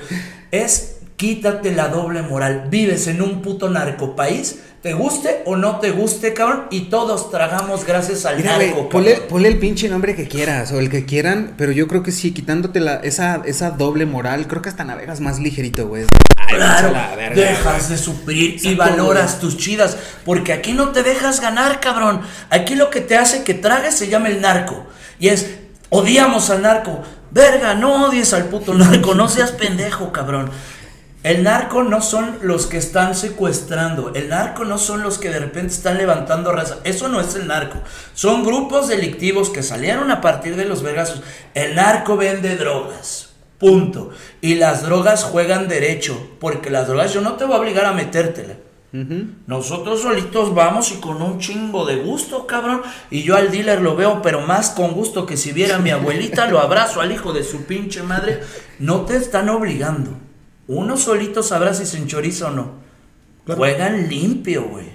Es 0.50 0.96
quítate 1.14 1.70
la 1.70 1.86
doble 1.86 2.22
moral. 2.22 2.66
Vives 2.68 3.06
en 3.06 3.22
un 3.22 3.42
puto 3.42 3.70
narcopaís 3.70 4.58
te 4.82 4.94
guste 4.94 5.42
o 5.46 5.54
no 5.54 5.78
te 5.78 5.92
guste, 5.92 6.34
cabrón, 6.34 6.64
y 6.70 6.82
todos 6.82 7.30
tragamos 7.30 7.86
gracias 7.86 8.26
al 8.26 8.38
Mira, 8.38 8.58
narco, 8.58 8.88
ponle, 8.88 9.12
cabrón. 9.12 9.28
ponle 9.30 9.48
el 9.48 9.58
pinche 9.58 9.88
nombre 9.88 10.16
que 10.16 10.26
quieras 10.26 10.72
o 10.72 10.80
el 10.80 10.90
que 10.90 11.04
quieran, 11.04 11.54
pero 11.56 11.70
yo 11.70 11.86
creo 11.86 12.02
que 12.02 12.10
sí, 12.10 12.32
quitándote 12.32 12.80
la, 12.80 12.96
esa, 12.96 13.42
esa 13.44 13.70
doble 13.70 14.06
moral, 14.06 14.48
creo 14.48 14.60
que 14.60 14.68
hasta 14.68 14.82
navegas 14.82 15.20
más 15.20 15.38
ligerito, 15.38 15.86
güey. 15.86 16.06
Claro, 16.48 16.92
verga, 17.16 17.34
dejas 17.34 17.88
de 17.90 17.96
sufrir 17.96 18.58
y 18.60 18.74
valoras 18.74 19.38
tus 19.38 19.56
chidas, 19.56 19.96
porque 20.24 20.52
aquí 20.52 20.72
no 20.72 20.88
te 20.88 21.04
dejas 21.04 21.40
ganar, 21.40 21.78
cabrón. 21.78 22.20
Aquí 22.50 22.74
lo 22.74 22.90
que 22.90 23.00
te 23.00 23.16
hace 23.16 23.44
que 23.44 23.54
tragues 23.54 23.94
se 23.94 24.08
llama 24.08 24.28
el 24.28 24.40
narco. 24.40 24.86
Y 25.20 25.28
es, 25.28 25.46
odiamos 25.90 26.50
al 26.50 26.62
narco. 26.62 27.02
Verga, 27.30 27.74
no 27.74 28.06
odies 28.08 28.34
al 28.34 28.46
puto 28.46 28.74
narco, 28.74 29.14
no 29.14 29.28
seas 29.28 29.52
pendejo, 29.52 30.12
cabrón. 30.12 30.50
El 31.22 31.44
narco 31.44 31.84
no 31.84 32.02
son 32.02 32.38
los 32.42 32.66
que 32.66 32.78
están 32.78 33.14
secuestrando, 33.14 34.12
el 34.14 34.28
narco 34.28 34.64
no 34.64 34.76
son 34.76 35.04
los 35.04 35.18
que 35.18 35.30
de 35.30 35.38
repente 35.38 35.72
están 35.72 35.96
levantando 35.96 36.50
raza, 36.50 36.78
eso 36.82 37.06
no 37.06 37.20
es 37.20 37.36
el 37.36 37.46
narco, 37.46 37.78
son 38.12 38.42
grupos 38.42 38.88
delictivos 38.88 39.48
que 39.48 39.62
salieron 39.62 40.10
a 40.10 40.20
partir 40.20 40.56
de 40.56 40.64
los 40.64 40.82
vergazos. 40.82 41.22
El 41.54 41.76
narco 41.76 42.16
vende 42.16 42.56
drogas, 42.56 43.34
punto. 43.58 44.10
Y 44.40 44.56
las 44.56 44.82
drogas 44.82 45.22
juegan 45.22 45.68
derecho, 45.68 46.30
porque 46.40 46.70
las 46.70 46.88
drogas 46.88 47.14
yo 47.14 47.20
no 47.20 47.34
te 47.34 47.44
voy 47.44 47.54
a 47.54 47.60
obligar 47.60 47.84
a 47.84 47.92
metértela. 47.92 48.56
Nosotros 49.46 50.02
solitos 50.02 50.54
vamos 50.54 50.90
y 50.90 50.96
con 50.96 51.22
un 51.22 51.38
chingo 51.38 51.86
de 51.86 51.96
gusto, 51.96 52.46
cabrón. 52.46 52.82
Y 53.10 53.22
yo 53.22 53.36
al 53.36 53.50
dealer 53.50 53.80
lo 53.80 53.94
veo, 53.96 54.20
pero 54.20 54.40
más 54.40 54.70
con 54.70 54.92
gusto 54.92 55.24
que 55.24 55.38
si 55.38 55.52
viera 55.52 55.76
a 55.76 55.78
mi 55.78 55.90
abuelita, 55.90 56.46
lo 56.46 56.58
abrazo 56.58 57.00
al 57.00 57.12
hijo 57.12 57.32
de 57.32 57.44
su 57.44 57.64
pinche 57.64 58.02
madre. 58.02 58.42
No 58.80 59.02
te 59.02 59.16
están 59.16 59.48
obligando. 59.48 60.10
Uno 60.68 60.96
solito 60.96 61.42
sabrá 61.42 61.74
si 61.74 61.86
se 61.86 61.98
enchoriza 61.98 62.48
o 62.48 62.50
no. 62.50 62.72
Claro. 63.44 63.58
Juegan 63.58 64.08
limpio, 64.08 64.64
güey. 64.68 64.86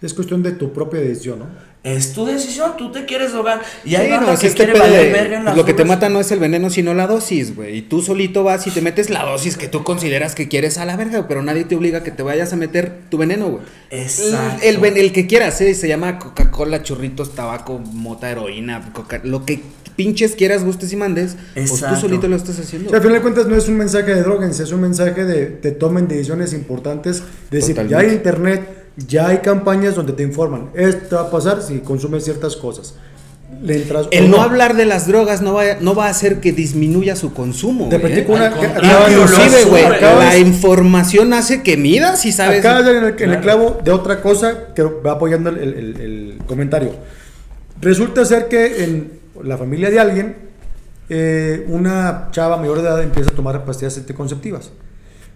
Es 0.00 0.14
cuestión 0.14 0.42
de 0.42 0.52
tu 0.52 0.72
propia 0.72 1.00
decisión, 1.00 1.38
¿no? 1.40 1.46
Es 1.82 2.14
tu 2.14 2.24
decisión, 2.24 2.78
tú 2.78 2.90
te 2.90 3.04
quieres 3.04 3.32
drogar. 3.32 3.60
Y 3.84 3.94
hay 3.94 4.06
Sí, 4.08 4.14
no, 4.18 4.32
es 4.32 4.40
que 4.40 4.46
este 4.46 4.66
valer 4.72 5.12
verga 5.12 5.36
en 5.38 5.44
las 5.44 5.54
lo 5.54 5.66
que 5.66 5.74
te 5.74 5.84
mata 5.84 6.08
no 6.08 6.18
es 6.18 6.32
el 6.32 6.38
veneno, 6.38 6.70
sino 6.70 6.94
la 6.94 7.06
dosis, 7.06 7.54
güey. 7.54 7.76
Y 7.76 7.82
tú 7.82 8.00
solito 8.00 8.42
vas 8.42 8.66
y 8.66 8.70
te 8.70 8.80
metes 8.80 9.10
la 9.10 9.22
dosis 9.22 9.58
que 9.58 9.68
tú 9.68 9.84
consideras 9.84 10.34
que 10.34 10.48
quieres 10.48 10.78
a 10.78 10.86
la 10.86 10.96
verga, 10.96 11.28
pero 11.28 11.42
nadie 11.42 11.64
te 11.64 11.76
obliga 11.76 11.98
a 11.98 12.02
que 12.02 12.10
te 12.10 12.22
vayas 12.22 12.54
a 12.54 12.56
meter 12.56 13.00
tu 13.10 13.18
veneno, 13.18 13.48
güey. 13.50 13.62
Exacto. 13.90 14.62
El, 14.64 14.82
el 14.82 14.96
el 14.96 15.12
que 15.12 15.26
quieras, 15.26 15.60
¿eh? 15.60 15.74
se 15.74 15.86
llama 15.86 16.18
Coca-Cola, 16.18 16.82
churritos, 16.82 17.34
tabaco, 17.34 17.78
mota, 17.78 18.30
heroína, 18.30 18.90
coca- 18.94 19.20
lo 19.22 19.44
que 19.44 19.60
pinches 19.96 20.32
quieras, 20.34 20.64
gustes 20.64 20.92
y 20.92 20.96
mandes, 20.96 21.36
pues 21.54 21.68
tú 21.68 21.74
Exacto. 21.76 22.00
solito 22.00 22.28
lo 22.28 22.36
estás 22.36 22.58
haciendo. 22.58 22.88
O 22.88 22.90
sea, 22.90 22.98
al 22.98 23.02
final 23.02 23.18
de 23.18 23.22
cuentas 23.22 23.46
no 23.46 23.56
es 23.56 23.68
un 23.68 23.76
mensaje 23.76 24.14
de 24.14 24.22
droguense, 24.22 24.62
es 24.62 24.72
un 24.72 24.80
mensaje 24.80 25.24
de 25.24 25.46
te 25.46 25.70
tomen 25.70 26.08
decisiones 26.08 26.52
importantes. 26.52 27.22
De 27.50 27.58
decir, 27.58 27.76
ya 27.88 27.98
hay 27.98 28.08
internet, 28.10 28.68
ya 28.96 29.28
hay 29.28 29.38
campañas 29.38 29.94
donde 29.94 30.12
te 30.12 30.22
informan. 30.22 30.70
Esto 30.74 31.16
va 31.16 31.22
a 31.22 31.30
pasar 31.30 31.62
si 31.62 31.78
consumes 31.78 32.24
ciertas 32.24 32.56
cosas. 32.56 32.94
Le 33.62 33.76
entras 33.76 34.08
El 34.10 34.30
no 34.30 34.42
hablar 34.42 34.74
de 34.74 34.84
las 34.84 35.06
drogas 35.06 35.40
no 35.40 35.54
va, 35.54 35.62
no 35.80 35.94
va 35.94 36.06
a 36.06 36.10
hacer 36.10 36.40
que 36.40 36.52
disminuya 36.52 37.14
su 37.14 37.32
consumo. 37.32 37.88
Te 37.88 38.00
platico 38.00 38.32
¿eh? 38.32 38.36
una 38.36 38.50
de- 38.50 39.12
Inclusive, 39.12 39.64
güey, 39.70 39.84
la 40.00 40.36
información 40.38 41.32
hace 41.32 41.62
que 41.62 41.76
midas 41.76 42.26
y 42.26 42.32
sabes. 42.32 42.62
De 42.62 42.68
dar 42.68 42.86
en 42.88 43.04
el, 43.04 43.22
en 43.22 43.30
el 43.30 43.40
clavo 43.40 43.78
de 43.84 43.92
otra 43.92 44.20
cosa 44.20 44.74
que 44.74 44.82
va 44.82 45.12
apoyando 45.12 45.50
el- 45.50 45.58
el 45.58 46.38
comentario. 46.46 46.92
Resulta 47.80 48.24
ser 48.24 48.48
que 48.48 48.84
en 48.84 49.23
la 49.42 49.58
familia 49.58 49.90
de 49.90 49.98
alguien, 49.98 50.36
eh, 51.08 51.66
una 51.68 52.28
chava 52.30 52.56
mayor 52.56 52.80
de 52.80 52.88
edad 52.88 53.02
empieza 53.02 53.30
a 53.30 53.34
tomar 53.34 53.64
pastillas 53.64 53.98
anticonceptivas. 53.98 54.70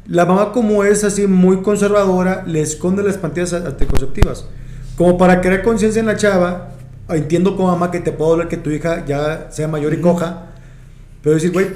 La 0.07 0.25
mamá, 0.25 0.53
como 0.53 0.85
es 0.85 1.05
así 1.05 1.27
muy 1.27 1.61
conservadora, 1.63 2.45
le 2.47 2.63
esconde 2.63 3.03
las 3.03 3.19
pastillas 3.19 3.53
anticonceptivas. 3.53 4.47
Como 4.97 5.19
para 5.19 5.41
crear 5.41 5.63
conciencia 5.63 6.01
en 6.01 6.07
la 6.07 6.17
chava, 6.17 6.71
entiendo 7.11 7.57
como 7.57 7.69
mamá 7.69 7.91
que 7.91 8.01
te 8.01 8.13
puedo 8.13 8.33
doler 8.33 8.49
que 8.49 8.57
tu 8.57 8.71
hija 8.71 9.05
ya 9.07 9.49
sea 9.51 9.69
mayor 9.69 9.93
y 9.93 10.01
coja, 10.01 10.47
pero 11.23 11.35
decir, 11.35 11.53
güey, 11.53 11.69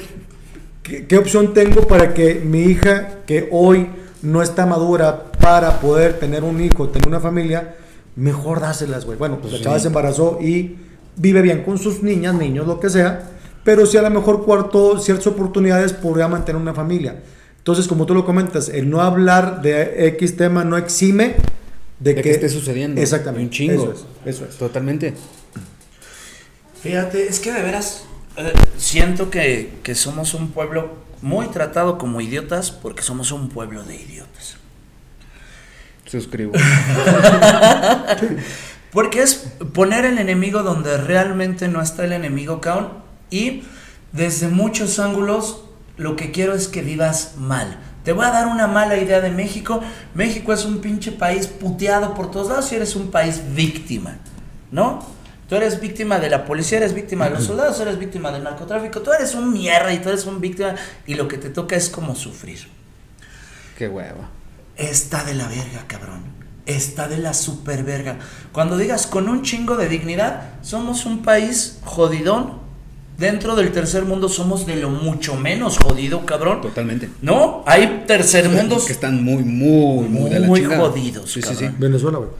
¿qué, 0.82 1.06
qué 1.06 1.18
opción 1.18 1.52
tengo 1.52 1.87
para 1.87 2.14
que 2.14 2.37
mi 2.37 2.62
hija, 2.62 3.18
que 3.26 3.48
hoy 3.50 3.88
no 4.22 4.40
está 4.40 4.64
madura 4.64 5.32
para 5.40 5.80
poder 5.80 6.18
tener 6.18 6.44
un 6.44 6.61
hijo, 6.61 6.88
tener 6.88 7.08
una 7.08 7.20
familia, 7.20 7.74
mejor 8.16 8.61
dáselas, 8.61 9.04
güey? 9.04 9.18
Bueno, 9.18 9.38
pues 9.40 9.52
la 9.52 9.61
chava 9.61 9.78
se 9.78 9.88
embarazó 9.88 10.38
y 10.40 10.78
vive 11.16 11.42
bien 11.42 11.62
con 11.62 11.79
sus 11.79 12.03
niñas, 12.03 12.35
niños, 12.35 12.66
lo 12.66 12.81
que 12.81 12.90
sea, 12.90 13.31
pero 13.64 13.87
si 13.87 13.96
a 13.96 14.03
lo 14.03 14.11
mejor 14.11 14.44
cuartó 14.44 14.98
ciertas 14.98 15.27
oportunidades, 15.27 15.92
podría 15.92 16.29
mantener 16.29 16.61
una 16.61 16.75
familia. 16.75 17.22
Entonces, 17.59 17.87
como 17.87 18.07
tú 18.07 18.14
lo 18.14 18.25
comentas, 18.25 18.68
el 18.68 18.90
no 18.90 19.01
hablar 19.01 19.62
de 19.62 20.09
X 20.09 20.37
tema 20.37 20.64
no 20.64 20.77
exime 20.77 21.37
de, 22.01 22.14
De 22.14 22.22
que 22.22 22.33
esté 22.33 22.48
sucediendo. 22.48 23.01
Exactamente. 23.01 23.44
Un 23.44 23.51
chingo. 23.51 23.85
Eso 23.85 23.92
es. 23.92 24.35
Eso 24.35 24.44
es. 24.46 24.57
Totalmente. 24.57 25.14
Fíjate, 26.83 27.29
es 27.29 27.38
que 27.38 27.53
de 27.53 27.62
veras 27.62 28.05
eh, 28.37 28.53
siento 28.77 29.31
que, 29.31 29.75
que 29.85 29.94
somos 29.94 30.35
un 30.35 30.51
pueblo 30.51 30.96
muy 31.20 31.46
tratado 31.46 31.98
como 31.98 32.20
idiotas 32.20 32.72
porque 32.72 33.03
somos 33.03 33.31
un 33.31 33.48
pueblo 33.48 33.85
de 33.85 33.94
idiotas. 33.94 34.57
Suscribo. 36.07 36.53
Porque 38.92 39.22
es 39.22 39.35
poner 39.72 40.05
el 40.05 40.18
enemigo 40.18 40.62
donde 40.62 40.98
realmente 40.98 41.66
no 41.68 41.81
está 41.81 42.05
el 42.05 42.12
enemigo, 42.12 42.61
cabrón. 42.61 42.90
Y 43.31 43.64
desde 44.12 44.48
muchos 44.48 44.98
ángulos 44.98 45.64
lo 45.96 46.16
que 46.16 46.31
quiero 46.31 46.55
es 46.55 46.68
que 46.68 46.83
vivas 46.83 47.35
mal. 47.38 47.78
Te 48.05 48.12
voy 48.12 48.26
a 48.26 48.31
dar 48.31 48.48
una 48.48 48.66
mala 48.66 48.98
idea 48.98 49.20
de 49.20 49.31
México. 49.31 49.81
México 50.14 50.52
es 50.52 50.64
un 50.64 50.81
pinche 50.81 51.12
país 51.12 51.46
puteado 51.46 52.14
por 52.14 52.31
todos 52.31 52.48
lados 52.48 52.72
y 52.72 52.76
eres 52.76 52.94
un 52.96 53.11
país 53.11 53.40
víctima, 53.55 54.18
¿no? 54.70 55.07
Tú 55.48 55.57
eres 55.57 55.81
víctima 55.81 56.18
de 56.18 56.28
la 56.28 56.44
policía, 56.44 56.78
eres 56.78 56.94
víctima 56.94 57.26
de 57.26 57.37
los 57.37 57.44
soldados, 57.46 57.81
eres 57.81 57.98
víctima 57.98 58.31
del 58.31 58.42
narcotráfico, 58.42 59.00
tú 59.00 59.12
eres 59.12 59.35
un 59.35 59.52
mierda 59.52 59.92
y 59.92 60.00
tú 60.00 60.09
eres 60.09 60.26
un 60.26 60.40
víctima 60.40 60.74
y 61.07 61.14
lo 61.14 61.28
que 61.28 61.38
te 61.38 61.48
toca 61.48 61.76
es 61.76 61.88
como 61.88 62.14
sufrir. 62.14 62.68
Qué 63.78 63.88
hueva. 63.88 64.28
Está 64.76 65.24
de 65.24 65.35
la 65.35 65.46
verga, 65.48 65.85
cabrón. 65.87 66.41
Está 66.66 67.09
de 67.09 67.18
la 67.18 67.35
super 67.35 67.83
verga. 67.83 68.18
Cuando 68.53 68.77
digas 68.77 69.07
con 69.07 69.29
un 69.29 69.42
chingo 69.42 69.77
de 69.77 69.88
dignidad, 69.88 70.51
somos 70.62 71.07
un 71.07 71.22
país 71.22 71.79
jodidón. 71.85 72.62
Dentro 73.18 73.55
del 73.55 73.72
tercer 73.72 74.05
mundo 74.05 74.29
somos 74.29 74.66
de 74.66 74.77
lo 74.77 74.90
mucho 74.90 75.37
menos 75.37 75.79
jodido, 75.79 76.25
cabrón. 76.25 76.62
Totalmente. 76.62 77.11
No, 77.20 77.62
hay 77.66 78.05
tercer 78.07 78.48
mundos. 78.48 78.85
que 78.85 78.92
están 78.92 79.22
muy, 79.22 79.42
muy, 79.42 80.09
muy, 80.09 80.31
de 80.31 80.40
la 80.40 80.46
Muy 80.46 80.64
jodidos, 80.64 81.31
Sí, 81.31 81.42
sí, 81.42 81.55
sí. 81.55 81.68
Venezuela, 81.79 82.18
güey. 82.18 82.31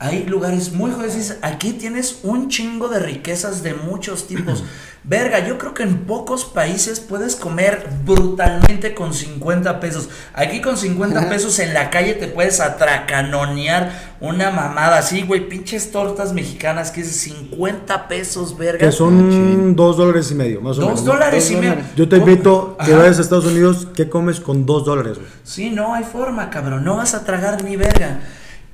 Hay 0.00 0.24
lugares 0.26 0.72
muy 0.72 0.92
jodidos. 0.92 1.16
Dices, 1.16 1.38
Aquí 1.42 1.72
tienes 1.72 2.20
un 2.22 2.48
chingo 2.48 2.88
de 2.88 3.00
riquezas 3.00 3.62
de 3.64 3.74
muchos 3.74 4.26
tipos. 4.28 4.62
Verga, 5.04 5.46
yo 5.46 5.58
creo 5.58 5.74
que 5.74 5.84
en 5.84 6.04
pocos 6.04 6.44
países 6.44 7.00
puedes 7.00 7.34
comer 7.34 7.88
brutalmente 8.04 8.94
con 8.94 9.14
50 9.14 9.80
pesos. 9.80 10.08
Aquí 10.34 10.60
con 10.60 10.76
50 10.76 11.18
Ajá. 11.18 11.28
pesos 11.28 11.58
en 11.60 11.72
la 11.72 11.88
calle 11.88 12.14
te 12.14 12.28
puedes 12.28 12.60
atracanonear 12.60 14.16
una 14.20 14.50
mamada 14.50 14.98
así, 14.98 15.22
güey. 15.22 15.48
Pinches 15.48 15.90
tortas 15.92 16.32
mexicanas 16.32 16.90
que 16.90 17.00
es 17.00 17.08
50 17.16 18.06
pesos, 18.08 18.56
verga. 18.58 18.78
Que 18.86 18.92
son 18.92 19.74
dos 19.74 19.96
dólares 19.96 20.30
y 20.30 20.34
medio, 20.34 20.60
más 20.60 20.78
o 20.78 20.82
menos. 20.82 21.04
Dólares 21.04 21.50
y 21.50 21.56
medio. 21.56 21.76
Yo 21.96 22.08
te 22.08 22.16
invito 22.18 22.76
que 22.84 22.92
Ajá. 22.92 22.98
vayas 22.98 23.18
a 23.18 23.22
Estados 23.22 23.46
Unidos, 23.46 23.88
¿qué 23.94 24.08
comes 24.08 24.40
con 24.40 24.66
dos 24.66 24.84
dólares, 24.84 25.16
güey? 25.18 25.28
Sí, 25.42 25.70
no 25.70 25.94
hay 25.94 26.04
forma, 26.04 26.50
cabrón. 26.50 26.84
No 26.84 26.96
vas 26.98 27.14
a 27.14 27.24
tragar 27.24 27.64
ni 27.64 27.76
verga. 27.76 28.20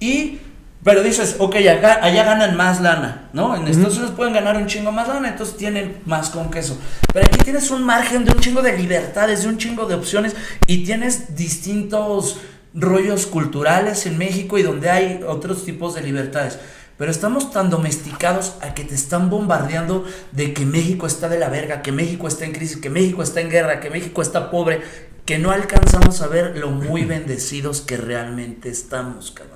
Y, 0.00 0.40
pero 0.84 1.02
dices, 1.02 1.36
ok, 1.38 1.56
acá, 1.76 1.98
allá 2.02 2.24
ganan 2.24 2.56
más 2.58 2.82
lana, 2.82 3.30
¿no? 3.32 3.56
En 3.56 3.66
Estados 3.66 3.96
Unidos 3.96 4.14
pueden 4.14 4.34
ganar 4.34 4.58
un 4.58 4.66
chingo 4.66 4.92
más 4.92 5.08
lana, 5.08 5.30
entonces 5.30 5.56
tienen 5.56 6.02
más 6.04 6.28
con 6.28 6.50
queso. 6.50 6.78
Pero 7.10 7.26
aquí 7.26 7.38
tienes 7.38 7.70
un 7.70 7.84
margen 7.84 8.26
de 8.26 8.32
un 8.32 8.38
chingo 8.38 8.60
de 8.60 8.76
libertades, 8.76 9.42
de 9.42 9.48
un 9.48 9.56
chingo 9.56 9.86
de 9.86 9.94
opciones 9.94 10.36
y 10.66 10.84
tienes 10.84 11.36
distintos 11.36 12.38
rollos 12.74 13.26
culturales 13.26 14.04
en 14.04 14.18
México 14.18 14.58
y 14.58 14.62
donde 14.62 14.90
hay 14.90 15.20
otros 15.26 15.64
tipos 15.64 15.94
de 15.94 16.02
libertades. 16.02 16.58
Pero 16.98 17.10
estamos 17.10 17.50
tan 17.50 17.70
domesticados 17.70 18.56
a 18.60 18.74
que 18.74 18.84
te 18.84 18.94
están 18.94 19.30
bombardeando 19.30 20.04
de 20.32 20.52
que 20.52 20.66
México 20.66 21.06
está 21.06 21.30
de 21.30 21.38
la 21.38 21.48
verga, 21.48 21.80
que 21.80 21.92
México 21.92 22.28
está 22.28 22.44
en 22.44 22.52
crisis, 22.52 22.76
que 22.76 22.90
México 22.90 23.22
está 23.22 23.40
en 23.40 23.48
guerra, 23.48 23.80
que 23.80 23.88
México 23.88 24.20
está 24.20 24.50
pobre, 24.50 24.82
que 25.24 25.38
no 25.38 25.50
alcanzamos 25.50 26.20
a 26.20 26.26
ver 26.28 26.58
lo 26.58 26.70
muy 26.70 27.04
bendecidos 27.06 27.80
que 27.80 27.96
realmente 27.96 28.68
estamos, 28.68 29.30
cabrón. 29.30 29.53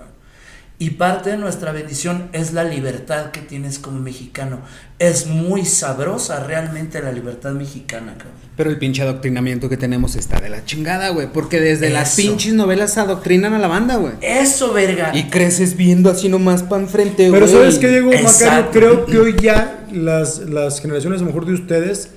Y 0.81 0.91
parte 0.91 1.31
de 1.31 1.37
nuestra 1.38 1.73
bendición 1.73 2.29
es 2.33 2.53
la 2.53 2.62
libertad 2.62 3.33
que 3.33 3.41
tienes 3.41 3.81
como 3.81 3.99
mexicano. 3.99 4.61
Es 5.01 5.27
muy 5.27 5.64
sabrosa 5.64 6.45
realmente 6.45 7.03
la 7.03 7.11
libertad 7.11 7.51
mexicana, 7.51 8.12
cabrón. 8.12 8.35
Pero 8.57 8.71
el 8.71 8.79
pinche 8.79 9.03
adoctrinamiento 9.03 9.69
que 9.69 9.77
tenemos 9.77 10.14
está 10.14 10.41
de 10.41 10.49
la 10.51 10.64
chingada, 10.64 11.09
güey. 11.09 11.26
Porque 11.33 11.59
desde 11.61 11.91
las 11.91 12.14
pinches 12.14 12.55
novelas 12.55 12.97
adoctrinan 12.97 13.55
a 13.55 13.59
la 13.59 13.66
banda, 13.66 13.97
güey. 13.97 14.12
Eso, 14.20 14.72
verga. 14.72 15.11
Y 15.16 15.24
creces 15.24 15.76
viendo 15.76 16.11
así 16.11 16.29
nomás 16.29 16.62
para 16.62 16.83
enfrente, 16.83 17.29
güey. 17.29 17.41
Pero 17.41 17.53
¿sabes 17.53 17.79
qué, 17.79 17.89
Diego? 17.89 18.12
Macario, 18.22 18.70
creo 18.70 19.05
que 19.07 19.18
hoy 19.18 19.35
ya 19.41 19.85
las, 19.93 20.39
las 20.41 20.81
generaciones, 20.81 21.18
a 21.20 21.24
lo 21.24 21.26
mejor 21.31 21.47
de 21.47 21.55
ustedes, 21.55 22.11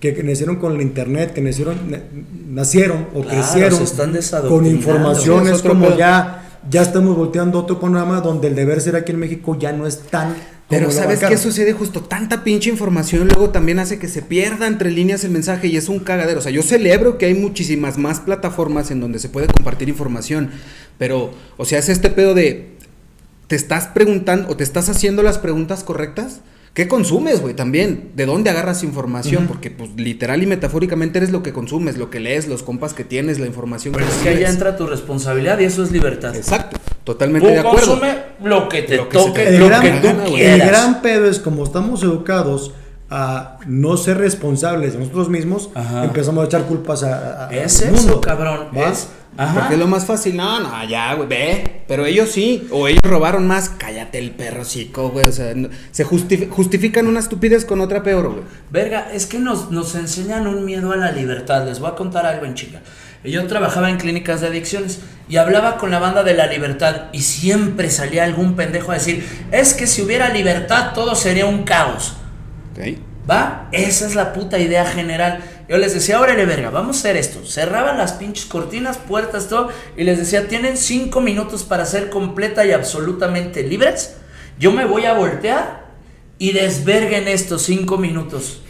que, 0.00 0.14
que 0.14 0.22
nacieron 0.22 0.56
con 0.56 0.74
el 0.76 0.80
internet, 0.80 1.34
que 1.34 1.42
nacieron, 1.42 1.90
na- 1.90 2.00
nacieron 2.48 3.08
o 3.14 3.20
Claro, 3.20 3.28
crecieron 3.42 3.78
se 3.78 3.84
están 3.84 4.16
con 4.48 4.64
informaciones 4.64 5.60
como 5.60 5.94
ya 5.98 6.42
ya 6.70 6.82
estamos 6.82 7.16
volteando 7.16 7.58
otro 7.58 7.80
panorama 7.80 8.20
donde 8.20 8.48
el 8.48 8.54
deber 8.54 8.80
ser 8.80 8.96
aquí 8.96 9.12
en 9.12 9.18
México 9.18 9.56
ya 9.58 9.72
no 9.72 9.86
es 9.86 10.00
tan... 10.00 10.34
Pero 10.68 10.90
¿sabes 10.90 11.20
qué 11.20 11.36
sucede? 11.36 11.72
Justo 11.72 12.02
tanta 12.02 12.42
pinche 12.42 12.68
información 12.70 13.28
luego 13.28 13.50
también 13.50 13.78
hace 13.78 14.00
que 14.00 14.08
se 14.08 14.20
pierda 14.20 14.66
entre 14.66 14.90
líneas 14.90 15.22
el 15.22 15.30
mensaje 15.30 15.68
y 15.68 15.76
es 15.76 15.88
un 15.88 16.00
cagadero. 16.00 16.40
O 16.40 16.42
sea, 16.42 16.50
yo 16.50 16.62
celebro 16.62 17.18
que 17.18 17.26
hay 17.26 17.34
muchísimas 17.34 17.98
más 17.98 18.18
plataformas 18.18 18.90
en 18.90 19.00
donde 19.00 19.20
se 19.20 19.28
puede 19.28 19.46
compartir 19.46 19.88
información, 19.88 20.50
pero, 20.98 21.32
o 21.56 21.64
sea, 21.64 21.78
es 21.78 21.88
este 21.88 22.10
pedo 22.10 22.34
de, 22.34 22.74
¿te 23.46 23.54
estás 23.54 23.86
preguntando 23.86 24.48
o 24.48 24.56
te 24.56 24.64
estás 24.64 24.88
haciendo 24.88 25.22
las 25.22 25.38
preguntas 25.38 25.84
correctas? 25.84 26.40
¿Qué 26.76 26.88
consumes, 26.88 27.40
güey? 27.40 27.54
También, 27.54 28.10
¿de 28.16 28.26
dónde 28.26 28.50
agarras 28.50 28.82
información? 28.84 29.46
Porque, 29.46 29.70
pues, 29.70 29.92
literal 29.96 30.42
y 30.42 30.46
metafóricamente 30.46 31.16
eres 31.16 31.30
lo 31.30 31.42
que 31.42 31.54
consumes, 31.54 31.96
lo 31.96 32.10
que 32.10 32.20
lees, 32.20 32.48
los 32.48 32.62
compas 32.62 32.92
que 32.92 33.02
tienes, 33.02 33.38
la 33.38 33.46
información 33.46 33.94
Pero 33.94 34.04
que 34.04 34.12
es 34.12 34.18
que 34.18 34.28
ahí 34.28 34.34
recibes. 34.34 34.52
entra 34.56 34.76
tu 34.76 34.86
responsabilidad 34.86 35.58
y 35.58 35.64
eso 35.64 35.82
es 35.82 35.90
libertad. 35.90 36.36
Exacto, 36.36 36.78
totalmente 37.02 37.48
de 37.48 37.60
acuerdo. 37.60 37.92
consume 37.98 38.14
lo 38.44 38.68
que 38.68 38.82
te 38.82 38.98
Lo 38.98 39.08
que 39.08 39.18
se 39.18 39.24
toque, 39.24 39.42
te 39.44 39.48
El 39.54 39.58
lo 39.60 39.66
gran, 39.68 39.80
que 39.80 39.88
gana, 39.88 40.00
tú 40.02 40.08
güey. 40.08 40.20
el 40.42 40.50
quieras. 40.58 40.68
gran 40.68 41.00
pedo 41.00 41.30
es 41.30 41.38
como 41.38 41.64
estamos 41.64 42.02
educados 42.02 42.74
a 43.10 43.58
no 43.66 43.96
ser 43.96 44.18
responsables 44.18 44.92
de 44.94 44.98
nosotros 44.98 45.28
mismos, 45.28 45.70
Ajá. 45.74 46.04
empezamos 46.04 46.42
a 46.42 46.46
echar 46.46 46.62
culpas 46.64 47.02
a, 47.02 47.46
a- 47.46 47.50
Es 47.50 47.82
al 47.82 47.94
eso, 47.94 48.02
mundo. 48.04 48.20
cabrón. 48.20 48.68
¿va? 48.76 48.88
Es, 48.90 49.08
ajá. 49.36 49.54
Porque 49.60 49.74
es 49.74 49.80
lo 49.80 49.86
más 49.86 50.04
fácil, 50.06 50.36
no, 50.36 50.58
no, 50.60 50.88
ya, 50.88 51.14
güey, 51.14 51.28
ve. 51.28 51.82
Pero 51.86 52.04
ellos 52.04 52.30
sí, 52.30 52.66
o 52.72 52.88
ellos 52.88 53.00
robaron 53.04 53.46
más, 53.46 53.68
cállate 53.68 54.18
el 54.18 54.32
perrocico, 54.32 55.10
güey. 55.10 55.26
O 55.26 55.32
sea, 55.32 55.54
no- 55.54 55.68
se 55.92 56.04
justif- 56.04 56.48
justifican 56.50 57.06
una 57.06 57.20
estupidez 57.20 57.64
con 57.64 57.80
otra 57.80 58.02
peor, 58.02 58.28
güey. 58.30 58.42
Verga, 58.70 59.08
es 59.12 59.26
que 59.26 59.38
nos, 59.38 59.70
nos 59.70 59.94
enseñan 59.94 60.46
un 60.48 60.64
miedo 60.64 60.90
a 60.92 60.96
la 60.96 61.12
libertad. 61.12 61.64
Les 61.64 61.78
voy 61.78 61.90
a 61.90 61.94
contar 61.94 62.26
algo 62.26 62.44
en 62.44 62.54
chica. 62.54 62.80
Yo 63.24 63.44
trabajaba 63.46 63.90
en 63.90 63.96
clínicas 63.98 64.40
de 64.40 64.48
adicciones 64.48 65.00
y 65.28 65.36
hablaba 65.36 65.78
con 65.78 65.90
la 65.90 65.98
banda 65.98 66.22
de 66.22 66.34
la 66.34 66.46
libertad 66.46 67.06
y 67.12 67.22
siempre 67.22 67.90
salía 67.90 68.22
algún 68.24 68.54
pendejo 68.54 68.92
a 68.92 68.94
decir, 68.94 69.26
es 69.50 69.74
que 69.74 69.88
si 69.88 70.02
hubiera 70.02 70.28
libertad 70.32 70.92
todo 70.94 71.14
sería 71.16 71.46
un 71.46 71.64
caos. 71.64 72.14
¿Va? 73.28 73.68
Esa 73.72 74.06
es 74.06 74.14
la 74.14 74.32
puta 74.32 74.58
idea 74.58 74.84
general. 74.86 75.40
Yo 75.68 75.78
les 75.78 75.94
decía, 75.94 76.20
órale, 76.20 76.44
verga, 76.46 76.70
vamos 76.70 76.96
a 76.96 76.98
hacer 77.00 77.16
esto. 77.16 77.44
Cerraban 77.44 77.98
las 77.98 78.12
pinches 78.12 78.46
cortinas, 78.46 78.98
puertas, 78.98 79.48
todo. 79.48 79.70
Y 79.96 80.04
les 80.04 80.18
decía, 80.18 80.46
tienen 80.46 80.76
cinco 80.76 81.20
minutos 81.20 81.64
para 81.64 81.86
ser 81.86 82.08
completa 82.08 82.64
y 82.64 82.72
absolutamente 82.72 83.64
libres. 83.64 84.16
Yo 84.60 84.70
me 84.70 84.84
voy 84.84 85.06
a 85.06 85.14
voltear 85.14 85.86
y 86.38 86.52
desverguen 86.52 87.26
estos 87.26 87.62
cinco 87.62 87.98
minutos. 87.98 88.62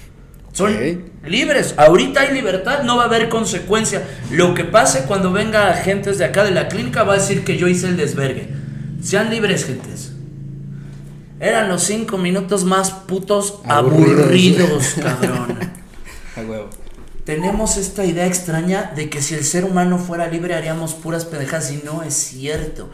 Son 0.53 0.75
libres. 1.23 1.75
Ahorita 1.77 2.23
hay 2.23 2.33
libertad, 2.33 2.83
no 2.85 2.97
va 2.97 3.03
a 3.03 3.07
haber 3.07 3.29
consecuencia. 3.29 4.03
Lo 4.31 4.55
que 4.55 4.65
pase 4.65 5.03
cuando 5.03 5.31
venga 5.31 5.69
agentes 5.69 6.17
de 6.17 6.25
acá 6.25 6.45
de 6.45 6.51
la 6.53 6.69
clínica 6.69 7.03
va 7.03 7.13
a 7.13 7.19
decir 7.19 7.45
que 7.45 7.59
yo 7.59 7.69
hice 7.69 7.89
el 7.89 7.99
desvergue. 7.99 8.49
Sean 9.03 9.29
libres, 9.29 9.67
gentes. 9.67 10.16
Eran 11.41 11.69
los 11.69 11.83
cinco 11.83 12.17
minutos 12.19 12.65
más 12.65 12.91
putos 12.91 13.61
Aburridos. 13.65 14.21
aburridos, 14.21 14.95
cabrón. 15.03 15.59
A 16.37 16.41
huevo. 16.41 16.71
Tenemos 17.25 17.77
esta 17.77 18.05
idea 18.05 18.27
extraña 18.27 18.93
de 18.95 19.11
que 19.11 19.21
si 19.21 19.35
el 19.35 19.45
ser 19.45 19.65
humano 19.65 19.99
fuera 19.99 20.29
libre 20.29 20.55
haríamos 20.55 20.95
puras 20.95 21.25
pendejadas 21.25 21.73
y 21.73 21.83
no 21.85 22.03
es 22.03 22.15
cierto. 22.15 22.89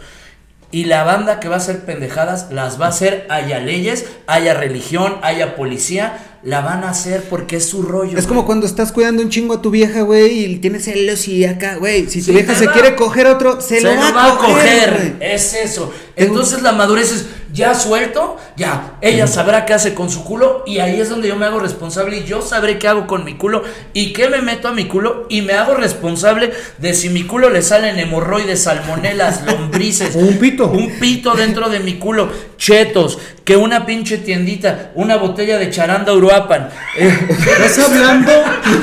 Y 0.71 0.85
la 0.87 1.05
banda 1.05 1.39
que 1.39 1.49
va 1.49 1.57
a 1.57 1.59
hacer 1.59 1.85
pendejadas 1.85 2.47
las 2.51 2.81
va 2.81 2.87
a 2.87 2.89
hacer, 2.89 3.27
haya 3.29 3.61
leyes, 3.61 4.07
haya 4.27 4.55
religión, 4.55 5.17
haya 5.21 5.55
policía, 5.55 6.39
la 6.43 6.63
van 6.63 6.83
a 6.83 6.89
hacer 6.91 7.25
porque 7.29 7.57
es 7.57 7.67
su 7.69 7.83
rollo. 7.83 8.17
Es 8.17 8.27
como 8.27 8.41
güey. 8.41 8.47
cuando 8.47 8.67
estás 8.67 8.91
cuidando 8.91 9.23
un 9.23 9.29
chingo 9.29 9.53
a 9.53 9.61
tu 9.61 9.71
vieja, 9.71 10.01
güey, 10.01 10.47
y 10.47 10.57
tienes 10.61 10.85
celos 10.85 11.29
y 11.29 11.45
acá, 11.45 11.77
güey. 11.77 12.09
Si 12.09 12.21
tu 12.21 12.27
Sí, 12.27 12.33
vieja 12.33 12.55
se 12.55 12.67
va. 12.69 12.73
quiere 12.73 12.97
coger 12.97 13.27
otro, 13.27 13.61
se, 13.61 13.81
se 13.81 13.83
lo 13.83 13.91
va, 14.15 14.33
a 14.33 14.39
coger. 14.39 15.15
güey. 15.19 15.31
Es 15.35 15.53
eso. 15.53 15.93
Entonces 16.17 16.63
la 16.63 16.73
madurez 16.73 17.13
es 17.13 17.27
ya 17.53 17.75
suelto, 17.75 18.39
ya. 18.57 18.95
Ella 19.01 19.27
sabrá 19.27 19.65
qué 19.67 19.75
hace 19.75 19.95
con 19.95 20.11
su 20.11 20.25
culo 20.25 20.63
y 20.67 20.79
ahí 20.79 21.01
es 21.01 21.11
donde 21.11 21.29
yo 21.29 21.37
me 21.37 21.45
hago 21.47 21.61
responsable 21.61 22.17
y 22.19 22.25
yo 22.25 22.41
sabré 22.43 22.79
qué 22.79 22.89
hago 22.89 23.07
con 23.07 23.25
mi 23.25 23.35
culo 23.35 23.63
y 23.93 24.13
qué 24.13 24.29
me 24.29 24.41
meto 24.41 24.69
a 24.69 24.73
mi 24.73 24.87
culo 24.87 25.27
y 25.29 25.43
me 25.43 25.53
hago 25.55 25.75
responsable 25.75 26.53
de 26.79 26.95
si 26.95 27.11
mi 27.11 27.25
culo 27.25 27.51
le 27.51 27.63
salen 27.63 27.99
hemorroides, 27.99 28.63
salmonelas, 28.63 29.43
lombrices. 29.47 30.15
Un 30.15 30.39
pito. 30.39 30.67
Un 30.69 30.99
pito 30.99 31.35
dentro 31.35 31.69
de 31.69 31.81
mi 31.81 31.95
culo, 31.99 32.31
chetos, 32.57 33.19
que 33.45 33.57
una 33.57 33.85
pinche 33.85 34.19
tiendita, 34.19 34.91
una 34.95 35.17
botella 35.17 35.59
de 35.59 35.71
charanda 35.71 36.13
Uruapan. 36.13 36.71
eh, 36.97 37.19
Estás 37.65 37.91
hablando 37.91 38.33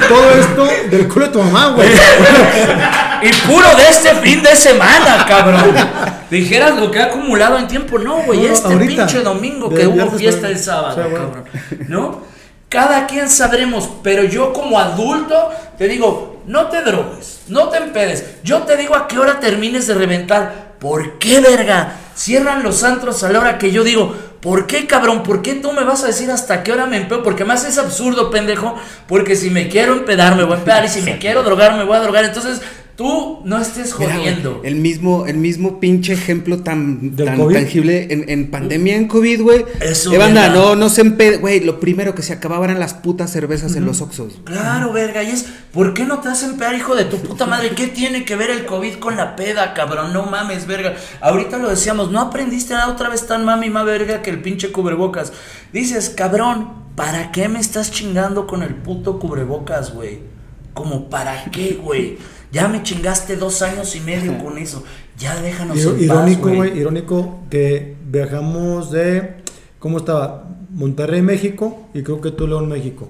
todo 0.07 0.31
esto 0.39 0.67
del 0.91 1.07
culo 1.07 1.25
de 1.27 1.31
tu 1.31 1.41
mamá, 1.41 1.69
güey. 1.75 1.89
Y 3.21 3.29
puro 3.47 3.67
de 3.75 3.89
este 3.89 4.15
fin 4.15 4.41
de 4.41 4.55
semana, 4.55 5.25
cabrón. 5.27 5.75
Dijeras 6.29 6.77
lo 6.77 6.91
que 6.91 6.99
ha 6.99 7.05
acumulado 7.05 7.57
en 7.57 7.67
tiempo. 7.67 7.97
No, 7.99 8.23
güey, 8.23 8.41
No, 8.41 8.53
este 8.53 8.67
ahorita. 8.73 9.05
pinche 9.07 9.21
domingo 9.23 9.69
que 9.69 9.87
hubo 9.87 10.11
fiesta 10.11 10.47
el 10.47 10.59
sábado, 10.59 10.91
o 10.91 10.95
sea, 10.95 11.07
bueno. 11.07 11.25
cabrón. 11.31 11.45
¿No? 11.87 12.21
Cada 12.69 13.07
quien 13.07 13.29
sabremos, 13.29 13.89
pero 14.03 14.23
yo 14.23 14.53
como 14.53 14.79
adulto 14.79 15.49
te 15.77 15.87
digo, 15.87 16.43
no 16.45 16.67
te 16.67 16.83
drogues, 16.83 17.41
no 17.47 17.69
te 17.69 17.77
empedes. 17.77 18.23
Yo 18.43 18.59
te 18.59 18.77
digo 18.77 18.95
a 18.95 19.07
qué 19.07 19.17
hora 19.17 19.39
termines 19.39 19.87
de 19.87 19.95
reventar. 19.95 20.69
¿Por 20.79 21.17
qué, 21.17 21.39
verga? 21.41 21.93
Cierran 22.15 22.61
los 22.63 22.83
antros 22.83 23.23
a 23.23 23.31
la 23.31 23.39
hora 23.39 23.57
que 23.57 23.71
yo 23.71 23.83
digo, 23.83 24.15
¿por 24.39 24.67
qué, 24.67 24.85
cabrón? 24.85 25.23
¿Por 25.23 25.41
qué 25.41 25.55
tú 25.55 25.71
me 25.73 25.83
vas 25.83 26.03
a 26.03 26.07
decir 26.07 26.29
hasta 26.31 26.63
qué 26.63 26.71
hora 26.71 26.85
me 26.85 26.97
empeo? 26.97 27.23
Porque 27.23 27.43
más 27.43 27.65
es 27.65 27.77
absurdo, 27.79 28.29
pendejo. 28.29 28.75
Porque 29.07 29.35
si 29.35 29.49
me 29.49 29.67
quiero 29.67 29.93
empedar, 29.93 30.35
me 30.35 30.43
voy 30.43 30.53
a 30.53 30.59
empedar. 30.59 30.85
Y 30.85 30.89
si 30.89 31.01
me 31.01 31.17
quiero 31.19 31.41
drogar, 31.43 31.75
me 31.75 31.83
voy 31.85 31.97
a 31.97 32.01
drogar. 32.01 32.23
Entonces, 32.23 32.61
tú 32.99 33.39
no 33.45 33.57
estés 33.57 33.97
Mira, 33.97 34.13
jodiendo. 34.17 34.59
el 34.65 34.75
mismo, 34.75 35.25
el 35.25 35.37
mismo 35.37 35.79
pinche 35.79 36.11
ejemplo 36.11 36.63
tan, 36.63 37.15
tangible 37.15 38.07
en, 38.11 38.29
en 38.29 38.51
pandemia 38.51 38.97
en 38.97 39.07
COVID, 39.07 39.41
güey. 39.41 39.65
Eso, 39.79 40.11
Eh, 40.13 40.17
banda, 40.17 40.49
no, 40.49 40.75
no 40.75 40.89
se 40.89 40.99
empede, 40.99 41.37
güey. 41.37 41.61
Lo 41.61 41.79
primero 41.79 42.13
que 42.13 42.23
se 42.23 42.33
acababa 42.33 42.65
eran 42.65 42.77
las 42.77 42.93
putas 42.93 43.31
cervezas 43.31 43.77
en 43.77 43.85
los 43.85 44.01
Oxxos. 44.01 44.41
Claro, 44.43 44.91
verga, 44.91 45.23
y 45.23 45.27
es, 45.27 45.45
¿por 45.71 45.93
qué 45.93 46.03
no 46.03 46.19
te 46.19 46.27
hacen 46.27 46.57
pegar, 46.57 46.75
hijo 46.75 46.93
de 46.93 47.05
tu 47.05 47.15
puta 47.19 47.45
madre? 47.45 47.69
¿Qué 47.69 47.87
tiene 47.87 48.25
que 48.25 48.35
ver 48.35 48.49
el 48.49 48.65
COVID 48.65 48.95
con 48.95 49.15
la 49.15 49.37
peda, 49.37 49.73
cabrón? 49.73 50.11
No 50.11 50.25
mames, 50.25 50.67
verga. 50.67 50.97
Ahorita 51.21 51.57
lo 51.57 51.69
decíamos, 51.69 52.11
no 52.11 52.19
aprendiste 52.19 52.73
nada 52.73 52.89
otra 52.91 53.07
vez 53.07 53.25
tan 53.25 53.45
mami, 53.45 53.69
más 53.69 53.85
verga 53.85 54.21
que 54.21 54.29
el 54.29 54.41
pinche 54.41 54.73
cubrebocas. 54.73 55.31
Dices, 55.71 56.09
cabrón, 56.09 56.73
¿para 56.97 57.31
qué 57.31 57.47
me 57.47 57.61
estás 57.61 57.91
chingando 57.91 58.45
con 58.45 58.61
el 58.61 58.75
puto 58.75 59.19
cubrebocas, 59.19 59.93
güey? 59.93 60.19
Como, 60.73 61.09
¿para 61.09 61.45
qué, 61.45 61.79
güey? 61.81 62.17
Ya 62.51 62.67
me 62.67 62.81
chingaste 62.83 63.35
dos 63.35 63.61
años 63.61 63.95
y 63.95 63.99
medio 63.99 64.37
con 64.43 64.57
eso. 64.57 64.83
Ya 65.17 65.39
déjanos 65.41 65.77
en 65.77 66.03
Irónico, 66.03 66.49
güey, 66.49 66.77
irónico 66.77 67.39
que 67.49 67.95
viajamos 68.09 68.91
de, 68.91 69.35
¿cómo 69.77 69.97
estaba? 69.97 70.49
Monterrey, 70.69 71.21
México 71.21 71.87
y 71.93 72.03
creo 72.03 72.21
que 72.21 72.31
Tulón, 72.31 72.67
México. 72.69 73.09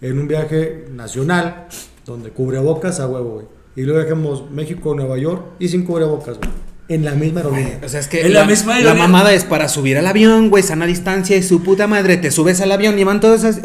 En 0.00 0.18
un 0.18 0.28
viaje 0.28 0.86
nacional 0.92 1.66
donde 2.06 2.30
cubrebocas 2.30 3.00
a 3.00 3.08
huevo, 3.08 3.30
güey. 3.34 3.46
Y 3.76 3.82
luego 3.82 4.00
viajamos 4.00 4.50
México, 4.50 4.94
Nueva 4.94 5.18
York 5.18 5.42
y 5.58 5.68
sin 5.68 5.84
cubrebocas, 5.84 6.38
güey. 6.38 6.50
En 6.90 7.04
la 7.04 7.10
misma 7.12 7.40
aerolínea. 7.40 7.78
O 7.84 7.88
sea, 7.88 8.00
es 8.00 8.08
que 8.08 8.22
En 8.22 8.32
la 8.32 8.44
misma 8.46 8.72
la 8.72 8.78
aerolínea. 8.78 9.06
mamada 9.08 9.34
es 9.34 9.44
para 9.44 9.68
subir 9.68 9.98
al 9.98 10.06
avión, 10.06 10.48
güey, 10.48 10.62
sana 10.62 10.86
distancia 10.86 11.36
y 11.36 11.42
su 11.42 11.62
puta 11.62 11.86
madre. 11.86 12.16
Te 12.16 12.30
subes 12.30 12.62
al 12.62 12.72
avión 12.72 12.98
y 12.98 13.04
van 13.04 13.20
todas 13.20 13.44
esas. 13.44 13.60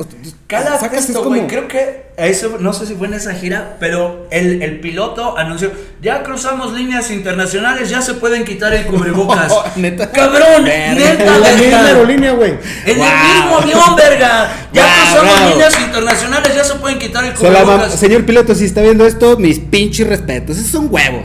Cada 0.47 0.77
sacas, 0.77 1.03
es 1.05 1.09
esto, 1.09 1.23
como- 1.23 1.35
güey, 1.37 1.47
creo 1.47 1.69
que 1.69 2.03
a 2.17 2.25
eso, 2.27 2.57
no 2.59 2.73
sé 2.73 2.85
si 2.85 2.95
fue 2.95 3.07
en 3.07 3.13
esa 3.13 3.33
gira, 3.33 3.77
pero 3.79 4.27
el, 4.29 4.61
el 4.61 4.81
piloto 4.81 5.37
anunció, 5.37 5.71
ya 6.01 6.21
cruzamos 6.21 6.73
líneas 6.73 7.09
internacionales, 7.11 7.89
ya 7.89 8.01
se 8.01 8.15
pueden 8.15 8.43
quitar 8.43 8.73
el 8.73 8.85
cubrebocas. 8.87 9.53
Neta. 9.77 10.11
Cabrón, 10.11 10.65
neta, 10.65 11.23
En 11.35 11.41
la 11.41 11.53
misma 11.53 11.85
aerolínea, 11.85 12.33
güey. 12.33 12.55
En 12.85 12.97
Wow. 12.97 13.07
el 13.07 13.35
mismo 13.39 13.57
avión, 13.59 13.95
verga. 13.95 14.53
Ya 14.73 14.83
Wow, 14.83 14.91
cruzamos 14.99 15.33
bravo. 15.39 15.49
líneas 15.51 15.79
internacionales, 15.79 16.55
ya 16.55 16.63
se 16.65 16.75
pueden 16.75 16.99
quitar 16.99 17.23
el 17.23 17.37
Se 17.37 17.49
la 17.49 17.59
mam- 17.61 17.63
cubrebocas. 17.63 17.95
Señor 17.97 18.25
piloto, 18.25 18.53
si 18.53 18.65
está 18.65 18.81
viendo 18.81 19.05
esto, 19.07 19.37
mis 19.37 19.59
pinches 19.59 20.05
respetos. 20.07 20.57
Esos 20.57 20.71
son 20.71 20.87
huevos. 20.91 21.23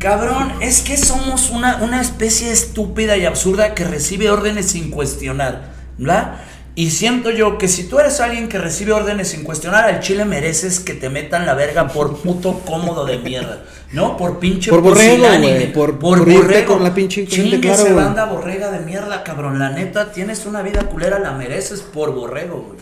Cabrón, 0.00 0.50
es 0.60 0.80
que 0.80 0.96
somos 0.96 1.50
una, 1.50 1.76
una 1.82 2.00
especie 2.00 2.50
estúpida 2.50 3.18
y 3.18 3.26
absurda 3.26 3.74
que 3.74 3.84
recibe 3.84 4.30
órdenes 4.30 4.70
sin 4.70 4.90
cuestionar, 4.90 5.72
¿verdad? 5.98 6.36
Y 6.74 6.90
siento 6.90 7.30
yo 7.30 7.58
que 7.58 7.68
si 7.68 7.84
tú 7.84 7.98
eres 7.98 8.18
alguien 8.20 8.48
que 8.48 8.56
recibe 8.56 8.92
órdenes 8.92 9.28
sin 9.28 9.44
cuestionar, 9.44 9.84
al 9.84 10.00
chile 10.00 10.24
mereces 10.24 10.80
que 10.80 10.94
te 10.94 11.10
metan 11.10 11.44
la 11.44 11.52
verga 11.52 11.88
por 11.88 12.16
puto 12.22 12.60
cómodo 12.60 13.04
de 13.04 13.18
mierda, 13.18 13.64
¿no? 13.92 14.16
Por 14.16 14.38
pinche 14.38 14.70
Por 14.70 14.80
borrego, 14.80 15.24
güey, 15.42 15.72
por- 15.98 15.98
por 15.98 16.28
irte 16.32 16.64
con 16.64 16.82
la 16.82 16.94
pinche 16.94 17.26
Chingue 17.26 17.60
claro, 17.60 17.82
esa 17.82 17.92
banda 17.94 18.24
borrega 18.24 18.70
de 18.70 18.80
mierda, 18.80 19.22
cabrón. 19.22 19.58
La 19.58 19.68
neta, 19.70 20.12
tienes 20.12 20.46
una 20.46 20.62
vida 20.62 20.84
culera, 20.84 21.18
la 21.18 21.32
mereces 21.32 21.82
por 21.82 22.14
borrego, 22.14 22.62
güey. 22.68 22.78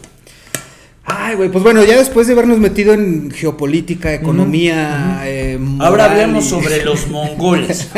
Ay, 1.11 1.37
güey, 1.37 1.49
pues 1.51 1.65
bueno, 1.65 1.83
ya 1.85 1.97
después 1.97 2.27
de 2.27 2.35
habernos 2.35 2.59
metido 2.59 2.93
en 2.93 3.31
geopolítica, 3.31 4.13
economía, 4.13 5.21
eh, 5.25 5.59
Ahora 5.81 6.05
hablemos 6.07 6.45
y- 6.45 6.49
sobre 6.51 6.85
los 6.85 7.09
mongoles. 7.09 7.89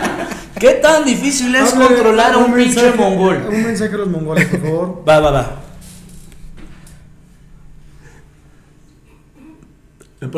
¿Qué 0.58 0.70
tan 0.72 1.04
difícil 1.04 1.54
es 1.54 1.74
controlar 1.74 2.32
a 2.32 2.38
un 2.38 2.54
pinche 2.54 2.80
mensaje- 2.82 2.96
mongol? 2.96 3.46
Un 3.52 3.62
mensaje 3.62 3.94
a 3.94 3.98
los 3.98 4.08
mongoles, 4.08 4.46
por 4.46 4.60
favor. 4.62 5.04
Va, 5.06 5.20
va, 5.20 5.30
va. 5.30 5.62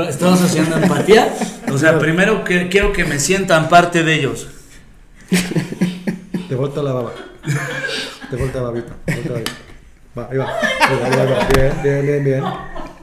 ¿Estamos 0.09 0.43
haciendo 0.43 0.77
empatía? 0.77 1.33
O 1.73 1.79
sea, 1.79 1.99
primero 2.01 2.43
que 2.45 2.69
quiero 2.69 2.93
que 2.93 3.05
me 3.05 3.21
sientan 3.21 3.69
parte 3.69 4.03
de 4.03 4.15
ellos. 4.17 4.49
Te 6.49 6.57
falta 6.57 6.83
la 6.83 6.93
baba. 6.93 7.13
Te 8.29 8.37
falta 8.37 8.61
babita. 8.61 8.97
Te 9.07 9.13
falta 9.15 9.33
babita. 9.35 9.53
Va, 10.19 10.29
ahí 10.31 10.39
va. 10.39 10.47
Ahí 10.47 10.97
va, 10.97 11.07
ahí 11.07 11.17
va, 11.17 11.23
ahí 11.23 11.31
va. 11.31 11.49
Bien, 11.55 11.73
bien, 11.83 12.07
bien, 12.07 12.25
bien. 12.25 12.45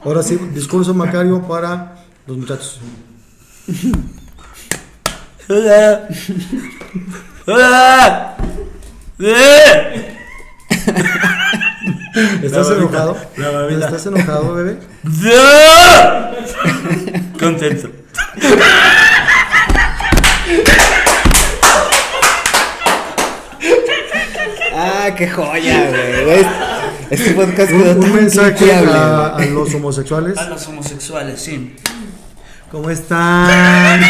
Ahora 0.03 0.22
sí, 0.22 0.36
discurso 0.53 0.93
Macario 0.93 1.41
para 1.47 1.95
los 2.28 2.38
muchachos. 2.38 2.82
Hola. 5.49 6.07
Hola. 7.47 8.36
¿Estás 12.43 12.70
babita, 12.70 12.82
enojado? 12.82 13.18
la. 13.38 13.86
¿Estás 13.86 14.05
enojado, 14.07 14.53
bebé? 14.55 14.80
¡Ya! 15.22 16.34
Contento. 17.39 17.91
Ah, 24.78 25.16
qué 25.16 25.30
joya, 25.30 25.89
güey. 26.26 26.64
Este 27.10 27.32
podcast 27.32 27.72
Un, 27.72 27.84
quedó 27.84 27.91
un 27.93 27.99
tan 27.99 28.16
mensaje 28.16 28.74
a, 28.74 29.38
los 29.51 29.74
homosexuales. 29.74 30.38
A 30.38 30.49
los 30.49 30.68
homosexuales, 30.68 31.39
sí. 31.39 31.76
¿Cómo 32.72 32.89
están? 32.89 34.01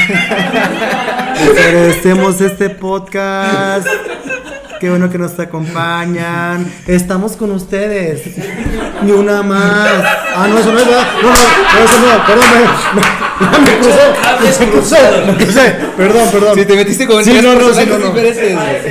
Agradecemos 1.33 2.39
este 2.41 2.69
podcast. 2.69 3.87
Qué 4.79 4.89
bueno 4.89 5.09
que 5.09 5.17
nos 5.17 5.37
acompañan. 5.39 6.71
Estamos 6.87 7.33
con 7.33 7.51
ustedes. 7.51 8.37
Ni 9.03 9.11
una 9.11 9.43
más. 9.43 9.89
Ah, 10.35 10.47
no, 10.49 10.57
eso 10.59 10.71
no 10.71 10.79
es 10.79 10.85
verdad. 10.85 11.07
No, 11.21 11.29
no, 11.29 11.33
no, 11.33 11.79
eso 11.83 11.99
no. 11.99 12.07
Perdón, 12.25 12.45
me, 12.93 13.01
me, 13.45 13.59
me 13.59 13.77
crucé. 13.79 14.03
Me 14.59 14.71
crucé. 14.71 14.97
Me 15.27 15.35
crucé. 15.35 15.75
Perdón, 15.97 16.29
perdón. 16.31 16.55
Si 16.55 16.65
te 16.65 16.75
metiste 16.75 17.07
con 17.07 17.23
Sí, 17.23 17.39
no, 17.41 17.55
no, 17.55 17.73
sí, 17.73 17.85
no, 17.87 17.97
no. 17.97 18.13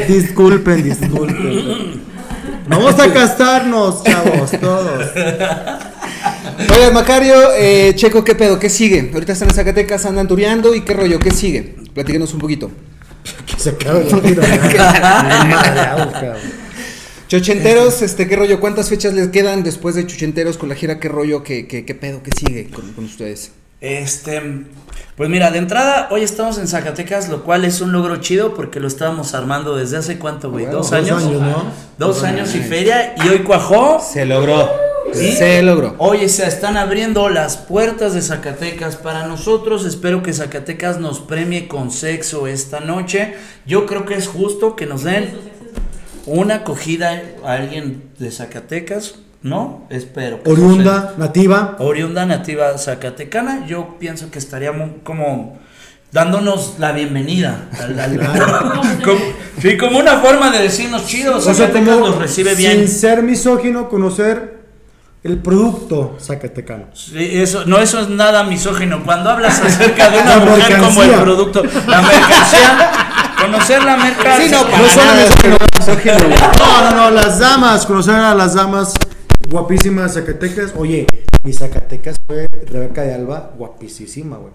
Disculpen, 0.09 0.83
disculpen. 0.83 2.14
Vamos 2.67 2.99
a 2.99 3.13
casarnos, 3.13 4.03
chavos, 4.05 4.51
todos. 4.53 5.11
Oye, 6.71 6.91
Macario, 6.93 7.53
eh, 7.59 7.93
Checo, 7.95 8.25
¿qué 8.25 8.35
pedo? 8.35 8.59
¿Qué 8.59 8.71
sigue? 8.71 9.11
Ahorita 9.13 9.33
están 9.33 9.49
en 9.51 9.55
Zacatecas, 9.55 10.07
andan 10.07 10.27
tureando 10.29 10.75
y 10.75 10.81
qué 10.81 10.95
rollo, 10.95 11.19
¿qué 11.19 11.31
sigue? 11.31 11.75
Platíquenos 11.93 12.33
un 12.35 12.41
poquito. 12.41 12.71
Que 13.47 13.59
se 13.59 13.71
acabe 13.71 14.05
la 14.05 14.19
vida. 14.19 14.43
Chochenteros, 17.29 18.03
este, 18.03 18.29
¿qué 18.29 18.37
rollo? 18.37 18.61
¿Cuántas 18.61 18.89
fechas 18.89 19.15
les 19.15 19.29
quedan 19.29 19.63
después 19.63 19.95
de 19.95 20.07
Chochenteros 20.07 20.59
con 20.59 20.69
la 20.69 20.75
gira? 20.75 21.01
¿Qué 21.01 21.09
rollo? 21.09 21.43
¿Qué, 21.43 21.67
qué, 21.67 21.85
qué 21.85 21.95
pedo? 21.95 22.23
¿Qué 22.23 22.31
sigue 22.33 22.69
con, 22.71 22.93
con 22.93 23.05
ustedes? 23.05 23.51
Este, 23.81 24.41
pues 25.17 25.29
mira, 25.29 25.51
de 25.51 25.59
entrada, 25.59 26.09
hoy 26.11 26.23
estamos 26.23 26.59
en 26.59 26.69
Zacatecas, 26.69 27.29
lo 27.29 27.45
cual 27.45 27.65
es 27.65 27.81
un 27.81 27.93
logro 27.93 28.17
chido 28.17 28.55
porque 28.55 28.81
lo 28.81 28.89
estábamos 28.89 29.35
armando 29.35 29.77
desde 29.77 29.99
hace 29.99 30.19
cuánto, 30.19 30.51
güey, 30.51 30.65
Bueno, 30.65 30.79
dos, 30.79 30.91
dos 30.91 30.99
años. 31.01 31.23
años, 31.25 31.41
¿no? 31.43 31.65
Dos 31.99 32.23
años 32.25 32.55
y 32.55 32.61
feria, 32.61 33.15
y 33.23 33.29
hoy 33.29 33.41
cuajó. 33.41 34.01
Se 34.01 34.25
logró. 34.25 34.71
¿Sí? 35.13 35.33
Se 35.33 35.63
logró. 35.63 35.95
Oye, 35.99 36.29
se 36.29 36.47
están 36.47 36.77
abriendo 36.79 37.29
las 37.29 37.57
puertas 37.59 38.15
de 38.15 38.23
Zacatecas 38.23 38.97
para 38.97 39.27
nosotros. 39.27 39.85
Espero 39.85 40.23
que 40.23 40.33
Zacatecas 40.33 40.99
nos 40.99 41.21
premie 41.21 41.69
con 41.69 41.91
sexo 41.91 42.47
esta 42.47 42.81
noche. 42.81 43.35
Yo 43.67 43.85
creo 43.87 44.07
que 44.07 44.15
es 44.15 44.27
justo 44.27 44.75
que 44.77 44.87
nos 44.87 45.05
den 45.05 45.31
una 46.27 46.57
acogida 46.57 47.23
a 47.45 47.53
alguien 47.53 48.11
de 48.19 48.31
Zacatecas, 48.31 49.17
¿no? 49.45 49.87
Espero. 49.91 50.43
que 50.43 50.51
Oriunda, 50.51 51.15
nativa. 51.19 51.77
oriunda 51.79 52.25
nativa 52.27 52.77
zacatecana, 52.79 53.65
yo 53.67 53.97
pienso 54.01 54.31
que 54.31 54.39
estaríamos 54.41 54.89
como 55.05 55.59
dándonos 56.11 56.77
la 56.79 56.93
bienvenida. 56.93 57.69
al- 57.81 58.01
al- 58.01 58.19
como, 59.05 59.21
sí, 59.61 59.77
como 59.77 59.99
una 59.99 60.19
forma 60.19 60.51
de 60.51 60.63
decirnos 60.63 61.07
chido, 61.07 61.37
O 61.37 61.41
sea, 61.55 61.71
como 61.71 62.13
recibe 62.19 62.51
sin 62.57 62.59
bien. 62.59 62.89
ser 62.89 63.23
misógino, 63.23 63.89
conocer 63.89 64.65
el 65.23 65.39
producto 65.39 66.17
zacatecano. 66.21 66.87
Sí, 66.95 67.31
eso, 67.41 67.65
no, 67.67 67.79
eso 67.79 68.01
es 68.01 68.09
nada 68.09 68.45
misógino. 68.45 69.03
Cuando 69.05 69.31
hablas 69.31 69.61
acerca 69.65 70.09
de 70.11 70.21
una 70.21 70.37
La 70.37 70.45
mujer 70.45 70.79
como 70.79 71.03
el 71.03 71.11
producto, 71.13 71.63
la 71.87 72.01
mercancía, 72.03 72.93
conocer 73.43 73.83
la 73.85 73.97
mercancía. 73.97 74.47
Sí, 74.47 74.51
no, 74.51 74.65
para 74.71 75.15
nada. 75.15 75.25
No, 76.59 76.91
no, 76.91 76.97
no, 76.97 77.11
las 77.11 77.39
damas, 77.39 77.85
conocer 77.85 78.15
a 78.15 78.35
las 78.35 78.55
damas 78.55 78.95
guapísimas 79.55 80.15
Zacatecas. 80.15 80.75
Oye, 80.77 81.07
mi 81.45 81.53
Zacatecas 81.53 82.17
fue 82.27 82.47
Rebeca 82.67 83.03
de 83.03 83.15
Alba, 83.15 83.53
guapísima, 83.57 84.37
güey. 84.37 84.53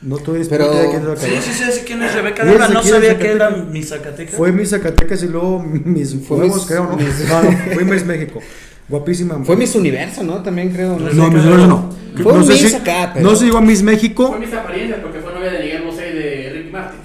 No 0.00 0.16
tuve 0.16 0.42
Pero- 0.46 0.72
idea 0.72 0.82
de 0.84 0.88
quién 0.90 1.02
es 1.02 1.18
Sí, 1.20 1.26
Rebeca. 1.26 1.42
sí, 1.42 1.52
sí, 1.52 1.64
sí, 1.72 1.80
quién 1.86 2.02
es 2.02 2.14
Rebeca 2.14 2.42
Sí, 2.44 2.48
de 2.48 2.54
Alba, 2.54 2.66
sí, 2.68 2.72
No 2.72 2.82
sabía 2.82 3.18
que 3.18 3.30
era 3.32 3.50
mi 3.50 3.82
Zacatecas. 3.82 4.34
Fue 4.36 4.52
mi 4.52 4.64
Zacatecas 4.64 5.22
y 5.22 5.28
luego 5.28 5.58
mis 5.62 6.14
Fue 6.26 6.38
Miss- 6.48 6.64
creo, 6.66 6.84
¿no? 6.84 6.96
Miss- 6.96 7.24
No, 7.28 7.42
no, 7.42 7.58
fue 7.74 7.84
Miss 7.84 8.04
México. 8.06 8.40
Guapísima. 8.88 9.44
Fue 9.44 9.54
Miss 9.56 9.74
Universo, 9.74 10.22
¿no? 10.22 10.42
También 10.42 10.70
creo. 10.70 10.98
No. 10.98 11.10
No, 11.12 11.30
Miss 11.30 11.44
Universo 11.44 11.66
no. 11.66 11.90
Fue 12.22 12.32
no 12.32 12.42
sé 12.44 12.52
Miss 12.54 12.70
si, 12.70 12.74
acá, 12.76 13.10
pero- 13.12 13.28
No 13.28 13.36
se 13.36 13.44
llegó 13.44 13.58
a 13.58 13.60
Miss 13.60 13.82
México. 13.82 14.28
Fue 14.28 14.38
mis 14.38 14.54
apariencias 14.54 15.00
porque 15.02 15.18
fue 15.20 15.34
novia 15.34 15.50
de 15.52 15.58
Miguel 15.58 15.82
Bosé 15.82 16.08
y 16.10 16.14
de 16.16 16.50
Ricky 16.54 16.70
Martin. 16.70 17.00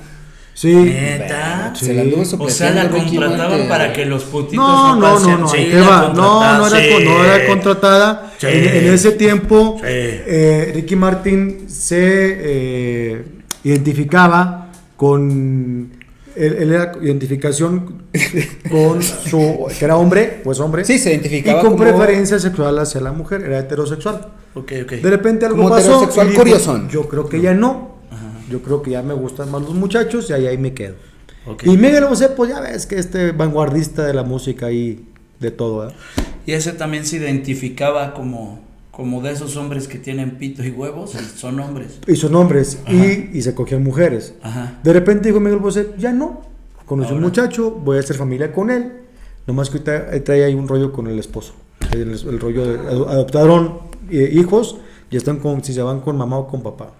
Sí. 0.53 0.74
Neta. 0.76 1.53
Se 1.76 1.93
la 1.93 2.01
anduvo 2.01 2.22
O 2.39 2.49
sea, 2.49 2.72
la 2.72 2.89
contrataban 2.89 3.68
para 3.68 3.93
que 3.93 4.05
los 4.05 4.24
putitos 4.24 4.55
No, 4.57 4.95
no, 4.95 5.20
no, 5.20 5.38
no, 5.39 5.47
Sí. 5.47 5.70
No, 5.74 6.14
no 6.14 6.68
era, 6.68 6.70
sí. 6.80 7.03
no 7.05 7.24
era 7.24 7.47
contratada. 7.47 8.34
Sí. 8.38 8.47
En, 8.47 8.66
en 8.88 8.93
ese 8.93 9.11
tiempo, 9.11 9.76
Sí. 9.80 9.84
eh, 9.88 10.72
Ricky 10.76 10.95
Martin 10.95 11.66
se 11.70 11.97
eh, 12.01 13.26
identificaba 13.64 14.70
con. 14.97 15.91
Él, 16.36 16.55
él 16.61 16.74
era 16.74 16.93
identificación 17.01 18.03
con 18.72 19.03
su. 19.03 19.68
que 19.78 19.86
era 19.86 19.97
hombre, 19.97 20.41
pues 20.43 20.59
hombre. 20.59 20.84
Sí, 20.84 20.97
se 20.97 21.09
Y 21.09 21.14
identificaba 21.14 21.61
con 21.61 21.74
como- 21.74 21.84
preferencia 21.84 22.39
sexual 22.39 22.78
hacia 22.80 23.01
la 23.01 23.11
mujer, 23.11 23.43
era 23.43 23.59
heterosexual. 23.59 24.30
Ok, 24.55 24.72
ok. 24.84 24.91
De 24.93 25.09
repente 25.09 25.45
algo 25.45 25.57
Como 25.57 25.70
pasó. 25.70 26.03
heterosexual 26.03 26.88
y. 26.88 26.91
Yo 26.91 27.07
creo 27.07 27.30
que 27.30 27.39
ya 27.41 27.53
no. 27.53 27.93
Yo 28.49 28.61
creo 28.61 28.82
que 28.82 28.91
ya 28.91 29.01
me 29.01 29.14
gustan 29.14 29.49
más 29.51 29.61
los 29.61 29.74
muchachos 29.74 30.30
y 30.30 30.34
ahí, 30.34 30.47
ahí 30.47 30.57
me 30.57 30.74
quedo. 30.74 30.95
Y 31.64 31.78
Miguel 31.78 32.06
Bosé, 32.06 32.30
pues 32.30 32.50
ya 32.50 32.62
ves 32.62 32.86
que 32.86 32.98
este 32.98 33.32
vanguardista 33.32 34.06
de 34.06 34.14
la 34.14 34.24
música 34.24 34.72
y 34.72 35.06
de 35.39 35.52
todo, 35.52 35.89
¿eh? 35.89 35.94
Y 36.46 36.54
ese 36.54 36.72
también 36.74 37.06
se 37.06 37.18
identificaba 37.18 38.14
como, 38.14 38.60
como 38.91 39.22
de 39.22 39.32
esos 39.32 39.56
hombres 39.58 39.88
que 39.88 39.98
tienen 39.98 40.38
pito 40.38 40.64
y 40.64 40.70
huevos, 40.72 41.16
y 41.16 41.38
son 41.38 41.60
hombres. 41.60 42.00
Y 42.08 42.16
son 42.16 42.36
hombres 42.36 42.80
y, 42.88 43.38
y 43.38 43.41
se 43.41 43.54
cogían 43.54 43.84
mujeres. 43.84 44.36
Ajá. 44.41 44.80
De 44.84 44.94
repente 44.94 45.30
dijo 45.30 45.39
Miguel 45.39 45.60
Bosé, 45.60 45.89
ya 45.98 46.12
no. 46.14 46.41
Conocí 46.86 47.14
un 47.14 47.22
muchacho, 47.22 47.72
voy 47.72 47.98
a 47.98 48.00
hacer 48.02 48.16
familia 48.18 48.52
con 48.52 48.70
él. 48.70 48.91
Nomás 49.48 49.70
que 49.70 49.78
ahorita 49.78 50.24
trae 50.24 50.44
ahí 50.46 50.54
un 50.54 50.68
rollo 50.68 50.91
con 50.94 51.08
el 51.08 51.18
esposo. 51.20 51.54
El, 51.91 52.12
el 52.12 52.39
rollo 52.39 52.66
de 52.66 52.80
ado- 52.89 53.10
adoptaron 53.10 53.80
eh, 54.10 54.30
hijos 54.34 54.78
y 55.10 55.18
están 55.18 55.39
con, 55.39 55.64
si 55.64 55.74
se 55.74 55.82
van 55.82 56.00
con 56.02 56.18
mamá 56.18 56.38
o 56.38 56.48
con 56.48 56.62
papá. 56.62 56.91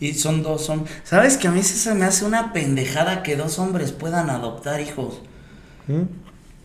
Y 0.00 0.14
son 0.14 0.42
dos 0.44 0.64
son 0.64 0.84
¿Sabes 1.04 1.36
que 1.36 1.48
a 1.48 1.50
mí 1.50 1.62
se 1.62 1.92
me 1.94 2.04
hace 2.04 2.24
una 2.24 2.52
pendejada 2.52 3.22
que 3.22 3.36
dos 3.36 3.58
hombres 3.58 3.92
puedan 3.92 4.30
adoptar 4.30 4.80
hijos? 4.80 5.20
¿Mm? 5.88 6.02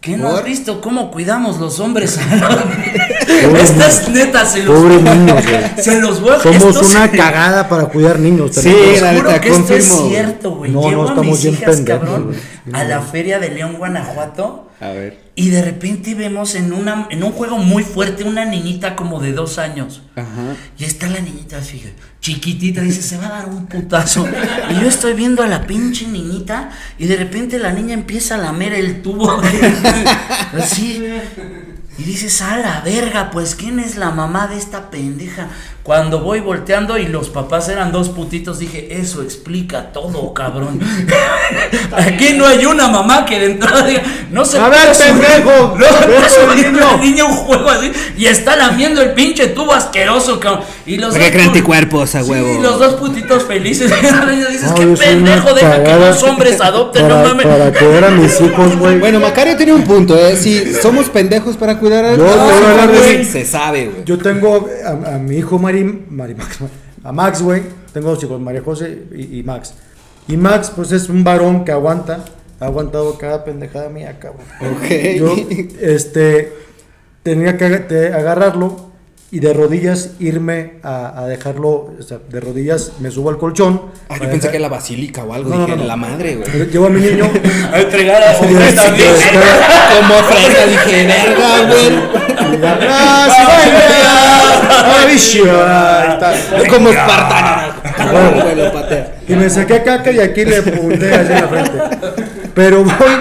¿Qué 0.01 0.17
no 0.17 0.27
has 0.27 0.33
¿Por? 0.41 0.43
visto 0.45 0.81
cómo 0.81 1.11
cuidamos 1.11 1.59
los 1.59 1.79
hombres? 1.79 2.19
Esta 3.59 3.87
es 3.87 4.09
neta, 4.09 4.45
se 4.45 4.63
los 4.63 4.77
Pobres 4.79 4.97
juro. 4.99 5.13
niños, 5.15 5.43
güey. 5.45 5.83
Se 5.83 5.99
los 6.01 6.21
voy 6.21 6.31
a 6.35 6.39
Somos 6.39 6.75
una 6.91 7.09
se- 7.09 7.17
cagada 7.17 7.69
para 7.69 7.85
cuidar 7.85 8.19
niños. 8.19 8.51
Sí, 8.53 8.73
la 9.01 9.13
neta, 9.13 9.39
que 9.41 9.49
esto 9.49 9.73
es 9.73 9.87
confirmo. 9.87 10.09
cierto, 10.09 10.51
güey. 10.55 10.71
No, 10.71 10.81
no, 10.81 10.89
Llevo 10.89 11.03
a 11.03 11.07
estamos 11.07 11.25
mis 11.27 11.41
bien 11.43 11.53
hijas, 11.55 11.75
pendejos, 11.75 12.05
cabrón, 12.09 12.35
a 12.73 12.83
la 12.83 13.01
feria 13.01 13.39
de 13.39 13.49
León, 13.51 13.75
Guanajuato. 13.77 14.67
A 14.83 14.91
ver. 14.91 15.17
Y 15.35 15.49
de 15.49 15.61
repente 15.61 16.13
vemos 16.13 16.55
en, 16.55 16.73
una, 16.73 17.07
en 17.09 17.23
un 17.23 17.31
juego 17.31 17.57
muy 17.57 17.83
fuerte 17.83 18.25
una 18.25 18.43
niñita 18.43 18.97
como 18.97 19.21
de 19.21 19.31
dos 19.31 19.57
años. 19.57 20.01
Ajá. 20.17 20.57
Y 20.77 20.83
está 20.83 21.07
la 21.07 21.21
niñita 21.21 21.59
así, 21.59 21.81
chiquitita, 22.19 22.81
dice, 22.81 23.01
se 23.01 23.17
va 23.17 23.27
a 23.27 23.29
dar 23.29 23.45
un 23.47 23.67
putazo. 23.67 24.27
Y 24.71 24.81
yo 24.81 24.89
estoy 24.89 25.13
viendo 25.13 25.41
a 25.41 25.47
la 25.47 25.65
pinche 25.67 26.05
niñita 26.05 26.71
y 26.99 27.05
de 27.05 27.15
repente 27.15 27.59
la 27.59 27.71
niña 27.71 27.93
empieza 27.93 28.35
a 28.35 28.39
lamer 28.39 28.73
el 28.73 29.01
tubo. 29.01 29.31
así. 30.53 31.01
Y 31.97 32.03
dices, 32.03 32.41
a 32.41 32.57
la 32.57 32.81
verga, 32.81 33.31
pues 33.31 33.55
¿quién 33.55 33.79
es 33.79 33.95
la 33.95 34.11
mamá 34.11 34.47
de 34.47 34.57
esta 34.57 34.89
pendeja? 34.89 35.47
Cuando 35.83 36.19
voy 36.21 36.39
volteando 36.39 36.97
y 36.97 37.07
los 37.07 37.27
papás 37.29 37.67
eran 37.67 37.91
dos 37.91 38.07
putitos, 38.07 38.57
dije, 38.59 38.87
eso 39.01 39.21
explica 39.21 39.91
todo, 39.91 40.33
cabrón. 40.33 40.79
Aquí 41.91 42.33
no 42.37 42.45
hay 42.47 42.65
una 42.65 42.87
mamá 42.87 43.25
que 43.25 43.37
de 43.39 43.45
entrada 43.47 43.85
diga, 43.85 44.01
no 44.31 44.45
se 44.45 44.57
A 44.59 44.69
ver, 44.69 44.79
puede 44.79 44.93
subir- 44.95 45.21
pendejo, 45.27 45.75
No, 45.77 46.07
no 46.07 46.25
ese 46.25 46.29
subir 46.41 46.71
niño. 46.71 46.79
la 46.79 46.97
niña 46.97 47.23
a 47.23 47.27
un 47.27 47.33
juego 47.33 47.69
así 47.69 47.91
y 48.17 48.25
está 48.27 48.55
lamiendo 48.55 49.01
el 49.01 49.11
pinche 49.11 49.47
tubo 49.47 49.73
asqueroso, 49.73 50.39
cabrón. 50.39 50.63
Y 50.85 50.97
los 50.97 51.11
¿Para 51.13 51.25
qué 51.25 51.25
dos 51.25 51.31
creen 51.33 51.45
pu- 51.45 51.49
anticuerpos, 51.49 52.15
a 52.15 52.23
Sí, 52.23 52.29
huevo? 52.31 52.61
los 52.61 52.79
dos 52.79 52.93
putitos 52.95 53.43
felices. 53.43 53.91
Y 54.33 54.51
dices, 54.53 54.69
No, 54.69 54.75
qué 54.75 54.87
pendejo, 54.87 55.53
deja 55.53 55.83
que 55.83 55.93
los 55.95 56.23
hombres 56.23 56.61
adopten, 56.61 57.03
para, 57.03 57.23
no 57.23 57.27
mames. 57.29 57.45
Para 57.45 57.71
cuidar 57.73 58.05
a 58.05 58.09
mis 58.11 58.39
hijos, 58.41 58.77
güey. 58.77 58.99
Bueno, 58.99 59.19
Macario 59.19 59.55
tiene 59.57 59.73
un 59.73 59.83
punto, 59.83 60.17
¿eh? 60.17 60.35
Si 60.37 60.73
somos 60.75 61.09
pendejos 61.09 61.57
para 61.57 61.77
cuidar 61.77 62.05
a 62.05 62.11
hablar 62.13 62.91
de- 62.91 62.97
güey, 62.97 63.25
se 63.25 63.45
sabe, 63.45 63.87
güey. 63.87 64.03
Yo 64.05 64.17
tengo 64.17 64.67
a, 64.85 65.15
a 65.15 65.17
mi 65.17 65.37
hijo 65.37 65.59
Max, 65.81 66.59
a 67.03 67.11
Max, 67.11 67.41
güey. 67.41 67.61
Tengo 67.93 68.09
dos 68.11 68.23
hijos, 68.23 68.39
María 68.41 68.61
José 68.63 69.03
y, 69.15 69.39
y 69.39 69.43
Max. 69.43 69.73
Y 70.27 70.37
Max, 70.37 70.71
pues 70.75 70.91
es 70.91 71.09
un 71.09 71.23
varón 71.23 71.65
que 71.65 71.71
aguanta. 71.71 72.23
Ha 72.59 72.65
aguantado 72.65 73.17
cada 73.17 73.43
pendejada 73.43 73.89
mía, 73.89 74.17
cabrón. 74.19 74.45
Ok. 74.61 74.89
Yo, 75.17 75.35
este, 75.81 76.53
tenía 77.23 77.57
que 77.57 77.65
agarrarlo 78.13 78.91
y 79.31 79.39
de 79.39 79.51
rodillas 79.51 80.11
irme 80.19 80.73
a, 80.83 81.19
a 81.23 81.27
dejarlo, 81.27 81.93
o 81.99 82.03
sea, 82.07 82.19
de 82.29 82.39
rodillas 82.39 82.93
me 82.99 83.09
subo 83.11 83.31
al 83.31 83.37
colchón. 83.39 83.81
Ah, 84.07 84.13
yo 84.17 84.19
pensé 84.21 84.33
dejar- 84.35 84.51
que 84.51 84.57
era 84.57 84.61
la 84.61 84.69
basílica 84.69 85.23
o 85.23 85.33
algo. 85.33 85.49
No, 85.49 85.61
dije, 85.65 85.71
no, 85.71 85.75
no. 85.77 85.83
la 85.87 85.95
madre, 85.95 86.35
güey. 86.35 86.69
Llevo 86.69 86.85
a 86.85 86.89
mi 86.89 87.01
niño. 87.01 87.25
A 87.73 87.81
entregar 87.81 88.21
a 88.23 88.31
ofrenda, 88.33 88.83
sí, 88.83 88.91
bien. 88.95 89.13
sí, 89.17 89.29
Como 89.99 90.13
ofrenda, 90.19 90.65
dije, 90.67 91.07
verga, 91.07 91.67
güey. 91.67 92.32
Y 95.13 95.39
está. 95.39 96.33
Como 96.69 96.89
espartano. 96.89 97.73
Patea. 98.73 99.15
Y 99.27 99.35
me 99.35 99.49
saqué 99.49 99.83
caca 99.83 100.11
y 100.11 100.19
aquí 100.19 100.45
le 100.45 100.57
apunté 100.57 101.13
en 101.13 101.29
la 101.29 101.47
frente. 101.47 101.79
Pero 102.53 102.83
voy, 102.83 103.13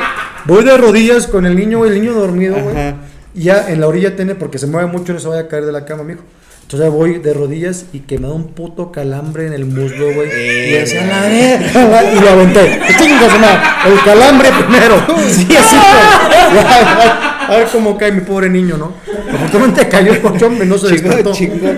voy 0.45 0.65
de 0.65 0.77
rodillas 0.77 1.27
con 1.27 1.47
el 1.47 1.57
niño, 1.57 1.85
el 1.85 1.95
niño 1.95 2.13
dormido, 2.13 2.57
güey. 2.57 2.95
Y 3.35 3.45
ya 3.45 3.67
en 3.69 3.81
la 3.81 3.89
orilla 3.89 4.15
tiene, 4.15 4.35
porque 4.35 4.59
se 4.59 4.67
mueve 4.67 4.91
mucho, 4.91 5.13
no 5.13 5.19
se 5.21 5.29
vaya 5.29 5.43
a 5.43 5.49
caer 5.49 5.65
de 5.65 5.73
la 5.73 5.85
cama, 5.85 6.03
mijo. 6.05 6.21
Entonces 6.63 6.91
voy 6.91 7.19
de 7.19 7.35
rodillas 7.35 7.87
y 7.93 8.01
que 8.01 8.19
me 8.19 8.29
da 8.29 8.35
un 8.35 8.49
puto 8.49 8.93
calambre 8.93 9.47
en 9.47 9.53
el 9.53 9.67
muslo, 9.67 10.13
güey. 10.15 10.71
y 10.73 10.77
así 10.77 10.97
a 10.97 11.07
la 11.07 11.21
verga, 11.21 12.13
Y 12.15 12.21
lo 12.21 12.31
aventé. 12.31 12.81
Chinga 12.99 13.31
su 13.31 13.39
madre, 13.39 13.61
El 13.87 14.01
calambre 14.03 14.49
primero. 14.59 15.05
Sí, 15.29 15.49
así 15.55 15.77
fue. 15.77 17.29
A 17.53 17.57
ver 17.57 17.69
cómo 17.71 17.99
cae 17.99 18.13
mi 18.13 18.23
pobre 18.23 18.49
niño, 18.49 18.79
¿no? 18.79 18.95
Afortunadamente 19.31 19.87
cayó 19.87 20.15
el 20.15 20.23
colchón 20.23 20.57
y 20.57 20.65
no 20.65 20.79
se 20.79 20.89
despertó. 20.89 21.33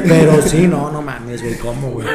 Pero 0.07 0.41
sí, 0.41 0.68
no, 0.68 0.93
no 0.93 1.03
mames, 1.03 1.43
güey, 1.43 1.59
¿cómo, 1.59 1.91
güey? 1.91 2.07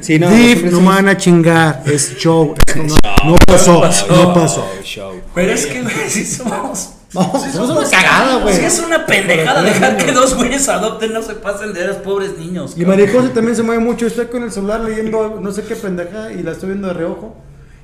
Sí, 0.00 0.18
no. 0.18 0.30
Siempre 0.30 0.70
no 0.70 0.80
me 0.80 0.86
van 0.86 1.08
a 1.08 1.16
chingar, 1.18 1.82
es 1.84 2.16
show. 2.16 2.54
No, 2.74 2.96
no 3.26 3.36
pasó, 3.46 3.82
no 4.08 4.32
pasó. 4.32 4.66
Show. 4.82 5.20
Pero 5.34 5.52
es 5.52 5.66
que, 5.66 5.82
güey, 5.82 6.08
si 6.08 6.24
somos. 6.24 6.94
No, 7.12 7.22
somos 7.52 7.70
una 7.70 7.90
cagada, 7.90 8.36
güey. 8.36 8.54
Sí, 8.54 8.64
es 8.64 8.78
una 8.78 9.04
pendejada 9.04 9.62
dejar 9.62 9.98
que 9.98 10.12
dos 10.12 10.34
güeyes 10.34 10.68
adopten, 10.70 11.12
no 11.12 11.20
se 11.20 11.34
pasen 11.34 11.74
de 11.74 11.84
esos 11.84 11.96
pobres 11.96 12.38
niños. 12.38 12.74
Y 12.78 12.84
María 12.86 13.12
José 13.12 13.28
también 13.28 13.56
se 13.56 13.62
mueve 13.62 13.82
mucho. 13.82 14.06
Estoy 14.06 14.26
con 14.26 14.42
el 14.42 14.50
celular 14.50 14.80
leyendo 14.80 15.38
no 15.38 15.52
sé 15.52 15.64
qué 15.64 15.76
pendeja 15.76 16.32
y 16.32 16.42
la 16.42 16.52
estoy 16.52 16.70
viendo 16.70 16.88
de 16.88 16.94
reojo. 16.94 17.36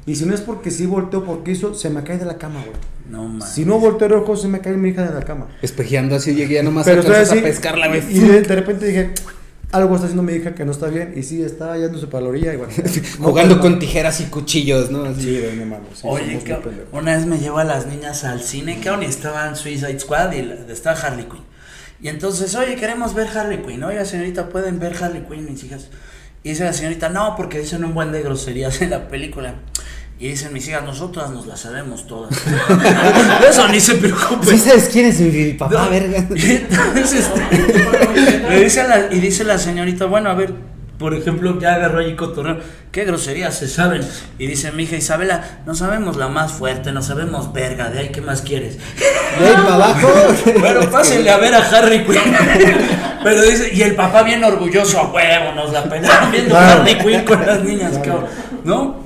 Y 0.07 0.15
si 0.15 0.25
no 0.25 0.35
es 0.35 0.41
porque 0.41 0.71
sí 0.71 0.87
volteo 0.87 1.25
porque 1.25 1.51
hizo, 1.51 1.75
se 1.75 1.91
me 1.91 2.05
cae 2.05 2.19
de 2.19 2.25
la 2.25 2.39
cama, 2.39 2.61
güey. 2.65 2.77
No 3.11 3.25
mames. 3.29 3.49
Si 3.49 3.65
no 3.65 3.79
volteo 3.81 4.09
de 4.09 4.15
reojo, 4.15 4.37
se 4.37 4.47
me 4.49 4.61
cae 4.61 4.77
mi 4.77 4.91
hija 4.91 5.03
de 5.05 5.13
la 5.13 5.23
cama. 5.25 5.49
Espejeando 5.63 6.15
así, 6.15 6.35
llegué 6.35 6.55
ya 6.57 6.63
nomás 6.63 6.85
Pero 6.87 7.03
así. 7.13 7.39
a 7.39 7.43
pescarla, 7.43 7.89
güey. 7.89 8.03
Y 8.09 8.21
de, 8.21 8.43
de 8.43 8.55
repente 8.55 8.87
dije, 8.87 9.11
algo 9.73 9.95
está 9.97 10.07
haciendo 10.07 10.23
mi 10.23 10.33
hija 10.35 10.55
que 10.55 10.65
no 10.65 10.71
está 10.71 10.87
bien. 10.87 11.13
Y 11.17 11.25
sí, 11.25 11.43
está 11.43 11.77
yéndose 11.77 12.07
para 12.07 12.23
la 12.23 12.29
orilla. 12.31 12.55
Y 12.55 12.57
bueno, 12.57 12.73
Jugando 13.21 13.57
no, 13.57 13.61
con 13.61 13.79
tijeras 13.81 14.21
y 14.21 14.25
cuchillos, 14.27 14.93
¿no? 14.93 15.03
Así. 15.05 15.23
Sí, 15.23 15.45
no 15.59 15.67
mames. 15.67 15.89
sí, 15.95 16.01
Oye, 16.05 16.39
pendejos. 16.39 16.65
una 16.93 17.17
vez 17.17 17.27
me 17.27 17.39
llevo 17.39 17.59
a 17.59 17.65
las 17.65 17.87
niñas 17.87 18.23
al 18.23 18.41
cine, 18.43 18.81
cabrón, 18.83 19.03
y 19.03 19.07
estaban 19.07 19.57
Suicide 19.57 19.99
Squad 19.99 20.33
y 20.33 20.43
la- 20.43 20.55
estaba 20.73 20.97
Harley 21.01 21.25
Quinn. 21.25 21.43
Y 22.01 22.09
entonces, 22.09 22.55
oye, 22.55 22.77
queremos 22.77 23.13
ver 23.15 23.27
Harley 23.27 23.59
Quinn. 23.63 23.83
Oiga, 23.83 24.05
señorita, 24.05 24.51
¿pueden 24.51 24.79
ver 24.79 24.95
Harley 25.03 25.25
Quinn, 25.29 25.47
mis 25.47 25.65
hijas? 25.65 25.89
Y 26.47 26.51
dice 26.51 26.63
la 26.63 26.73
señorita, 26.73 27.09
no, 27.09 27.35
porque 27.37 27.59
dicen 27.59 27.83
un 27.85 27.93
buen 27.93 28.13
de 28.13 28.23
groserías 28.23 28.81
en 28.81 28.91
la 28.91 29.09
película. 29.09 29.55
Y 30.21 30.29
dicen 30.29 30.53
mis 30.53 30.69
hijas, 30.69 30.85
nosotras 30.85 31.31
nos 31.31 31.45
las 31.49 31.59
sabemos 31.59 32.07
todas. 32.07 32.31
Eso 33.51 33.67
ni 33.67 33.81
se 33.81 33.97
preocupen. 33.97 34.49
¿Sí 34.49 34.57
sabes 34.59 34.89
quién 34.93 35.07
es 35.07 35.19
mi 35.19 35.55
papá, 35.55 35.75
No. 35.75 35.91
verga? 35.91 36.25
Y 36.37 36.51
entonces, 36.53 37.15
este, 37.27 38.49
le 38.49 38.63
dice 38.63 38.87
la, 38.87 39.13
y 39.13 39.19
dice 39.19 39.43
la 39.43 39.59
señorita, 39.59 40.05
bueno, 40.07 40.31
a 40.31 40.35
ver, 40.35 40.55
por 41.01 41.15
ejemplo, 41.15 41.59
ya 41.59 41.75
agarró 41.75 41.99
allí 41.99 42.15
cotorreo, 42.15 42.61
qué 42.97 43.05
groserías 43.05 43.55
se 43.59 43.69
saben. 43.69 44.01
Y 44.39 44.47
dice 44.47 44.73
mi 44.73 44.85
hija 44.85 44.97
Isabela, 44.97 45.61
no 45.67 45.75
sabemos 45.75 46.17
la 46.17 46.29
más 46.29 46.53
fuerte, 46.53 46.93
no 46.93 47.03
sabemos 47.03 47.53
verga, 47.53 47.91
de 47.91 47.99
ahí, 47.99 48.09
¿qué 48.09 48.23
más 48.23 48.41
quieres? 48.41 48.79
De 49.39 49.47
ahí 49.47 49.53
para 49.55 49.75
abajo. 49.75 50.09
Bueno, 50.61 50.91
pásenle 50.91 51.29
a 51.29 51.37
ver 51.37 51.53
a 51.55 51.59
Harry 51.59 52.07
Quinn. 52.07 52.17
Pero 53.23 53.43
dice, 53.43 53.69
y 53.75 53.83
el 53.83 53.95
papá 53.95 54.23
bien 54.23 54.43
orgulloso, 54.43 54.99
a 54.99 55.13
huevo, 55.13 55.53
nos 55.55 55.75
la 55.75 55.85
pelaron 55.85 56.33
viendo 56.33 56.49
Claro. 56.55 56.81
Harley 56.81 56.97
Quinn 56.99 57.25
con 57.27 57.45
las 57.45 57.63
niñas, 57.63 57.99
cabrón. 58.03 58.25
¿No? 58.65 59.01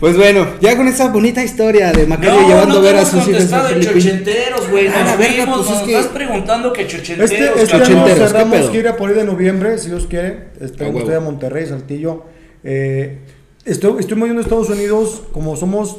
Pues 0.00 0.16
bueno, 0.16 0.46
ya 0.60 0.76
con 0.76 0.88
esa 0.88 1.06
bonita 1.08 1.44
historia 1.44 1.92
de 1.92 2.04
Macario 2.04 2.40
No, 2.40 2.48
llevando 2.48 2.74
no 2.74 2.80
a 2.80 2.82
ver 2.82 2.96
a 2.96 3.04
sus 3.04 3.14
hijos 3.14 3.26
contestado 3.26 3.68
de 3.68 3.80
chochenteros, 3.80 4.70
güey. 4.70 4.88
Ah, 4.88 5.04
Nos 5.16 5.18
vimos, 5.18 5.56
pues 5.58 5.70
nos 5.70 5.80
es 5.80 5.86
que- 5.86 5.98
estás 5.98 6.12
preguntando 6.12 6.72
que 6.72 6.86
chochenteros. 6.88 7.30
Este, 7.30 7.44
este 7.44 7.66
cabrón. 7.68 7.86
año 7.92 8.02
Ochenteros, 8.02 8.32
¿qué 8.32 8.38
cerramos 8.38 8.70
gira 8.72 8.96
por 8.96 9.10
ahí 9.10 9.14
de 9.16 9.24
noviembre, 9.24 9.78
si 9.78 9.88
Dios 9.88 10.06
quiere. 10.08 10.48
Huevo. 10.80 11.06
que 11.06 11.14
a 11.14 11.20
Monterrey, 11.20 11.64
Saltillo. 11.68 12.24
Eh, 12.64 13.18
estoy, 13.64 14.00
estoy 14.00 14.16
moviendo 14.16 14.40
a 14.40 14.44
Estados 14.44 14.70
Unidos 14.70 15.22
como 15.32 15.56
somos 15.56 15.98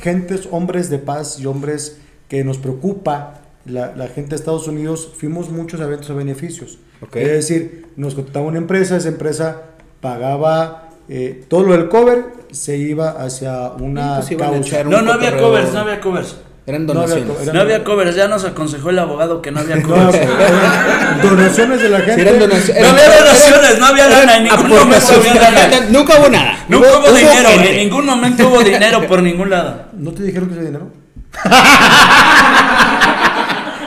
gentes, 0.00 0.48
hombres 0.50 0.90
de 0.90 0.98
paz 0.98 1.38
y 1.40 1.46
hombres 1.46 1.98
que 2.28 2.44
nos 2.44 2.58
preocupa 2.58 3.42
la, 3.64 3.94
la 3.94 4.08
gente 4.08 4.30
de 4.30 4.36
Estados 4.36 4.68
Unidos. 4.68 5.12
Fuimos 5.16 5.50
muchos 5.50 5.80
eventos 5.80 6.10
a 6.10 6.14
beneficios. 6.14 6.78
Ok. 7.00 7.16
Es 7.16 7.28
decir, 7.28 7.86
nos 7.96 8.14
contrataba 8.14 8.46
una 8.46 8.58
empresa, 8.58 8.96
esa 8.96 9.08
empresa 9.08 9.62
pagaba 10.00 10.90
eh, 11.08 11.44
todo 11.48 11.64
lo 11.64 11.72
del 11.72 11.88
cover, 11.88 12.24
se 12.50 12.76
iba 12.78 13.10
hacia 13.10 13.72
una 13.72 14.20
pues 14.20 14.36
causa. 14.38 14.82
un 14.82 14.90
No, 14.90 15.02
no 15.02 15.12
había 15.12 15.36
covers, 15.36 15.72
no 15.72 15.80
había 15.80 16.00
covers. 16.00 16.36
Eran 16.66 16.86
No 16.86 16.92
había 16.92 17.02
donaciones. 17.02 17.36
co- 17.36 17.42
era- 17.42 17.52
No 17.52 17.60
había 17.60 17.84
covers, 17.84 18.16
ya 18.16 18.26
nos 18.26 18.42
aconsejó 18.44 18.88
el 18.90 18.98
abogado 18.98 19.42
que 19.42 19.50
no 19.50 19.60
había 19.60 19.76
No, 19.82 19.86
covers. 19.88 20.14
eran 20.16 21.20
donaciones 21.22 21.82
de 21.82 21.88
la 21.90 21.98
gente. 22.00 22.14
Sí, 22.14 22.20
eran 22.22 22.38
donaciones. 22.38 22.82
No 22.82 22.88
había 22.88 23.18
donaciones, 23.18 23.78
no 23.78 23.86
había 23.86 24.08
lana, 24.08 24.36
en 24.38 24.44
ningún 24.44 24.68
momento 24.68 24.96
Aportaciones. 24.96 25.30
había 25.46 25.50
lana. 25.68 25.86
Nunca 25.90 26.18
hubo 26.18 26.28
nada. 26.30 26.58
Nunca 26.68 26.88
hubo 26.98 27.12
dinero, 27.12 27.48
gente. 27.50 27.70
en 27.70 27.76
ningún 27.76 28.06
momento 28.06 28.48
hubo 28.48 28.62
dinero 28.62 29.06
por 29.06 29.22
ningún 29.22 29.50
lado. 29.50 29.84
¿No 29.92 30.12
te 30.12 30.22
dijeron 30.22 30.48
que 30.48 30.54
ese 30.54 30.64
dinero? 30.64 30.90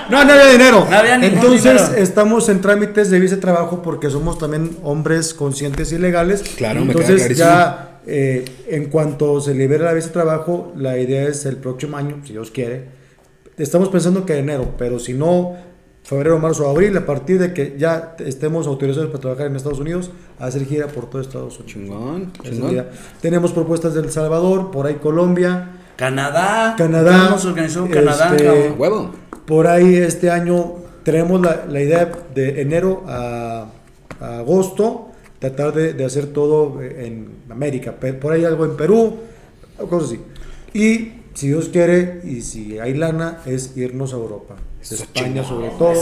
no, 0.10 0.24
no 0.24 0.34
había 0.34 0.46
dinero. 0.48 0.88
No 0.90 0.98
había 0.98 1.16
Entonces 1.16 1.64
dinero. 1.64 2.04
estamos 2.04 2.48
en 2.50 2.62
trámites 2.62 3.10
de 3.10 3.20
visa 3.20 3.36
de 3.36 3.42
trabajo 3.42 3.82
porque 3.82 4.10
somos 4.10 4.38
también 4.38 4.78
hombres 4.84 5.34
conscientes 5.34 5.92
y 5.92 5.98
legales. 5.98 6.44
Claro, 6.58 6.82
me 6.86 6.94
queda 6.94 7.02
Entonces 7.02 7.18
clarísimo. 7.28 7.50
ya 7.50 7.90
eh, 8.08 8.46
en 8.68 8.86
cuanto 8.86 9.42
se 9.42 9.54
libere 9.54 9.84
la 9.84 9.94
visa 9.94 10.08
de 10.08 10.14
trabajo, 10.14 10.72
la 10.76 10.98
idea 10.98 11.28
es 11.28 11.46
el 11.46 11.58
próximo 11.58 11.98
año, 11.98 12.22
si 12.26 12.34
Dios 12.34 12.52
quiere. 12.52 12.86
Estamos 13.58 13.90
pensando 13.90 14.26
que 14.26 14.38
enero, 14.38 14.76
pero 14.78 14.98
si 14.98 15.14
no, 15.14 15.56
febrero, 16.04 16.40
marzo, 16.40 16.70
abril, 16.70 16.96
a 16.96 17.06
partir 17.06 17.38
de 17.38 17.54
que 17.54 17.76
ya 17.78 18.16
estemos 18.20 18.66
autorizados 18.66 19.10
para 19.10 19.20
trabajar 19.20 19.48
en 19.48 19.56
Estados 19.58 19.80
Unidos, 19.80 20.12
a 20.40 20.46
hacer 20.46 20.66
gira 20.66 20.88
por 20.88 21.10
todo 21.10 21.22
Estados 21.22 21.60
Unidos. 21.60 21.74
Chingón, 21.74 22.32
chingón. 22.44 22.86
Tenemos 23.20 23.52
propuestas 23.52 23.94
de 23.94 24.02
El 24.02 24.10
Salvador, 24.10 24.72
por 24.72 24.88
ahí 24.88 24.96
Colombia. 24.96 25.72
Canadá. 25.98 26.76
Canadá, 26.78 27.28
Hemos 27.28 27.46
organizado 27.46 27.90
Canadá, 27.90 28.32
este, 28.32 28.46
cabrón. 28.46 28.76
Huevo. 28.78 29.12
Por 29.46 29.68
ahí 29.68 29.96
este 29.96 30.30
año 30.30 30.76
tenemos 31.04 31.42
la, 31.42 31.66
la 31.68 31.82
idea 31.82 32.12
de 32.34 32.62
enero 32.62 33.04
a, 33.08 33.66
a 34.20 34.38
agosto 34.40 35.07
tratar 35.40 35.74
de, 35.74 35.94
de 35.94 36.06
hacer 36.06 36.28
todo 36.28 36.82
en 36.82 37.30
América. 37.50 37.94
Por 37.94 38.34
ahí 38.34 38.46
algo 38.46 38.66
en 38.66 38.76
Perú, 38.76 39.18
cosas 39.90 40.10
así. 40.10 40.20
Y 40.74 41.14
si 41.34 41.48
Dios 41.50 41.70
quiere 41.70 42.22
y 42.24 42.42
si 42.42 42.80
hay 42.80 42.94
lana 42.94 43.42
es 43.46 43.76
irnos 43.78 44.14
a 44.14 44.18
Europa. 44.18 44.56
Eso 44.82 44.96
España 44.96 45.44
sobre 45.44 45.70
todo. 45.70 45.94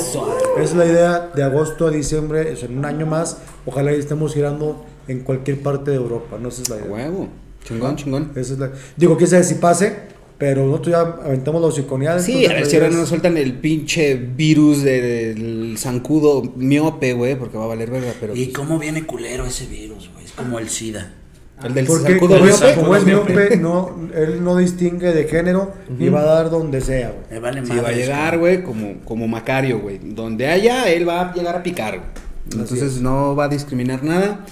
Es 0.60 0.74
la 0.76 0.86
idea 0.86 1.32
de 1.36 1.44
agosto 1.44 1.88
a 1.88 1.92
diciembre, 1.92 2.52
es 2.52 2.64
en 2.64 2.78
un 2.78 2.86
año 2.86 3.06
más. 3.06 3.38
Ojalá 3.66 3.92
estemos 3.92 4.34
girando 4.34 4.86
en 5.08 5.22
cualquier 5.22 5.62
parte 5.62 5.92
de 5.92 5.98
Europa. 5.98 6.38
No 6.40 6.50
esa 6.50 6.62
es 6.62 6.70
la 6.70 6.78
idea. 6.78 6.90
Huevo. 6.92 7.28
Chingón, 7.64 7.96
chingón. 7.96 8.32
Esa 8.36 8.54
es 8.54 8.60
la- 8.60 8.72
Digo, 8.96 9.18
quién 9.18 9.30
sabe 9.30 9.44
si 9.44 9.56
pase, 9.56 9.96
pero 10.38 10.66
nosotros 10.66 10.92
ya 10.92 11.00
aventamos 11.26 11.62
la 11.62 11.68
hociconeada. 11.68 12.20
Sí, 12.20 12.46
a 12.46 12.54
ver 12.54 12.66
si 12.66 12.76
ahora 12.76 12.90
no 12.90 12.98
nos 12.98 13.10
sueltan 13.10 13.38
el 13.38 13.54
pinche 13.54 14.16
virus 14.16 14.84
del 14.84 15.76
zancudo 15.78 16.44
miope, 16.56 17.14
güey, 17.14 17.38
porque 17.38 17.58
va 17.58 17.64
a 17.64 17.68
valer 17.68 17.90
verga, 17.90 18.14
pero... 18.20 18.36
¿Y 18.36 18.48
cómo 18.48 18.78
viene 18.78 19.06
culero 19.06 19.46
ese 19.46 19.66
virus, 19.68 20.10
güey? 20.14 20.26
Es 20.26 20.32
como 20.34 20.60
el 20.60 20.70
SIDA. 20.70 21.14
El 21.64 21.74
del 21.74 21.86
Porque 21.86 22.12
zancudo 22.14 22.36
como, 22.36 22.46
miope, 22.46 22.54
es, 22.54 22.62
miope, 22.62 22.82
como 22.82 22.96
es 22.98 23.06
miope. 23.06 23.34
miope, 23.34 23.58
no, 23.58 23.96
él 24.14 24.44
no 24.44 24.58
distingue 24.58 25.14
de 25.14 25.24
género 25.24 25.72
y 25.98 26.10
va 26.10 26.20
a 26.20 26.26
dar 26.26 26.50
donde 26.50 26.82
sea, 26.82 27.12
güey. 27.12 27.24
Me 27.32 27.40
vale 27.40 27.66
Sí, 27.66 27.72
va 27.82 27.90
a 27.90 27.92
llegar, 27.94 28.38
güey, 28.38 28.62
como, 28.62 28.96
como 29.06 29.28
Macario, 29.30 29.80
güey. 29.80 30.00
Donde 30.04 30.48
haya, 30.48 30.92
él 30.92 31.08
va 31.08 31.22
a 31.22 31.34
llegar 31.34 31.56
a 31.56 31.64
picar, 31.64 31.98
güey. 31.98 32.10
Entonces 32.52 33.02
no 33.02 33.36
va 33.38 33.46
a 33.46 33.48
discriminar 33.48 34.04
nada. 34.04 34.46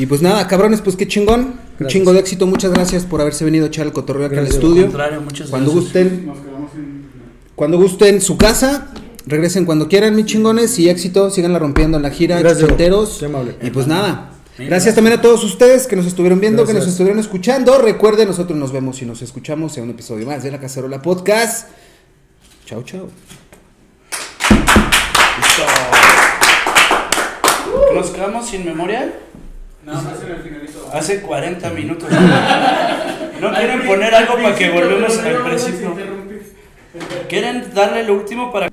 Y 0.00 0.06
pues 0.06 0.22
nada, 0.22 0.46
cabrones, 0.48 0.80
pues 0.80 0.96
qué 0.96 1.06
chingón. 1.06 1.40
Un 1.40 1.54
Gracias. 1.78 1.92
chingo 1.92 2.12
de 2.14 2.20
éxito. 2.20 2.46
Muchas 2.46 2.72
gracias 2.72 3.04
por 3.04 3.20
haberse 3.20 3.44
venido 3.44 3.66
a 3.66 3.68
echar 3.68 3.86
el 3.86 3.92
cotorreo 3.92 4.26
acá 4.26 4.38
al 4.40 4.46
estudio. 4.46 4.84
contrario, 4.84 5.20
muchas 5.20 5.50
Cuando 5.50 5.72
gracias. 5.72 5.92
gusten, 5.92 6.26
Nos 6.26 6.38
quedamos 6.38 6.70
en. 6.74 7.04
cuando 7.54 7.76
gusten 7.78 8.20
su 8.22 8.38
casa, 8.38 8.88
regresen 9.26 9.66
cuando 9.66 9.88
quieran, 9.88 10.16
mis 10.16 10.24
chingones. 10.24 10.78
Y 10.78 10.88
éxito, 10.88 11.28
síganla 11.30 11.58
rompiendo 11.58 11.98
en 11.98 12.02
la 12.02 12.10
gira, 12.10 12.38
amable. 12.38 13.56
Y 13.62 13.70
pues 13.70 13.86
nada. 13.86 14.32
Gracias 14.58 14.94
también 14.94 15.18
a 15.18 15.22
todos 15.22 15.44
ustedes 15.44 15.86
que 15.86 15.96
nos 15.96 16.06
estuvieron 16.06 16.40
viendo, 16.40 16.64
que 16.66 16.72
nos 16.74 16.86
estuvieron 16.86 17.18
escuchando. 17.18 17.78
Recuerden, 17.78 18.28
nosotros 18.28 18.58
nos 18.58 18.72
vemos 18.72 19.00
y 19.02 19.06
nos 19.06 19.20
escuchamos 19.22 19.76
en 19.76 19.84
un 19.84 19.90
episodio 19.90 20.26
más 20.26 20.42
de 20.42 20.50
La 20.50 20.60
Cacerola 20.60 21.00
Podcast. 21.02 21.68
Chao, 22.66 22.82
chao. 22.84 23.08
¿Nos 27.94 28.10
quedamos 28.10 28.46
sin 28.48 28.64
memoria? 28.64 29.12
No, 29.90 30.02
no 30.02 30.10
es 30.14 30.22
en 30.22 30.30
el 30.30 30.42
finalito. 30.42 30.90
Hace 30.92 31.20
40 31.20 31.70
minutos. 31.70 32.08
¿No 33.40 33.54
quieren 33.54 33.86
poner 33.86 34.14
algo 34.14 34.34
para 34.34 34.54
que 34.54 34.70
volvemos 34.70 35.18
al 35.18 35.42
principio? 35.42 35.96
¿Quieren 37.28 37.74
darle 37.74 38.04
lo 38.04 38.14
último 38.14 38.52
para 38.52 38.68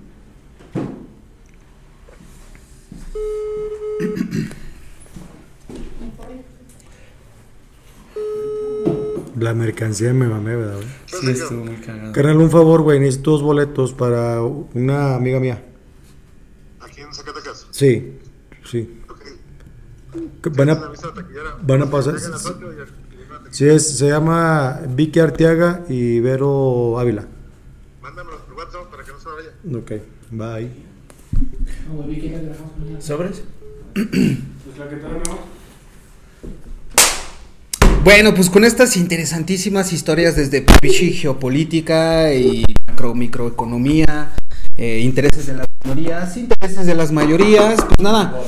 La 9.39 9.53
mercancía 9.53 10.13
me 10.13 10.27
mamé, 10.27 10.55
¿verdad? 10.55 10.75
güey? 10.77 10.87
Sí, 11.05 11.29
estuvo 11.29 11.65
muy 11.65 11.75
cagado. 11.75 12.11
Carnal, 12.11 12.37
un 12.37 12.49
favor, 12.49 12.81
güey. 12.81 12.99
Necesito 12.99 13.31
dos 13.31 13.43
boletos 13.43 13.93
para 13.93 14.41
una 14.41 15.15
amiga 15.15 15.39
mía. 15.39 15.63
Aquí 16.79 17.01
en 17.01 17.13
Zacatecas. 17.13 17.67
Sí, 17.71 18.17
sí. 18.65 18.96
Van 20.55 20.69
a, 20.69 20.91
van 21.61 21.81
a 21.81 21.89
pasar. 21.89 22.15
Sí, 23.51 23.67
es, 23.67 23.97
se 23.97 24.07
llama 24.07 24.79
Vicky 24.89 25.19
Arteaga 25.19 25.83
y 25.89 26.19
Vero 26.19 26.99
Ávila. 26.99 27.25
Mándamelo 28.01 28.37
por 28.39 28.55
WhatsApp 28.55 28.89
para 28.89 29.03
que 29.03 29.11
no 29.11 29.19
se 29.19 29.29
vaya. 29.29 29.51
Ok, 29.79 29.91
bye. 30.31 30.69
No, 31.87 32.03
güey, 32.03 32.19
¿qué 32.19 32.29
grabamos 32.29 32.77
mañana? 32.79 33.01
¿Sobres? 33.01 33.41
Pues 33.93 34.77
la 34.77 34.89
que 34.89 34.95
te 34.97 35.07
no. 35.07 35.57
Bueno, 38.03 38.33
pues 38.33 38.49
con 38.49 38.63
estas 38.63 38.95
interesantísimas 38.95 39.91
historias 39.91 40.35
desde 40.35 40.61
pichi 40.61 41.11
geopolítica 41.11 42.33
y 42.33 42.63
macro 42.87 43.13
microeconomía, 43.13 44.33
eh, 44.77 45.01
intereses 45.01 45.47
de 45.47 45.55
las 45.55 45.67
minorías, 45.83 46.37
intereses 46.37 46.85
de 46.85 46.95
las 46.95 47.11
mayorías, 47.11 47.83
pues 47.83 47.99
nada. 47.99 48.41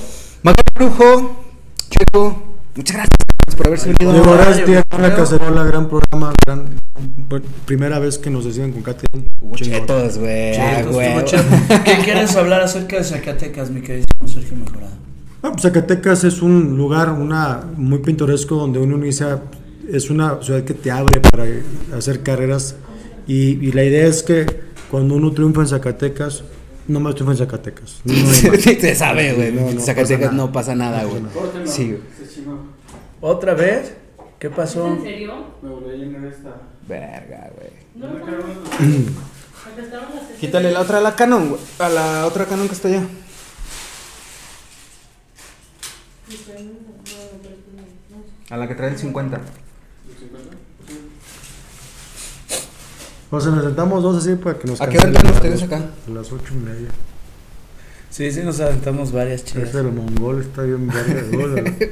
Macario 0.43 0.71
Brujo, 0.75 1.48
Checo, 1.89 2.43
muchas 2.75 2.95
gracias 2.95 3.55
por 3.57 3.67
haberse 3.67 3.93
venido. 3.97 4.13
Diego 4.13 4.81
yo 4.91 4.97
la 4.99 5.15
cacerola, 5.15 5.63
gran 5.63 5.89
programa, 5.89 6.33
gran, 6.45 6.69
primera 7.65 7.99
vez 7.99 8.17
que 8.17 8.29
nos 8.29 8.45
deciden 8.45 8.71
con 8.71 8.83
Katy. 8.83 9.05
Chetos, 9.55 10.17
güey. 10.19 10.55
ah. 10.57 10.83
¿Qué 11.85 11.97
quieres 12.03 12.35
hablar 12.35 12.61
acerca 12.61 12.97
de 12.97 13.03
Zacatecas, 13.03 13.71
mi 13.71 13.81
queridísimo 13.81 14.27
Sergio 14.27 14.57
Mejorado? 14.57 14.93
Ah, 15.41 15.51
pues 15.51 15.61
Zacatecas 15.63 16.23
es 16.25 16.41
un 16.41 16.77
lugar 16.77 17.11
una 17.11 17.63
muy 17.75 17.99
pintoresco 17.99 18.55
donde 18.55 18.79
uno 18.79 18.97
inicia, 18.97 19.41
es 19.91 20.09
una 20.09 20.41
ciudad 20.41 20.63
que 20.63 20.73
te 20.73 20.91
abre 20.91 21.21
para 21.21 21.45
hacer 21.97 22.21
carreras 22.21 22.75
y, 23.25 23.65
y 23.65 23.71
la 23.71 23.83
idea 23.83 24.05
es 24.05 24.21
que 24.21 24.45
cuando 24.91 25.15
uno 25.15 25.31
triunfa 25.31 25.61
en 25.61 25.67
Zacatecas, 25.67 26.43
no 26.89 26.99
más 26.99 27.13
triunfa 27.13 27.33
en 27.33 27.37
Zacatecas. 27.37 28.01
No 28.03 28.13
se 28.33 28.95
sabe, 28.95 29.33
güey. 29.33 29.51
No, 29.53 29.71
no 29.71 29.79
Zacatecas 29.79 30.29
pasa 30.29 30.35
no 30.35 30.51
pasa 30.51 30.75
nada, 30.75 31.03
güey. 31.03 31.21
Córtenlo. 31.21 31.67
Sí, 31.71 31.91
güey. 31.91 32.01
Se 32.17 32.35
chingó. 32.35 32.59
¿Otra 33.21 33.53
vez? 33.53 33.93
¿Qué 34.39 34.49
pasó? 34.49 34.87
¿En 34.87 35.03
serio? 35.03 35.45
Me 35.61 35.69
volví 35.69 35.91
a 35.91 35.93
llenar 35.93 36.25
esta. 36.25 36.55
Verga, 36.87 37.51
güey. 37.55 37.71
No, 37.95 38.07
¿Dónde 38.07 38.31
no, 38.31 38.37
no. 38.37 39.29
Quítale 40.39 40.71
la 40.71 40.81
otra 40.81 40.97
a 40.97 41.01
la 41.01 41.15
Canon, 41.15 41.49
güey. 41.49 41.61
A 41.79 41.89
la 41.89 42.25
otra 42.25 42.45
Canon 42.45 42.67
que 42.67 42.73
está 42.73 42.87
allá. 42.87 43.03
A 48.49 48.57
la 48.57 48.67
que 48.67 48.75
trae 48.75 48.89
el 48.89 48.97
50. 48.97 49.37
los 49.37 49.45
50? 49.45 49.68
O 53.31 53.39
sea, 53.39 53.51
nos 53.51 53.63
sentamos 53.63 54.01
dos 54.01 54.17
así 54.17 54.35
para 54.35 54.57
que 54.57 54.67
nos 54.67 54.81
¿A 54.81 54.89
qué 54.89 54.97
hora 54.97 55.11
las 55.11 55.23
ustedes 55.23 55.63
acá? 55.63 55.85
A 56.07 56.11
las 56.11 56.31
ocho 56.31 56.53
y 56.53 56.57
media. 56.57 56.89
Sí, 58.09 58.31
sí, 58.31 58.41
nos 58.43 58.59
aventamos 58.59 59.11
varias 59.11 59.45
chidas. 59.45 59.69
Ese 59.69 59.81
el 59.81 59.91
mongol 59.91 60.41
está 60.41 60.63
bien 60.63 60.87
verga. 60.87 61.21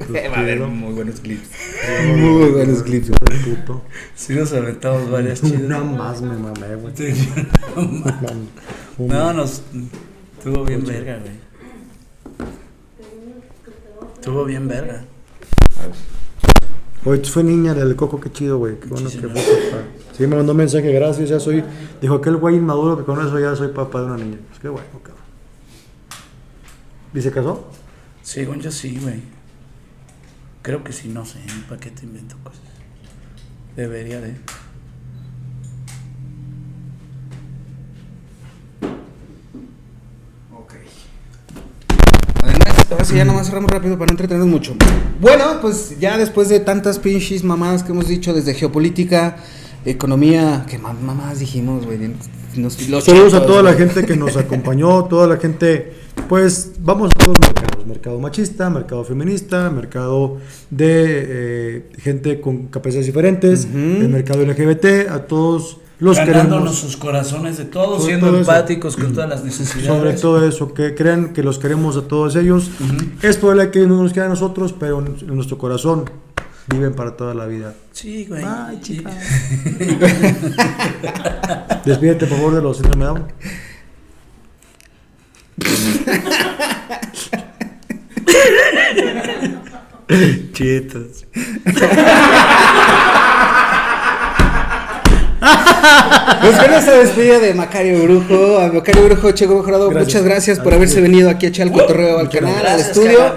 Va 0.31 0.37
a 0.37 0.39
haber 0.39 0.59
muy 0.61 0.93
buenos 0.93 1.19
clips. 1.19 1.47
muy 2.17 2.49
buenos 2.49 2.81
clips. 2.81 3.11
puto. 3.45 3.83
Sí, 4.15 4.33
nos 4.33 4.51
aventamos 4.51 5.11
varias 5.11 5.43
Una 5.43 5.51
chidas. 5.57 5.85
más 5.85 6.21
me 6.23 6.35
mamé, 6.35 6.75
güey. 6.75 6.93
Sí. 6.95 7.29
No, 8.97 9.33
nos. 9.33 9.61
Estuvo 10.39 10.65
bien 10.65 10.83
verga, 10.85 11.19
güey. 11.19 11.47
Estuvo 14.15 14.43
bien 14.45 14.67
verga. 14.67 15.03
Oye, 17.05 17.23
fue 17.25 17.43
niña 17.43 17.75
del 17.75 17.95
coco, 17.95 18.19
qué 18.19 18.31
chido, 18.31 18.57
güey. 18.57 18.79
Qué 18.79 18.87
bueno 18.87 19.09
que 19.09 19.19
papá. 19.19 19.39
Sí, 20.17 20.25
me 20.25 20.35
mandó 20.35 20.53
un 20.53 20.57
mensaje, 20.57 20.91
gracias, 20.91 21.29
ya 21.29 21.39
soy. 21.39 21.63
Dijo 22.01 22.15
aquel 22.15 22.37
güey 22.37 22.55
inmaduro 22.55 22.97
que 22.97 23.03
con 23.03 23.19
eso 23.25 23.39
ya 23.39 23.55
soy 23.55 23.67
papá 23.67 23.99
de 23.99 24.07
una 24.07 24.17
niña. 24.17 24.39
Pues 24.47 24.59
qué 24.59 24.67
bueno, 24.67 24.87
cabrón. 25.03 25.23
¿Y 27.13 27.21
se 27.21 27.31
casó? 27.31 27.69
Según 28.23 28.59
yo 28.59 28.71
sí, 28.71 28.97
güey. 28.99 29.21
Creo 30.63 30.83
que 30.83 30.91
sí, 30.91 31.07
no 31.07 31.23
sé. 31.23 31.37
¿Para 31.69 31.79
qué 31.79 31.91
te 31.91 32.05
invento 32.05 32.35
cosas? 32.43 32.61
Debería 33.75 34.19
de. 34.19 34.35
Ok. 40.51 40.73
Además, 42.41 42.91
ahora 42.91 43.05
sí 43.05 43.15
ya 43.15 43.23
nomás 43.23 43.47
cerramos 43.47 43.69
rápido 43.69 43.99
para 43.99 44.07
no 44.07 44.13
entretenernos 44.13 44.49
mucho. 44.49 44.75
Bueno, 45.21 45.59
pues 45.61 45.99
ya 45.99 46.17
después 46.17 46.49
de 46.49 46.59
tantas 46.59 46.97
pinches 46.97 47.43
mamadas 47.43 47.83
que 47.83 47.91
hemos 47.91 48.07
dicho 48.07 48.33
desde 48.33 48.55
geopolítica, 48.55 49.37
economía, 49.91 50.65
que 50.69 50.77
ma- 50.77 50.93
mamadas 50.93 51.39
dijimos, 51.39 51.85
güey. 51.85 51.99
Saludos 53.01 53.33
a 53.33 53.45
toda 53.45 53.61
la 53.63 53.73
güey. 53.73 53.85
gente 53.87 54.05
que 54.05 54.15
nos 54.15 54.35
acompañó, 54.35 55.05
toda 55.05 55.27
la 55.27 55.37
gente, 55.37 55.93
pues 56.27 56.71
vamos 56.79 57.11
a 57.15 57.23
todos 57.23 57.37
los 57.39 57.47
mercados, 57.49 57.85
mercado 57.85 58.19
machista, 58.19 58.69
mercado 58.69 59.03
feminista, 59.03 59.69
mercado 59.69 60.37
de 60.71 61.25
eh, 61.27 61.89
gente 61.99 62.41
con 62.41 62.67
capacidades 62.67 63.05
diferentes, 63.05 63.65
Ujú. 63.69 63.77
el 63.77 64.09
mercado 64.09 64.41
LGBT, 64.43 65.09
a 65.09 65.27
todos 65.27 65.77
los 65.99 66.15
Ganándonos 66.17 66.49
queremos. 66.59 66.75
sus 66.79 66.97
corazones 66.97 67.57
de 67.57 67.65
todos, 67.65 68.01
Sobre 68.01 68.05
siendo 68.05 68.27
todo 68.27 68.39
eso. 68.41 68.51
empáticos 68.51 68.95
con 68.95 69.13
todas 69.13 69.29
las 69.29 69.43
necesidades. 69.43 69.85
Sobre 69.87 70.13
todo 70.13 70.45
eso, 70.47 70.73
que 70.73 70.93
crean 70.95 71.33
que 71.33 71.41
los 71.43 71.57
queremos 71.59 71.97
a 71.97 72.03
todos 72.03 72.35
ellos. 72.35 72.69
Es 73.23 73.37
probable 73.37 73.71
que 73.71 73.79
no 73.87 74.01
nos 74.03 74.13
quieran 74.13 74.31
a 74.31 74.33
nosotros, 74.35 74.73
pero 74.79 74.99
en, 74.99 75.15
en 75.27 75.35
nuestro 75.35 75.57
corazón 75.57 76.05
viven 76.67 76.93
para 76.93 77.15
toda 77.15 77.33
la 77.33 77.45
vida. 77.45 77.73
Sí, 77.91 78.25
güey. 78.25 78.43
Y- 78.73 78.81
chica. 78.81 79.09
Despídete, 81.85 82.25
por 82.27 82.37
favor, 82.37 82.55
de 82.55 82.61
los 82.61 82.77
síndrome 82.77 83.05
Down. 83.05 83.27
Chetos. 90.53 91.25
Pues 96.41 96.55
con 96.57 96.73
esta 96.73 96.91
despedida 96.97 97.39
de 97.39 97.53
Macario 97.53 98.03
Brujo, 98.03 98.59
a 98.59 98.67
Macario 98.71 99.05
Brujo, 99.05 99.31
Checo 99.31 99.55
Mejorado, 99.57 99.89
Gracias. 99.89 100.07
muchas 100.07 100.23
gracias 100.23 100.59
por 100.59 100.73
haberse 100.73 101.01
venido 101.01 101.29
aquí 101.29 101.47
a 101.47 101.49
echar 101.49 101.67
el 101.67 101.73
cotorreo 101.73 102.19
al 102.19 102.29
canal, 102.29 102.65
al 102.65 102.79
estudio. 102.79 103.35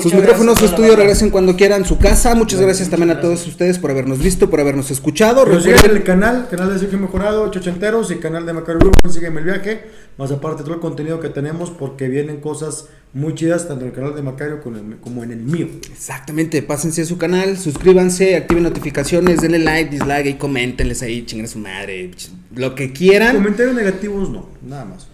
Sus 0.00 0.14
micrófonos, 0.14 0.58
su 0.58 0.64
estudio, 0.64 0.96
regresen 0.96 1.30
cuando 1.30 1.54
quieran, 1.54 1.84
su 1.84 1.98
casa. 1.98 2.34
Muchas 2.34 2.60
gracias 2.60 2.88
también 2.88 3.10
a 3.10 3.20
todos 3.20 3.46
ustedes 3.46 3.78
por 3.78 3.90
habernos 3.90 4.18
visto, 4.18 4.48
por 4.48 4.60
habernos 4.60 4.90
escuchado. 4.90 5.44
Pero 5.44 5.58
Recuerden- 5.58 5.90
el 5.90 6.02
canal, 6.02 6.48
canal 6.50 6.72
de 6.72 6.78
Sergio 6.78 6.98
Mejorado, 6.98 7.50
Chochenteros 7.50 8.10
y 8.10 8.16
canal 8.16 8.46
de 8.46 8.52
Macario 8.54 8.90
sígueme 9.10 9.40
el 9.40 9.46
viaje, 9.46 9.82
más 10.16 10.30
aparte 10.32 10.62
todo 10.62 10.74
el 10.74 10.80
contenido 10.80 11.20
que 11.20 11.28
tenemos 11.28 11.70
porque 11.70 12.08
vienen 12.08 12.38
cosas 12.40 12.86
muy 13.12 13.34
chidas 13.34 13.68
tanto 13.68 13.84
en 13.84 13.90
el 13.90 13.94
canal 13.94 14.14
de 14.14 14.22
Macario 14.22 14.60
como 14.62 15.22
en 15.22 15.30
el, 15.30 15.40
mío. 15.40 15.68
Exactamente, 15.92 16.62
pásense 16.62 17.02
a 17.02 17.04
su 17.04 17.18
canal, 17.18 17.58
suscríbanse, 17.58 18.36
activen 18.36 18.62
notificaciones, 18.62 19.42
denle 19.42 19.58
like, 19.58 19.90
dislike 19.90 20.26
y 20.26 20.34
coméntenles 20.34 21.02
ahí, 21.02 21.26
chinguen 21.26 21.44
a 21.46 21.48
su 21.48 21.58
madre, 21.58 22.10
lo 22.54 22.74
que 22.74 22.92
quieran. 22.92 23.36
Comentarios 23.36 23.74
negativos 23.74 24.30
no, 24.30 24.48
nada 24.66 24.86
más. 24.86 25.11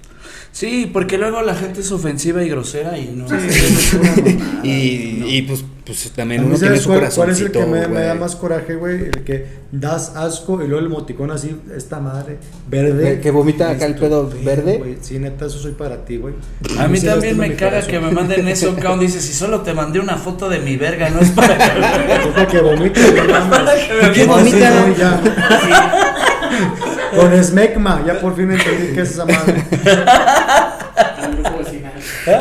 Sí, 0.51 0.91
porque 0.93 1.19
luego 1.19 1.41
la 1.43 1.55
gente 1.55 1.81
es 1.83 1.93
ofensiva 1.93 2.43
y 2.43 2.49
grosera 2.49 2.99
y 2.99 3.07
no. 3.15 3.27
Y, 4.65 5.23
y 5.37 5.43
pues, 5.43 5.65
pues 5.87 6.11
también 6.17 6.41
uno 6.45 6.55
tiene 6.57 6.67
¿sabes 6.79 6.83
su 6.83 6.89
cuál, 6.89 7.09
cuál 7.15 7.31
es 7.31 7.41
el 7.41 7.53
que 7.53 7.65
me, 7.65 7.87
me 7.87 8.01
da 8.01 8.15
más 8.17 8.35
coraje, 8.35 8.75
güey? 8.75 9.03
El 9.05 9.25
que 9.25 9.47
das 9.71 10.17
asco 10.17 10.57
y 10.63 10.67
luego 10.67 10.81
el 10.81 10.87
emoticón 10.87 11.31
así, 11.31 11.55
esta 11.77 12.01
madre, 12.01 12.39
verde. 12.69 13.15
Que- 13.17 13.21
que 13.21 13.31
vomita 13.31 13.71
acá 13.71 13.87
el 13.87 13.95
pedo 13.95 14.29
verde. 14.45 14.79
güey. 14.79 14.97
Sí, 15.01 15.19
neta, 15.21 15.47
eso 15.47 15.59
soy 15.61 15.73
para 15.73 16.05
ti, 16.05 16.17
güey. 16.17 16.35
A 16.79 16.89
mí 16.89 16.99
Sí, 16.99 17.07
también 17.07 17.39
me 17.39 17.55
caga 17.55 17.71
corazón. 17.83 17.91
que 17.93 18.01
me 18.01 18.11
manden 18.11 18.49
eso, 18.49 18.75
cabrón. 18.75 19.01
Dice, 19.01 19.21
si 19.21 19.33
solo 19.33 19.61
te 19.61 19.73
mandé 19.75 20.01
una 20.01 20.17
foto 20.17 20.49
de 20.49 20.59
mi 20.59 20.77
verga, 20.77 21.09
no 21.11 21.21
es 21.21 21.31
para 21.31 21.57
que... 21.57 21.65
Es 22.19 22.27
para 22.35 22.47
que 22.49 22.61
vomite, 22.61 23.01
güey, 23.13 23.27
nada 23.29 23.45
más. 23.45 23.59
para 23.61 23.75
que 23.87 23.95
me 23.95 24.01
¿Por 24.01 24.13
qué 24.13 24.27
No, 24.27 24.33
vomite. 24.35 24.57
sí, 24.59 24.65
vomita? 24.83 24.99
ya. 24.99 26.88
Con 27.17 27.33
esmecma, 27.33 28.03
ya 28.07 28.21
por 28.21 28.37
fin 28.37 28.51
entendí 28.51 28.95
qué 28.95 29.01
es 29.03 29.11
esa 29.11 29.25
madre. 29.25 29.65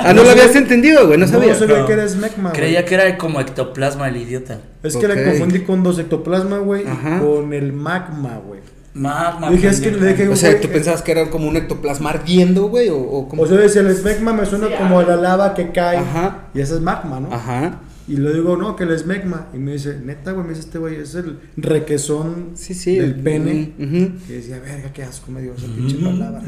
Ah, 0.03 0.13
no 0.13 0.23
lo 0.23 0.31
habías 0.31 0.55
entendido, 0.55 1.07
güey, 1.07 1.17
no 1.17 1.25
No 1.25 1.31
sabía. 1.31 1.55
sabía 1.55 1.77
No. 1.79 1.85
que 1.85 1.93
era 1.93 2.03
güey. 2.03 2.53
Creía 2.53 2.85
que 2.85 2.95
era 2.95 3.17
como 3.17 3.39
ectoplasma 3.39 4.07
el 4.09 4.17
idiota. 4.17 4.59
Es 4.83 4.97
que 4.97 5.07
la 5.07 5.15
confundí 5.23 5.61
con 5.61 5.83
dos 5.83 5.97
ectoplasma, 5.99 6.57
güey, 6.59 6.83
y 6.83 7.19
con 7.19 7.53
el 7.53 7.73
magma, 7.73 8.39
güey. 8.45 8.59
Magma. 8.93 9.51
Dije, 9.51 9.67
es 9.67 9.79
que 9.79 9.89
pendeja. 9.91 10.05
le 10.05 10.11
dije, 10.13 10.27
O 10.29 10.35
sea, 10.35 10.59
¿tú 10.59 10.67
pensabas 10.69 11.03
que 11.03 11.11
era 11.11 11.29
como 11.29 11.47
un 11.47 11.55
ectoplasma 11.55 12.09
ardiendo, 12.09 12.67
güey? 12.67 12.89
O, 12.89 12.97
o 12.97 13.29
como... 13.29 13.43
O 13.43 13.47
sea, 13.47 13.57
decía, 13.57 13.81
el 13.81 13.87
esmecma 13.91 14.33
me 14.33 14.43
suena 14.45 14.75
como 14.75 14.99
a 14.99 15.03
la 15.03 15.15
lava 15.15 15.53
que 15.53 15.71
cae. 15.71 15.97
Ajá. 15.97 16.45
Y 16.55 16.61
ese 16.61 16.73
es 16.75 16.81
magma, 16.81 17.19
¿no? 17.19 17.31
Ajá. 17.31 17.73
Y 18.07 18.15
le 18.17 18.33
digo, 18.33 18.55
no, 18.55 18.75
que 18.77 18.85
el 18.85 18.91
esmegma. 18.91 19.47
Y 19.53 19.57
me 19.57 19.73
dice, 19.73 19.99
neta, 20.03 20.31
güey, 20.31 20.43
me 20.45 20.49
dice 20.53 20.61
este 20.65 20.77
güey, 20.77 20.95
es 20.95 21.13
el 21.15 21.39
requesón 21.57 22.51
Sí, 22.55 22.73
sí. 22.73 22.95
del 22.95 23.15
pene. 23.15 23.73
Ujú. 23.77 24.11
Y 24.29 24.31
decía, 24.33 24.59
verga, 24.59 24.93
qué 24.93 25.03
asco 25.03 25.29
me 25.31 25.41
dio 25.41 25.53
esa 25.53 25.67
pinche 25.67 25.97
palabra. 25.97 26.41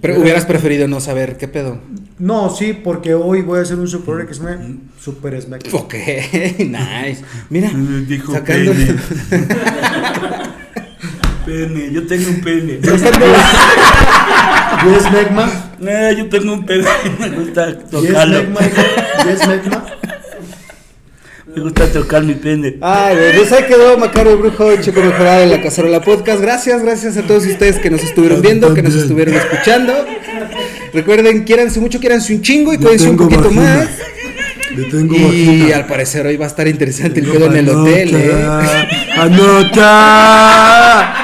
Pero 0.00 0.20
hubieras 0.20 0.44
preferido 0.46 0.86
no 0.88 1.00
saber 1.00 1.36
qué 1.36 1.48
pedo. 1.48 1.78
No, 2.18 2.48
sí, 2.50 2.72
porque 2.72 3.14
hoy 3.14 3.42
voy 3.42 3.58
a 3.58 3.62
hacer 3.62 3.78
un 3.78 3.88
super 3.88 4.14
requesón, 4.14 4.82
super 4.98 5.34
esmegma. 5.34 5.68
Ok, 5.78 5.94
nice. 6.58 7.22
Mira, 7.50 7.70
Dijo 8.06 8.32
sacando. 8.32 8.72
pene. 8.72 8.94
Pene, 11.44 11.90
yo 11.92 12.06
tengo 12.06 12.30
un 12.30 12.40
pene. 12.40 12.78
¿Y 14.84 14.94
esmegma? 14.94 15.50
No, 15.80 16.12
yo 16.12 16.28
tengo 16.28 16.52
un 16.52 16.64
pene. 16.64 16.84
Me 17.18 17.30
gusta 17.30 17.70
¿Y 17.70 17.74
tocarlo. 17.90 18.38
esmegma? 18.38 18.60
hijo? 18.66 18.82
¿Y 19.26 19.28
esmegma? 19.32 19.84
Me 21.54 21.62
gusta 21.62 21.86
tocar 21.86 22.22
mi 22.24 22.34
pene. 22.34 22.76
Ay, 22.80 23.14
güey, 23.16 23.36
pues 23.36 23.52
ahí 23.52 23.64
quedó 23.64 23.98
Macario 23.98 24.38
Brujo, 24.38 24.74
Chico 24.76 25.00
Mejorado 25.00 25.42
en 25.42 25.50
la 25.50 25.60
Cacerola 25.60 26.00
Podcast. 26.00 26.40
Gracias, 26.40 26.82
gracias 26.82 27.16
a 27.18 27.22
todos 27.22 27.44
ustedes 27.46 27.78
que 27.78 27.90
nos 27.90 28.02
estuvieron 28.02 28.40
viendo, 28.40 28.72
que 28.72 28.80
nos 28.82 28.94
estuvieron 28.94 29.34
escuchando. 29.34 29.92
Recuerden, 30.94 31.44
quiéranse 31.44 31.78
mucho, 31.80 32.00
quiéranse 32.00 32.34
un 32.34 32.40
chingo 32.42 32.72
y 32.72 32.78
cuídense 32.78 33.10
un 33.10 33.16
poquito 33.18 33.42
vagina. 33.44 33.62
más. 33.62 33.88
Le 34.74 34.84
tengo 34.84 35.14
Y 35.14 35.70
al 35.72 35.86
parecer 35.86 36.26
hoy 36.26 36.38
va 36.38 36.46
a 36.46 36.48
estar 36.48 36.66
interesante 36.66 37.20
el 37.20 37.26
pedo 37.26 37.44
en 37.46 37.56
el 37.56 37.68
hotel, 37.68 38.14
eh. 38.14 38.32
¡Anota! 39.18 41.14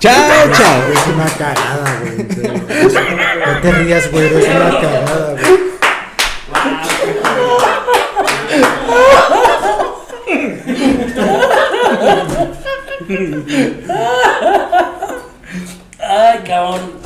Chao, 0.00 0.50
chao. 0.52 0.82
Es 0.92 1.06
una 1.14 1.26
cagada, 1.38 2.00
güey. 2.00 2.16
No 3.46 3.60
te 3.60 3.72
rías, 3.72 4.10
güey. 4.10 4.26
Es 4.26 4.32
una 4.48 4.70
cagada, 4.80 5.29
Ay, 15.98 16.38
cabrón. 16.46 16.99